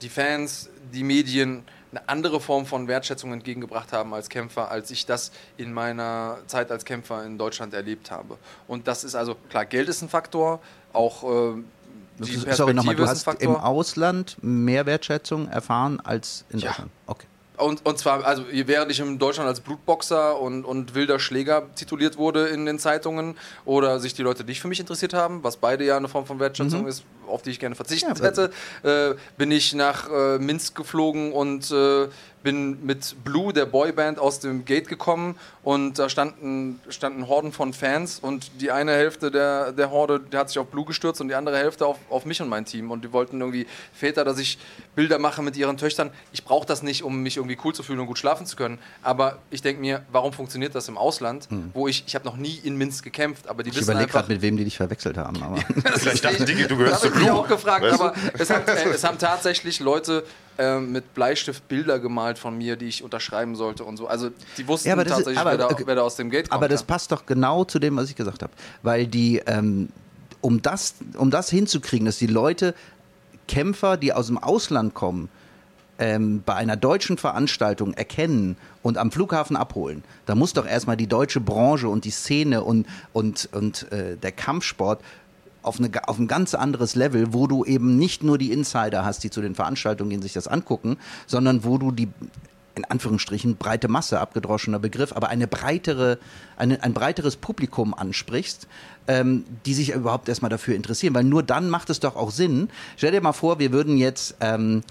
[0.00, 5.06] die Fans, die Medien eine andere Form von Wertschätzung entgegengebracht haben als Kämpfer, als ich
[5.06, 8.36] das in meiner Zeit als Kämpfer in Deutschland erlebt habe.
[8.68, 10.60] Und das ist also, klar, Geld ist ein Faktor,
[10.92, 11.62] auch äh,
[12.18, 16.90] die Perspektive Sorry, nochmal, du hast im Ausland mehr Wertschätzung erfahren als in Deutschland?
[16.90, 17.12] Ja.
[17.12, 17.26] Okay.
[17.56, 22.18] Und, und zwar, also während ich in Deutschland als Blutboxer und, und wilder Schläger tituliert
[22.18, 25.84] wurde in den Zeitungen oder sich die Leute nicht für mich interessiert haben, was beide
[25.84, 26.88] ja eine Form von Wertschätzung mhm.
[26.88, 28.50] ist, auf die ich gerne verzichtet ja, hätte,
[28.82, 32.08] äh, bin ich nach äh, Minsk geflogen und äh,
[32.46, 37.72] bin mit Blue, der Boyband, aus dem Gate gekommen und da standen, standen Horden von
[37.72, 41.26] Fans und die eine Hälfte der, der Horde, der hat sich auf Blue gestürzt und
[41.26, 44.38] die andere Hälfte auf, auf mich und mein Team und die wollten irgendwie Väter, dass
[44.38, 44.58] ich
[44.94, 46.10] Bilder mache mit ihren Töchtern.
[46.30, 48.78] Ich brauche das nicht, um mich irgendwie cool zu fühlen und gut schlafen zu können,
[49.02, 51.70] aber ich denke mir, warum funktioniert das im Ausland, hm.
[51.74, 54.02] wo ich, ich habe noch nie in Minsk gekämpft, aber die ich wissen einfach...
[54.02, 55.42] Ich überlege gerade, mit wem die dich verwechselt haben.
[55.42, 55.56] Aber
[55.96, 57.24] Vielleicht dachten die, du gehörst zu Blue.
[57.24, 58.04] Ich auch gefragt, weißt du?
[58.04, 60.22] aber es, hat, äh, es haben tatsächlich Leute
[60.58, 64.06] äh, mit Bleistift Bilder gemalt von mir, die ich unterschreiben sollte und so.
[64.06, 65.82] Also die wussten ja, tatsächlich, ist, aber, wer, da, okay.
[65.86, 66.56] wer, da, aus dem Gate kommt.
[66.56, 68.52] Aber das passt doch genau zu dem, was ich gesagt habe.
[68.82, 69.88] Weil die, ähm,
[70.40, 72.74] um, das, um das hinzukriegen, dass die Leute,
[73.48, 75.28] Kämpfer, die aus dem Ausland kommen,
[75.98, 81.06] ähm, bei einer deutschen Veranstaltung erkennen und am Flughafen abholen, da muss doch erstmal die
[81.06, 85.00] deutsche Branche und die Szene und, und, und äh, der Kampfsport
[85.66, 89.24] auf, eine, auf ein ganz anderes Level, wo du eben nicht nur die Insider hast,
[89.24, 92.08] die zu den Veranstaltungen gehen, sich das angucken, sondern wo du die
[92.76, 96.18] in Anführungsstrichen breite Masse, abgedroschener Begriff, aber eine breitere,
[96.58, 98.68] eine, ein breiteres Publikum ansprichst,
[99.08, 101.14] ähm, die sich überhaupt erstmal dafür interessieren.
[101.14, 102.68] Weil nur dann macht es doch auch Sinn.
[102.96, 104.82] Stell dir mal vor, wir würden jetzt, ähm,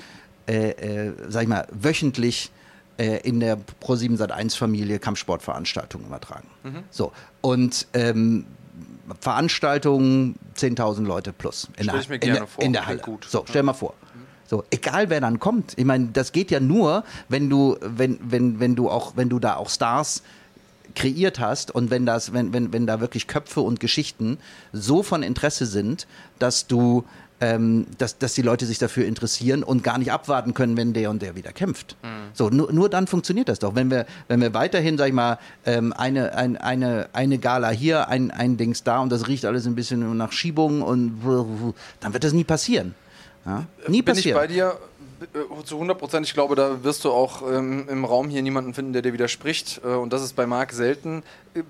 [0.48, 2.52] äh, äh, sag ich mal, wöchentlich
[2.98, 6.48] äh, in der Pro7 Sat1 Familie Kampfsportveranstaltungen übertragen.
[6.64, 6.84] Mhm.
[6.90, 7.12] So.
[7.42, 8.46] Und ähm,
[9.20, 13.00] Veranstaltungen 10.000 Leute plus in, der, in, der, in der Halle.
[13.00, 13.26] Gut.
[13.30, 13.94] So, stell mal vor.
[14.48, 15.74] So, egal wer dann kommt.
[15.76, 19.40] Ich meine, das geht ja nur, wenn du, wenn, wenn, wenn du auch, wenn du
[19.40, 20.22] da auch Stars
[20.94, 24.38] kreiert hast und wenn das, wenn, wenn, wenn da wirklich Köpfe und Geschichten
[24.72, 26.08] so von Interesse sind,
[26.40, 27.06] dass du
[27.42, 31.10] ähm, dass, dass die Leute sich dafür interessieren und gar nicht abwarten können, wenn der
[31.10, 31.98] und der wieder kämpft.
[32.02, 32.08] Mhm.
[32.34, 33.76] So, nur, nur dann funktioniert das doch.
[33.76, 38.08] Wenn wir, wenn wir weiterhin, sag ich mal, ähm, eine, ein, eine, eine Gala hier,
[38.08, 41.22] ein, ein Dings da und das riecht alles ein bisschen nach Schiebung und
[42.00, 42.96] dann wird das nie passieren.
[43.46, 43.66] Ja?
[43.88, 44.38] Nie Bin passieren.
[44.38, 44.78] ich bei dir
[45.64, 46.26] zu 100 Prozent.
[46.26, 49.82] Ich glaube, da wirst du auch ähm, im Raum hier niemanden finden, der dir widerspricht.
[49.84, 51.24] Äh, und das ist bei Marc selten.
[51.54, 51.64] Äh,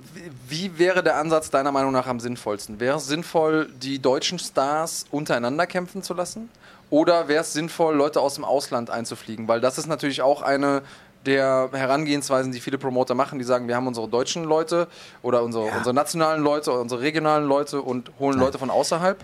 [0.47, 2.79] wie wäre der Ansatz deiner Meinung nach am sinnvollsten?
[2.79, 6.49] Wäre es sinnvoll, die deutschen Stars untereinander kämpfen zu lassen?
[6.89, 9.47] Oder wäre es sinnvoll, Leute aus dem Ausland einzufliegen?
[9.47, 10.83] Weil das ist natürlich auch eine
[11.25, 14.87] der Herangehensweisen, die viele Promoter machen, die sagen, wir haben unsere deutschen Leute
[15.23, 15.77] oder unsere, ja.
[15.77, 18.39] unsere nationalen Leute, unsere regionalen Leute und holen.
[18.39, 19.17] Leute von außerhalb?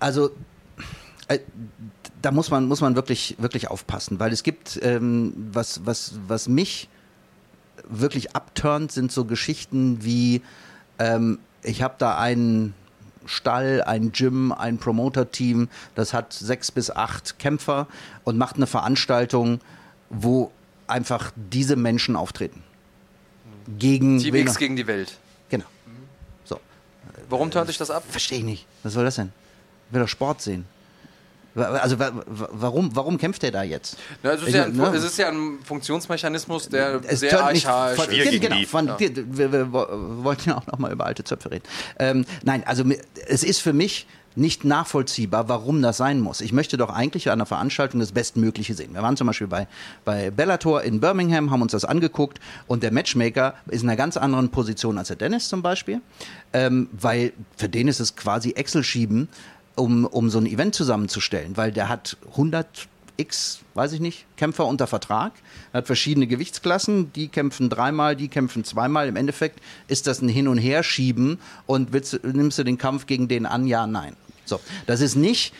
[0.00, 0.30] Also
[1.28, 1.38] äh,
[2.24, 6.48] da muss man, muss man wirklich, wirklich aufpassen, weil es gibt, ähm, was, was, was
[6.48, 6.88] mich
[7.86, 10.40] wirklich abturnt, sind so Geschichten wie,
[10.98, 12.74] ähm, ich habe da einen
[13.26, 17.88] Stall, ein Gym, ein Promoter-Team, das hat sechs bis acht Kämpfer
[18.24, 19.60] und macht eine Veranstaltung,
[20.08, 20.50] wo
[20.86, 22.62] einfach diese Menschen auftreten.
[23.78, 25.18] Gegen TVX gegen die Welt.
[25.50, 25.64] Genau.
[26.44, 26.60] So.
[27.28, 28.02] Warum turnt sich das ab?
[28.08, 28.66] Verstehe ich nicht.
[28.82, 29.32] Was soll das denn?
[29.88, 30.66] Ich will doch Sport sehen.
[31.54, 33.96] Also warum, warum kämpft er da jetzt?
[34.22, 34.92] Na, es, ist ja ein, ne?
[34.94, 37.64] es, ist ja ein, Funktionsmechanismus, der es sehr archaisch
[37.96, 38.40] von, ist.
[38.40, 38.96] Genau, von, ja.
[38.98, 41.64] wir, wir, wollten ja auch noch mal über alte Zöpfe reden.
[41.98, 42.84] Ähm, nein, also
[43.28, 44.06] es ist für mich
[44.36, 46.40] nicht nachvollziehbar, warum das sein muss.
[46.40, 48.94] Ich möchte doch eigentlich an einer Veranstaltung das Bestmögliche sehen.
[48.94, 49.68] Wir waren zum Beispiel bei,
[50.04, 54.16] bei Bellator in Birmingham, haben uns das angeguckt und der Matchmaker ist in einer ganz
[54.16, 56.00] anderen Position als der Dennis zum Beispiel,
[56.52, 59.28] ähm, weil für den ist es quasi Excel schieben,
[59.76, 64.66] um, um so ein Event zusammenzustellen, weil der hat 100 X, weiß ich nicht, Kämpfer
[64.66, 65.32] unter Vertrag.
[65.72, 69.08] Er hat verschiedene Gewichtsklassen, die kämpfen dreimal, die kämpfen zweimal.
[69.08, 73.28] Im Endeffekt ist das ein Hin- und Herschieben und willst, nimmst du den Kampf gegen
[73.28, 73.66] den an?
[73.66, 74.16] Ja, nein.
[74.44, 75.54] So, das ist nicht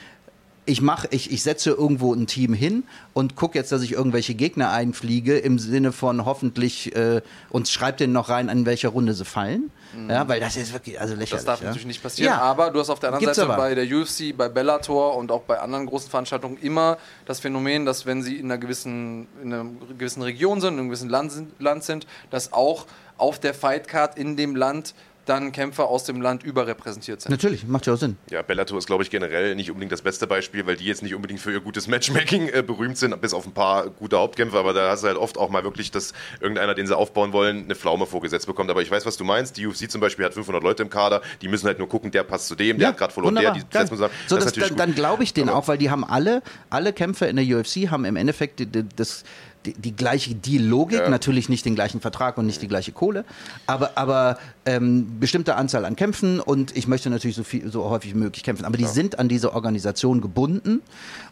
[0.66, 4.34] ich mache, ich, ich setze irgendwo ein Team hin und gucke jetzt, dass ich irgendwelche
[4.34, 7.20] Gegner einfliege im Sinne von hoffentlich äh,
[7.50, 9.70] und schreibe denen noch rein, an welcher Runde sie fallen.
[9.94, 10.10] Mhm.
[10.10, 11.30] Ja, weil das ist wirklich also lächerlich.
[11.30, 11.66] Das darf ja.
[11.66, 12.32] natürlich nicht passieren.
[12.32, 12.40] Ja.
[12.40, 13.62] Aber du hast auf der anderen Gibt's Seite aber.
[13.62, 18.06] bei der UFC, bei Bellator und auch bei anderen großen Veranstaltungen immer das Phänomen, dass
[18.06, 19.66] wenn sie in einer gewissen, in einer
[19.98, 22.86] gewissen Region sind, in einem gewissen Land sind, Land sind dass auch
[23.16, 24.94] auf der Fightcard in dem Land
[25.26, 27.30] dann Kämpfer aus dem Land überrepräsentiert sind.
[27.30, 28.16] Natürlich, macht ja auch Sinn.
[28.30, 31.14] Ja, Bellator ist, glaube ich, generell nicht unbedingt das beste Beispiel, weil die jetzt nicht
[31.14, 34.72] unbedingt für ihr gutes Matchmaking äh, berühmt sind, bis auf ein paar gute Hauptkämpfer, aber
[34.72, 37.74] da hast du halt oft auch mal wirklich, dass irgendeiner, den sie aufbauen wollen, eine
[37.74, 38.70] Pflaume vorgesetzt bekommt.
[38.70, 39.56] Aber ich weiß, was du meinst.
[39.56, 42.24] Die UFC zum Beispiel hat 500 Leute im Kader, die müssen halt nur gucken, der
[42.24, 43.54] passt zu dem, der hat gerade verloren, wunderbar.
[43.54, 44.14] der, die setzen zusammen.
[44.26, 47.28] So, das, das dann, dann glaube ich denen auch, weil die haben alle, alle Kämpfer
[47.28, 49.24] in der UFC haben im Endeffekt das
[49.66, 51.08] die, die gleiche die Logik, ja.
[51.08, 53.24] natürlich nicht den gleichen Vertrag und nicht die gleiche Kohle,
[53.66, 58.14] aber, aber ähm, bestimmte Anzahl an Kämpfen und ich möchte natürlich so viel so häufig
[58.14, 58.64] wie möglich kämpfen.
[58.64, 58.90] Aber die ja.
[58.90, 60.82] sind an diese Organisation gebunden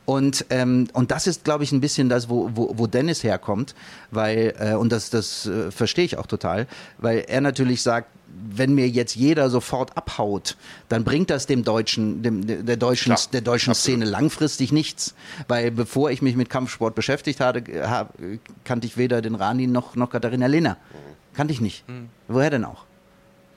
[0.05, 3.74] und, ähm, und das ist, glaube ich, ein bisschen das, wo, wo, wo Dennis herkommt,
[4.11, 6.66] weil, äh, und das, das äh, verstehe ich auch total,
[6.99, 10.57] weil er natürlich sagt, wenn mir jetzt jeder sofort abhaut,
[10.89, 15.15] dann bringt das dem deutschen, dem, der deutschen, Klar, der deutschen Szene langfristig nichts.
[15.49, 18.15] Weil bevor ich mich mit Kampfsport beschäftigt hatte, hab,
[18.65, 20.79] kannte ich weder den Rani noch, noch Katharina Lehner.
[20.93, 21.35] Mhm.
[21.35, 21.87] Kannte ich nicht.
[21.89, 22.09] Mhm.
[22.27, 22.85] Woher denn auch?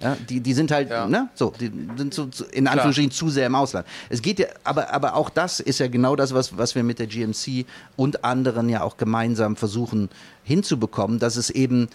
[0.01, 1.07] Ja, die, die sind halt, ja.
[1.07, 3.17] ne, so, die sind so, in Anführungsstrichen Klar.
[3.17, 3.88] zu sehr im Ausland.
[4.09, 6.99] Es geht ja, aber, aber auch das ist ja genau das, was, was wir mit
[6.99, 7.65] der GMC
[7.95, 10.09] und anderen ja auch gemeinsam versuchen
[10.43, 11.88] hinzubekommen, dass es eben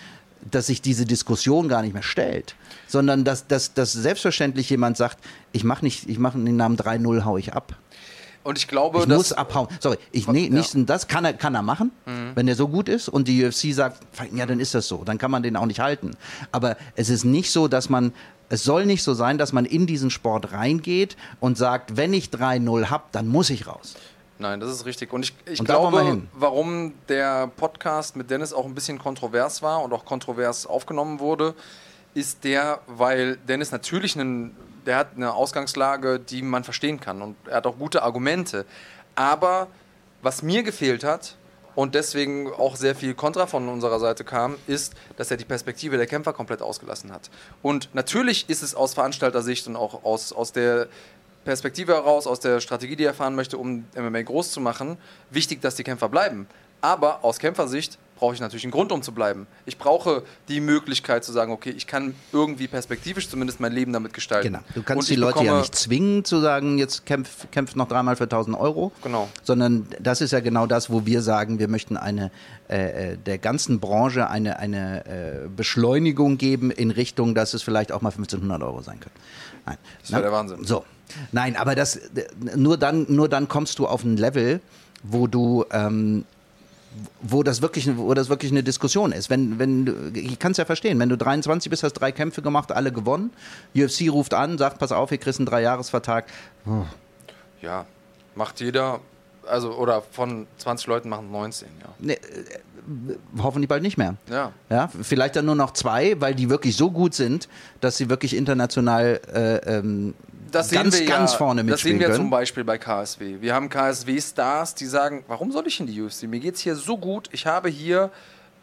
[0.51, 2.55] dass sich diese Diskussion gar nicht mehr stellt,
[2.87, 5.19] sondern dass, dass, dass selbstverständlich jemand sagt,
[5.53, 7.77] ich mache nicht, ich mache den Namen 3-0, hau ich ab.
[8.43, 9.69] Und ich glaube, ich muss abhauen.
[9.81, 10.51] Sorry, ich nee, ja.
[10.51, 12.33] nicht das kann er kann er machen, mhm.
[12.35, 14.01] wenn er so gut ist und die UFC sagt,
[14.33, 16.13] ja, dann ist das so, dann kann man den auch nicht halten.
[16.51, 18.13] Aber es ist nicht so, dass man
[18.51, 22.27] es soll nicht so sein, dass man in diesen Sport reingeht und sagt, wenn ich
[22.31, 23.95] 3-0 habe, dann muss ich raus.
[24.41, 25.13] Nein, das ist richtig.
[25.13, 29.83] Und ich, ich und glaube, warum der Podcast mit Dennis auch ein bisschen kontrovers war
[29.85, 31.55] und auch kontrovers aufgenommen wurde,
[32.15, 34.57] ist der, weil Dennis natürlich einen,
[34.91, 38.67] der hat eine Ausgangslage, die man verstehen kann und er hat auch gute Argumente.
[39.15, 39.69] Aber
[40.21, 41.37] was mir gefehlt hat
[41.77, 45.97] und deswegen auch sehr viel Kontra von unserer Seite kam, ist, dass er die Perspektive
[45.97, 47.31] der Kämpfer komplett ausgelassen hat.
[47.63, 50.89] Und natürlich ist es aus Veranstaltersicht und auch aus, aus der
[51.45, 54.99] Perspektive heraus, aus der Strategie, die er fahren möchte, um MMA groß zu machen,
[55.31, 56.49] wichtig, dass die Kämpfer bleiben.
[56.81, 59.47] Aber aus Kämpfersicht brauche ich natürlich einen Grund, um zu bleiben.
[59.65, 64.13] Ich brauche die Möglichkeit zu sagen, okay, ich kann irgendwie perspektivisch zumindest mein Leben damit
[64.13, 64.49] gestalten.
[64.49, 64.61] Genau.
[64.75, 68.25] Du kannst die Leute ja nicht zwingen zu sagen, jetzt kämpf, kämpf noch dreimal für
[68.25, 68.93] 1000 Euro.
[69.03, 69.29] Genau.
[69.43, 72.31] Sondern das ist ja genau das, wo wir sagen, wir möchten eine
[72.69, 77.91] äh, äh, der ganzen Branche eine, eine äh, Beschleunigung geben in Richtung, dass es vielleicht
[77.91, 79.15] auch mal 1500 Euro sein können.
[79.65, 79.79] Nein.
[80.03, 80.65] Das wäre der Wahnsinn.
[80.65, 80.85] So.
[81.33, 81.99] Nein, aber das,
[82.55, 84.61] nur dann, nur dann kommst du auf ein Level,
[85.03, 86.27] wo du, ähm,
[87.21, 89.31] wo das wirklich, wo das wirklich eine Diskussion ist.
[89.31, 92.73] Wenn, wenn, ich kann es ja verstehen, wenn du 23 bist, hast drei Kämpfe gemacht,
[92.73, 93.31] alle gewonnen.
[93.77, 96.27] UFC ruft an, sagt, pass auf, ihr kriegst einen Dreijahresvertrag.
[96.67, 96.85] Oh.
[97.63, 97.87] Ja,
[98.35, 99.01] macht jeder,
[99.47, 101.89] also oder von 20 Leuten machen 19, ja.
[101.99, 102.19] Nee, äh,
[103.39, 104.17] hoffentlich bald nicht mehr.
[104.29, 104.53] Ja.
[104.69, 104.89] ja.
[104.89, 107.49] Vielleicht dann nur noch zwei, weil die wirklich so gut sind,
[107.81, 110.15] dass sie wirklich international äh, ähm,
[110.51, 112.17] das ganz, sehen wir ganz ja, vorne mitspielen Das sehen wir können.
[112.17, 113.41] zum Beispiel bei KSW.
[113.41, 116.25] Wir haben KSW-Stars, die sagen, warum soll ich in die UFC?
[116.25, 117.29] Mir geht es hier so gut.
[117.33, 118.11] Ich habe hier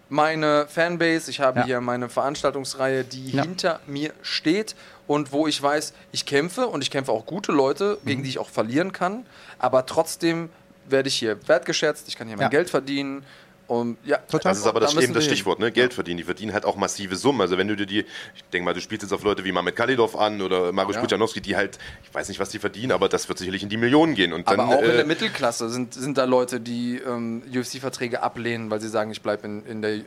[0.09, 1.65] meine Fanbase, ich habe ja.
[1.65, 3.43] hier meine Veranstaltungsreihe, die ja.
[3.43, 7.97] hinter mir steht und wo ich weiß, ich kämpfe und ich kämpfe auch gute Leute,
[8.05, 8.23] gegen mhm.
[8.23, 9.25] die ich auch verlieren kann,
[9.59, 10.49] aber trotzdem
[10.87, 12.49] werde ich hier wertgeschätzt, ich kann hier mein ja.
[12.49, 13.23] Geld verdienen
[13.67, 14.51] und ja, Total.
[14.51, 15.71] Das ist aber das, da eben das Stichwort, ne?
[15.71, 16.17] Geld verdienen.
[16.17, 17.41] Die verdienen halt auch massive Summen.
[17.41, 17.99] Also wenn du dir die,
[18.35, 21.01] ich denke mal, du spielst jetzt auf Leute wie Mamet Kalidov an oder Mariusz ja.
[21.01, 23.75] Pujanowski, die halt, ich weiß nicht, was die verdienen, aber das wird sicherlich in die
[23.75, 24.31] Millionen gehen.
[24.31, 28.23] Und dann, aber auch äh, in der Mittelklasse sind, sind da Leute, die ähm, UFC-Verträge
[28.23, 29.91] ablehnen, weil sie sagen, ich bleibe in, in der.
[29.91, 30.03] Äh,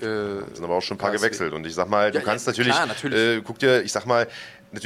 [0.55, 1.53] sind aber auch schon ein paar gewechselt.
[1.53, 3.39] Und ich sag mal, du ja, kannst natürlich, klar, natürlich.
[3.39, 4.27] Äh, guck dir, ich sag mal,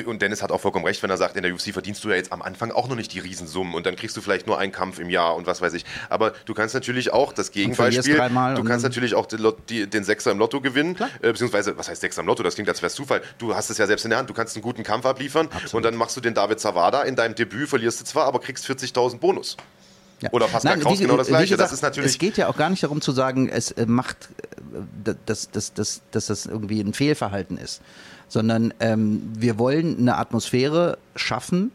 [0.06, 2.16] und Dennis hat auch vollkommen recht, wenn er sagt, in der UFC verdienst du ja
[2.16, 4.72] jetzt am Anfang auch noch nicht die Riesensummen und dann kriegst du vielleicht nur einen
[4.72, 5.84] Kampf im Jahr und was weiß ich.
[6.08, 10.30] Aber du kannst natürlich auch das Gegenbeispiel, du kannst natürlich auch den, die, den, Sechser
[10.30, 12.42] im Lotto gewinnen, äh, beziehungsweise, was heißt Sechser im Lotto?
[12.42, 13.20] Das klingt, als wäre es Zufall.
[13.38, 15.74] Du hast es ja selbst in der Hand, du kannst einen guten Kampf abliefern Absolut.
[15.74, 18.66] und dann machst du den David Zawada in deinem Debüt, verlierst du zwar, aber kriegst
[18.66, 19.56] 40.000 Bonus.
[20.22, 20.30] Ja.
[20.32, 21.54] Oder Pascal Kraus genau das Gleiche.
[21.54, 23.84] Gesagt, das ist natürlich es geht ja auch gar nicht darum zu sagen, es äh,
[23.84, 24.30] macht,
[25.04, 27.82] äh, dass, dass, dass, dass das irgendwie ein Fehlverhalten ist
[28.34, 31.70] sondern ähm, wir wollen eine Atmosphäre schaffen,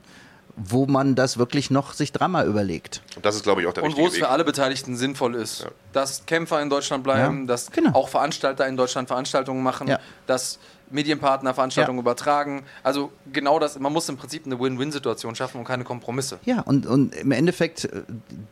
[0.57, 3.01] wo man das wirklich noch sich dreimal überlegt.
[3.15, 5.61] Und das ist, glaube ich, auch der Und wo es für alle Beteiligten sinnvoll ist,
[5.61, 5.69] ja.
[5.93, 7.93] dass Kämpfer in Deutschland bleiben, ja, dass genau.
[7.93, 9.99] auch Veranstalter in Deutschland Veranstaltungen machen, ja.
[10.27, 10.59] dass
[10.89, 12.65] Medienpartner Veranstaltungen übertragen.
[12.83, 16.39] Also genau das, man muss im Prinzip eine Win-Win-Situation schaffen und keine Kompromisse.
[16.43, 18.01] Ja, und, und im Endeffekt, äh,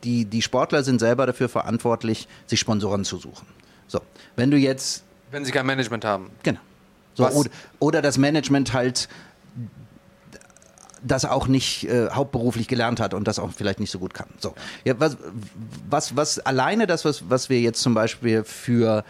[0.02, 3.46] die, die Sportler sind selber dafür verantwortlich, sich Sponsoren zu suchen.
[3.86, 4.00] So,
[4.34, 5.04] wenn du jetzt...
[5.30, 6.30] Wenn sie kein Management haben.
[6.42, 6.60] Genau.
[7.18, 9.08] So, oder, oder das Management halt
[11.02, 14.28] das auch nicht äh, hauptberuflich gelernt hat und das auch vielleicht nicht so gut kann.
[14.40, 14.54] So,
[14.84, 15.16] ja, was,
[15.88, 19.04] was, was alleine das, was, was wir jetzt zum Beispiel für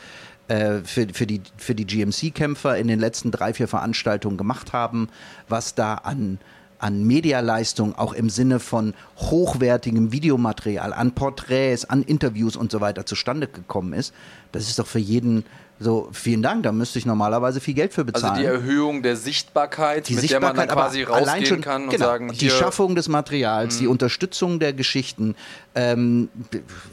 [0.48, 5.08] äh, für, für die, für die GMC-Kämpfer in den letzten drei, vier Veranstaltungen gemacht haben,
[5.48, 6.38] was da an,
[6.78, 13.04] an Medialeistung, auch im Sinne von hochwertigem Videomaterial, an Porträts, an Interviews und so weiter
[13.04, 14.14] zustande gekommen ist,
[14.52, 15.44] das ist doch für jeden
[15.80, 18.32] so, vielen Dank, da müsste ich normalerweise viel Geld für bezahlen.
[18.32, 21.84] Also die Erhöhung der Sichtbarkeit, die mit Sichtbarkeit, der man dann quasi rausgehen schon, kann
[21.84, 23.80] und genau, sagen, die Schaffung des Materials, mh.
[23.80, 25.36] die Unterstützung der Geschichten,
[25.76, 26.28] ähm,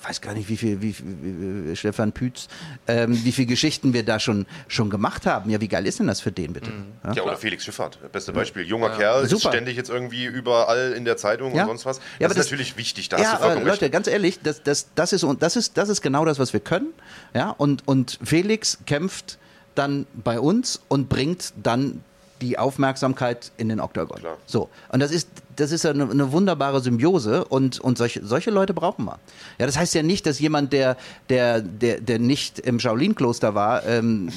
[0.03, 2.47] weiß gar nicht, wie viel, wie, wie, wie Stefan Pütz,
[2.87, 5.49] ähm, wie viele Geschichten wir da schon, schon gemacht haben.
[5.49, 6.69] Ja, wie geil ist denn das für den bitte?
[6.69, 6.85] Mhm.
[7.03, 7.13] Ja?
[7.13, 7.23] ja?
[7.23, 8.61] oder Felix Schifffahrt, beste Beispiel.
[8.63, 8.97] Junger ja.
[8.97, 9.35] Kerl, Super.
[9.35, 11.63] ist ständig jetzt irgendwie überall in der Zeitung ja.
[11.63, 11.97] und sonst was.
[11.97, 13.91] Das ja, ist das, natürlich wichtig, da ja, hast du vollkommen Leute, recht.
[13.91, 16.93] ganz ehrlich, das, das, das, ist, das, ist, das ist genau das, was wir können.
[17.33, 19.37] Ja, und, und Felix kämpft
[19.75, 22.03] dann bei uns und bringt dann
[22.41, 24.19] die Aufmerksamkeit in den Oktagon.
[24.19, 24.37] Klar.
[24.45, 24.69] So.
[24.89, 29.05] Und das ist, das ist eine, eine, wunderbare Symbiose und, und solche, solche Leute brauchen
[29.05, 29.19] wir.
[29.57, 30.97] Ja, das heißt ja nicht, dass jemand, der,
[31.29, 34.29] der, der, der nicht im Shaolin-Kloster war, ähm,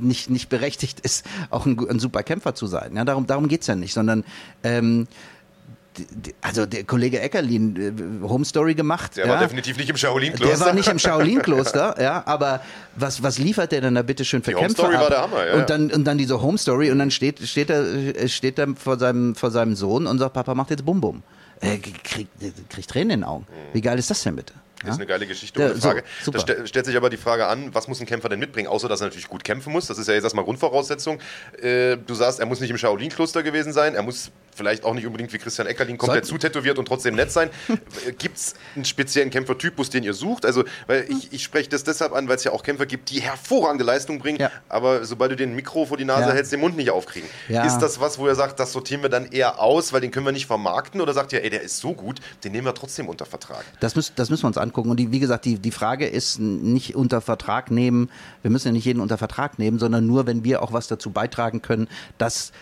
[0.00, 2.94] nicht, nicht berechtigt ist, auch ein, ein super Kämpfer zu sein.
[2.96, 4.24] Ja, darum, darum geht es ja nicht, sondern
[4.62, 5.08] ähm,
[6.42, 9.16] also der Kollege Eckerlin, äh, Home Story gemacht.
[9.16, 9.32] Der ja.
[9.32, 10.56] war definitiv nicht im Shaolin-Kloster.
[10.56, 12.62] Der war nicht im Shaolin-Kloster, ja, aber
[12.94, 15.02] was, was liefert der denn da bitte schön für Die Kämpfe Home Story ab?
[15.02, 15.54] war der Hammer, ja.
[15.54, 18.98] Und dann, und dann diese Home Story und dann steht, steht er, steht er vor
[18.98, 21.22] seinem, vor seinem Sohn und sagt, Papa macht jetzt Bum Bum.
[21.60, 22.30] Äh, kriegt
[22.68, 23.46] krieg Tränen in den Augen.
[23.72, 24.52] Wie geil ist das denn bitte?
[24.82, 26.04] Das ist eine geile Geschichte, ohne Frage.
[26.22, 28.68] So, da st stellt sich aber die Frage an, was muss ein Kämpfer denn mitbringen,
[28.68, 29.86] außer dass er natürlich gut kämpfen muss.
[29.86, 31.18] Das ist ja jetzt erstmal Grundvoraussetzung.
[31.60, 35.06] Äh, du sagst, er muss nicht im Shaolin-Kloster gewesen sein, er muss vielleicht auch nicht
[35.06, 37.50] unbedingt wie Christian Eckerlin komplett zutätowiert und trotzdem nett sein.
[38.18, 40.44] gibt es einen speziellen Kämpfertypus, den ihr sucht?
[40.44, 43.20] Also, weil ich, ich spreche das deshalb an, weil es ja auch Kämpfer gibt, die
[43.20, 44.50] hervorragende Leistung bringen, ja.
[44.68, 46.34] aber sobald du den Mikro vor die Nase ja.
[46.34, 47.28] hältst, den Mund nicht aufkriegen.
[47.48, 47.64] Ja.
[47.64, 50.26] Ist das was, wo ihr sagt, das sortieren wir dann eher aus, weil den können
[50.26, 51.00] wir nicht vermarkten?
[51.00, 53.64] Oder sagt ihr, ey, der ist so gut, den nehmen wir trotzdem unter Vertrag?
[53.80, 54.90] Das, müß, das müssen wir uns angucken.
[54.90, 58.10] Und die, wie gesagt, die, die Frage ist nicht unter Vertrag nehmen,
[58.42, 61.10] wir müssen ja nicht jeden unter Vertrag nehmen, sondern nur, wenn wir auch was dazu
[61.10, 61.88] beitragen können,
[62.18, 62.52] dass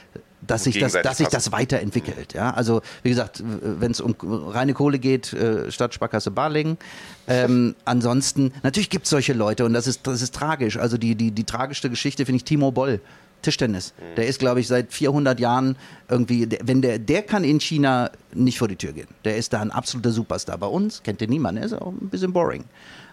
[0.47, 2.35] dass sich das, dass sich das weiterentwickelt.
[2.35, 2.53] Ja?
[2.53, 6.79] Also wie gesagt, wenn es um reine Kohle geht, äh, statt Sparkasse Barlingen.
[7.27, 10.79] Ähm, ansonsten, natürlich gibt es solche Leute und das ist, das ist tragisch.
[10.79, 13.01] Also die, die, die tragischste Geschichte finde ich Timo Boll.
[13.45, 13.93] Tischtennis.
[13.99, 14.15] Mhm.
[14.17, 15.77] Der ist, glaube ich, seit 400 Jahren
[16.09, 19.09] irgendwie, der, wenn der, der kann in China nicht vor die Tür gehen.
[19.25, 20.59] Der ist da ein absoluter Superstar.
[20.59, 21.59] Bei uns kennt den niemand.
[21.59, 22.65] Er ist auch ein bisschen boring.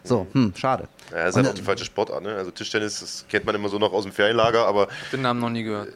[0.04, 0.88] So, hm, schade.
[1.12, 2.36] Ja, ist halt auch die falsche Sportart, ne?
[2.36, 4.88] Also Tischtennis, das kennt man immer so noch aus dem Ferienlager, aber.
[5.12, 5.90] Den Namen noch nie gehört.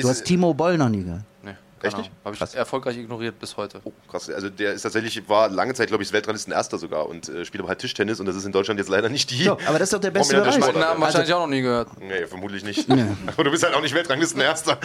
[0.00, 1.22] Du hast Timo Boll noch nie gehört.
[1.42, 1.54] Nee.
[1.82, 2.10] Echt nicht?
[2.24, 2.54] Habe ich krass.
[2.54, 3.80] erfolgreich ignoriert bis heute.
[3.84, 4.28] Oh, krass.
[4.30, 7.60] Also der ist tatsächlich, war lange Zeit, glaube ich, Weltranglisten Erster sogar und äh, spielt
[7.60, 9.44] aber halt Tischtennis und das ist in Deutschland jetzt leider nicht die.
[9.44, 10.58] So, aber das ist doch der beste Bereich.
[10.58, 11.88] Namen also, wahrscheinlich auch noch nie gehört.
[12.00, 12.88] Nee, vermutlich nicht.
[12.88, 13.04] Nee.
[13.26, 14.78] aber du bist halt auch nicht Weltranglisten Erster.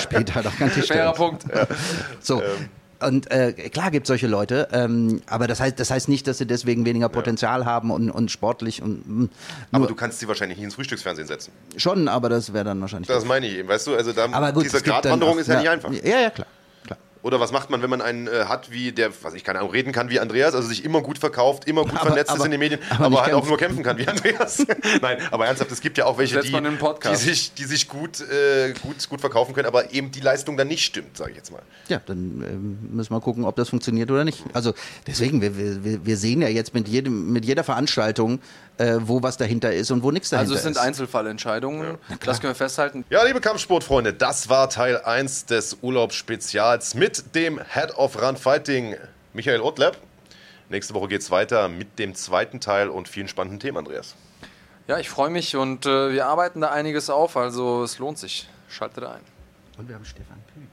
[0.00, 0.88] Spielt halt auch kein Tischtennis.
[0.88, 1.44] Fairer Punkt.
[1.54, 1.66] Ja.
[2.20, 2.42] So.
[2.42, 2.68] Ähm.
[3.00, 6.38] Und äh, klar gibt es solche Leute, ähm, aber das heißt, das heißt nicht, dass
[6.38, 7.66] sie deswegen weniger Potenzial ja.
[7.66, 9.08] haben und, und sportlich und.
[9.08, 9.28] Mh,
[9.70, 11.52] aber du kannst sie wahrscheinlich nicht ins Frühstücksfernsehen setzen.
[11.76, 13.06] Schon, aber das wäre dann wahrscheinlich.
[13.06, 15.60] Das meine ich eben, weißt du, also da, aber gut, diese Gratwanderung ist ja, ja
[15.60, 15.92] nicht einfach.
[15.92, 16.48] Ja, ja, klar.
[17.22, 19.72] Oder was macht man, wenn man einen äh, hat, wie der, was ich keine Ahnung,
[19.72, 22.44] reden kann wie Andreas, also sich immer gut verkauft, immer gut aber, vernetzt aber, ist
[22.44, 24.64] in den Medien, aber, aber halt auch nur kämpfen kann wie Andreas.
[25.02, 28.72] Nein, aber ernsthaft, es gibt ja auch welche, die, die, sich, die sich gut, äh,
[28.82, 31.62] gut, gut verkaufen können, aber eben die Leistung dann nicht stimmt, sage ich jetzt mal.
[31.88, 34.44] Ja, dann äh, müssen wir gucken, ob das funktioniert oder nicht.
[34.52, 34.74] Also
[35.06, 38.40] deswegen, wir, wir, wir sehen ja jetzt mit, jedem, mit jeder Veranstaltung,
[38.78, 40.56] äh, wo was dahinter ist und wo nichts dahinter ist.
[40.56, 40.86] Also es sind ist.
[40.86, 42.16] Einzelfallentscheidungen, ja.
[42.24, 43.04] das können wir festhalten.
[43.10, 48.96] Ja, liebe Kampfsportfreunde, das war Teil 1 des Urlaubsspezials mit dem Head of Run Fighting,
[49.32, 49.98] Michael Otleb.
[50.68, 54.14] Nächste Woche geht es weiter mit dem zweiten Teil und vielen spannenden Themen, Andreas.
[54.86, 58.48] Ja, ich freue mich und äh, wir arbeiten da einiges auf, also es lohnt sich.
[58.68, 59.20] Schaltet ein.
[59.76, 60.66] Und wir haben Stefan Pütz.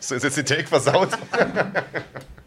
[0.06, 1.10] so ist jetzt die Take versaut.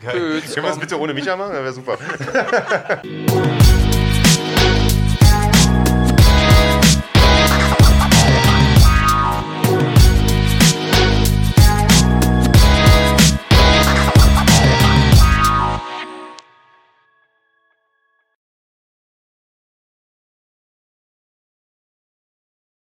[0.00, 1.52] Können wir das bitte ohne Micha machen?
[1.52, 1.98] Das wäre super.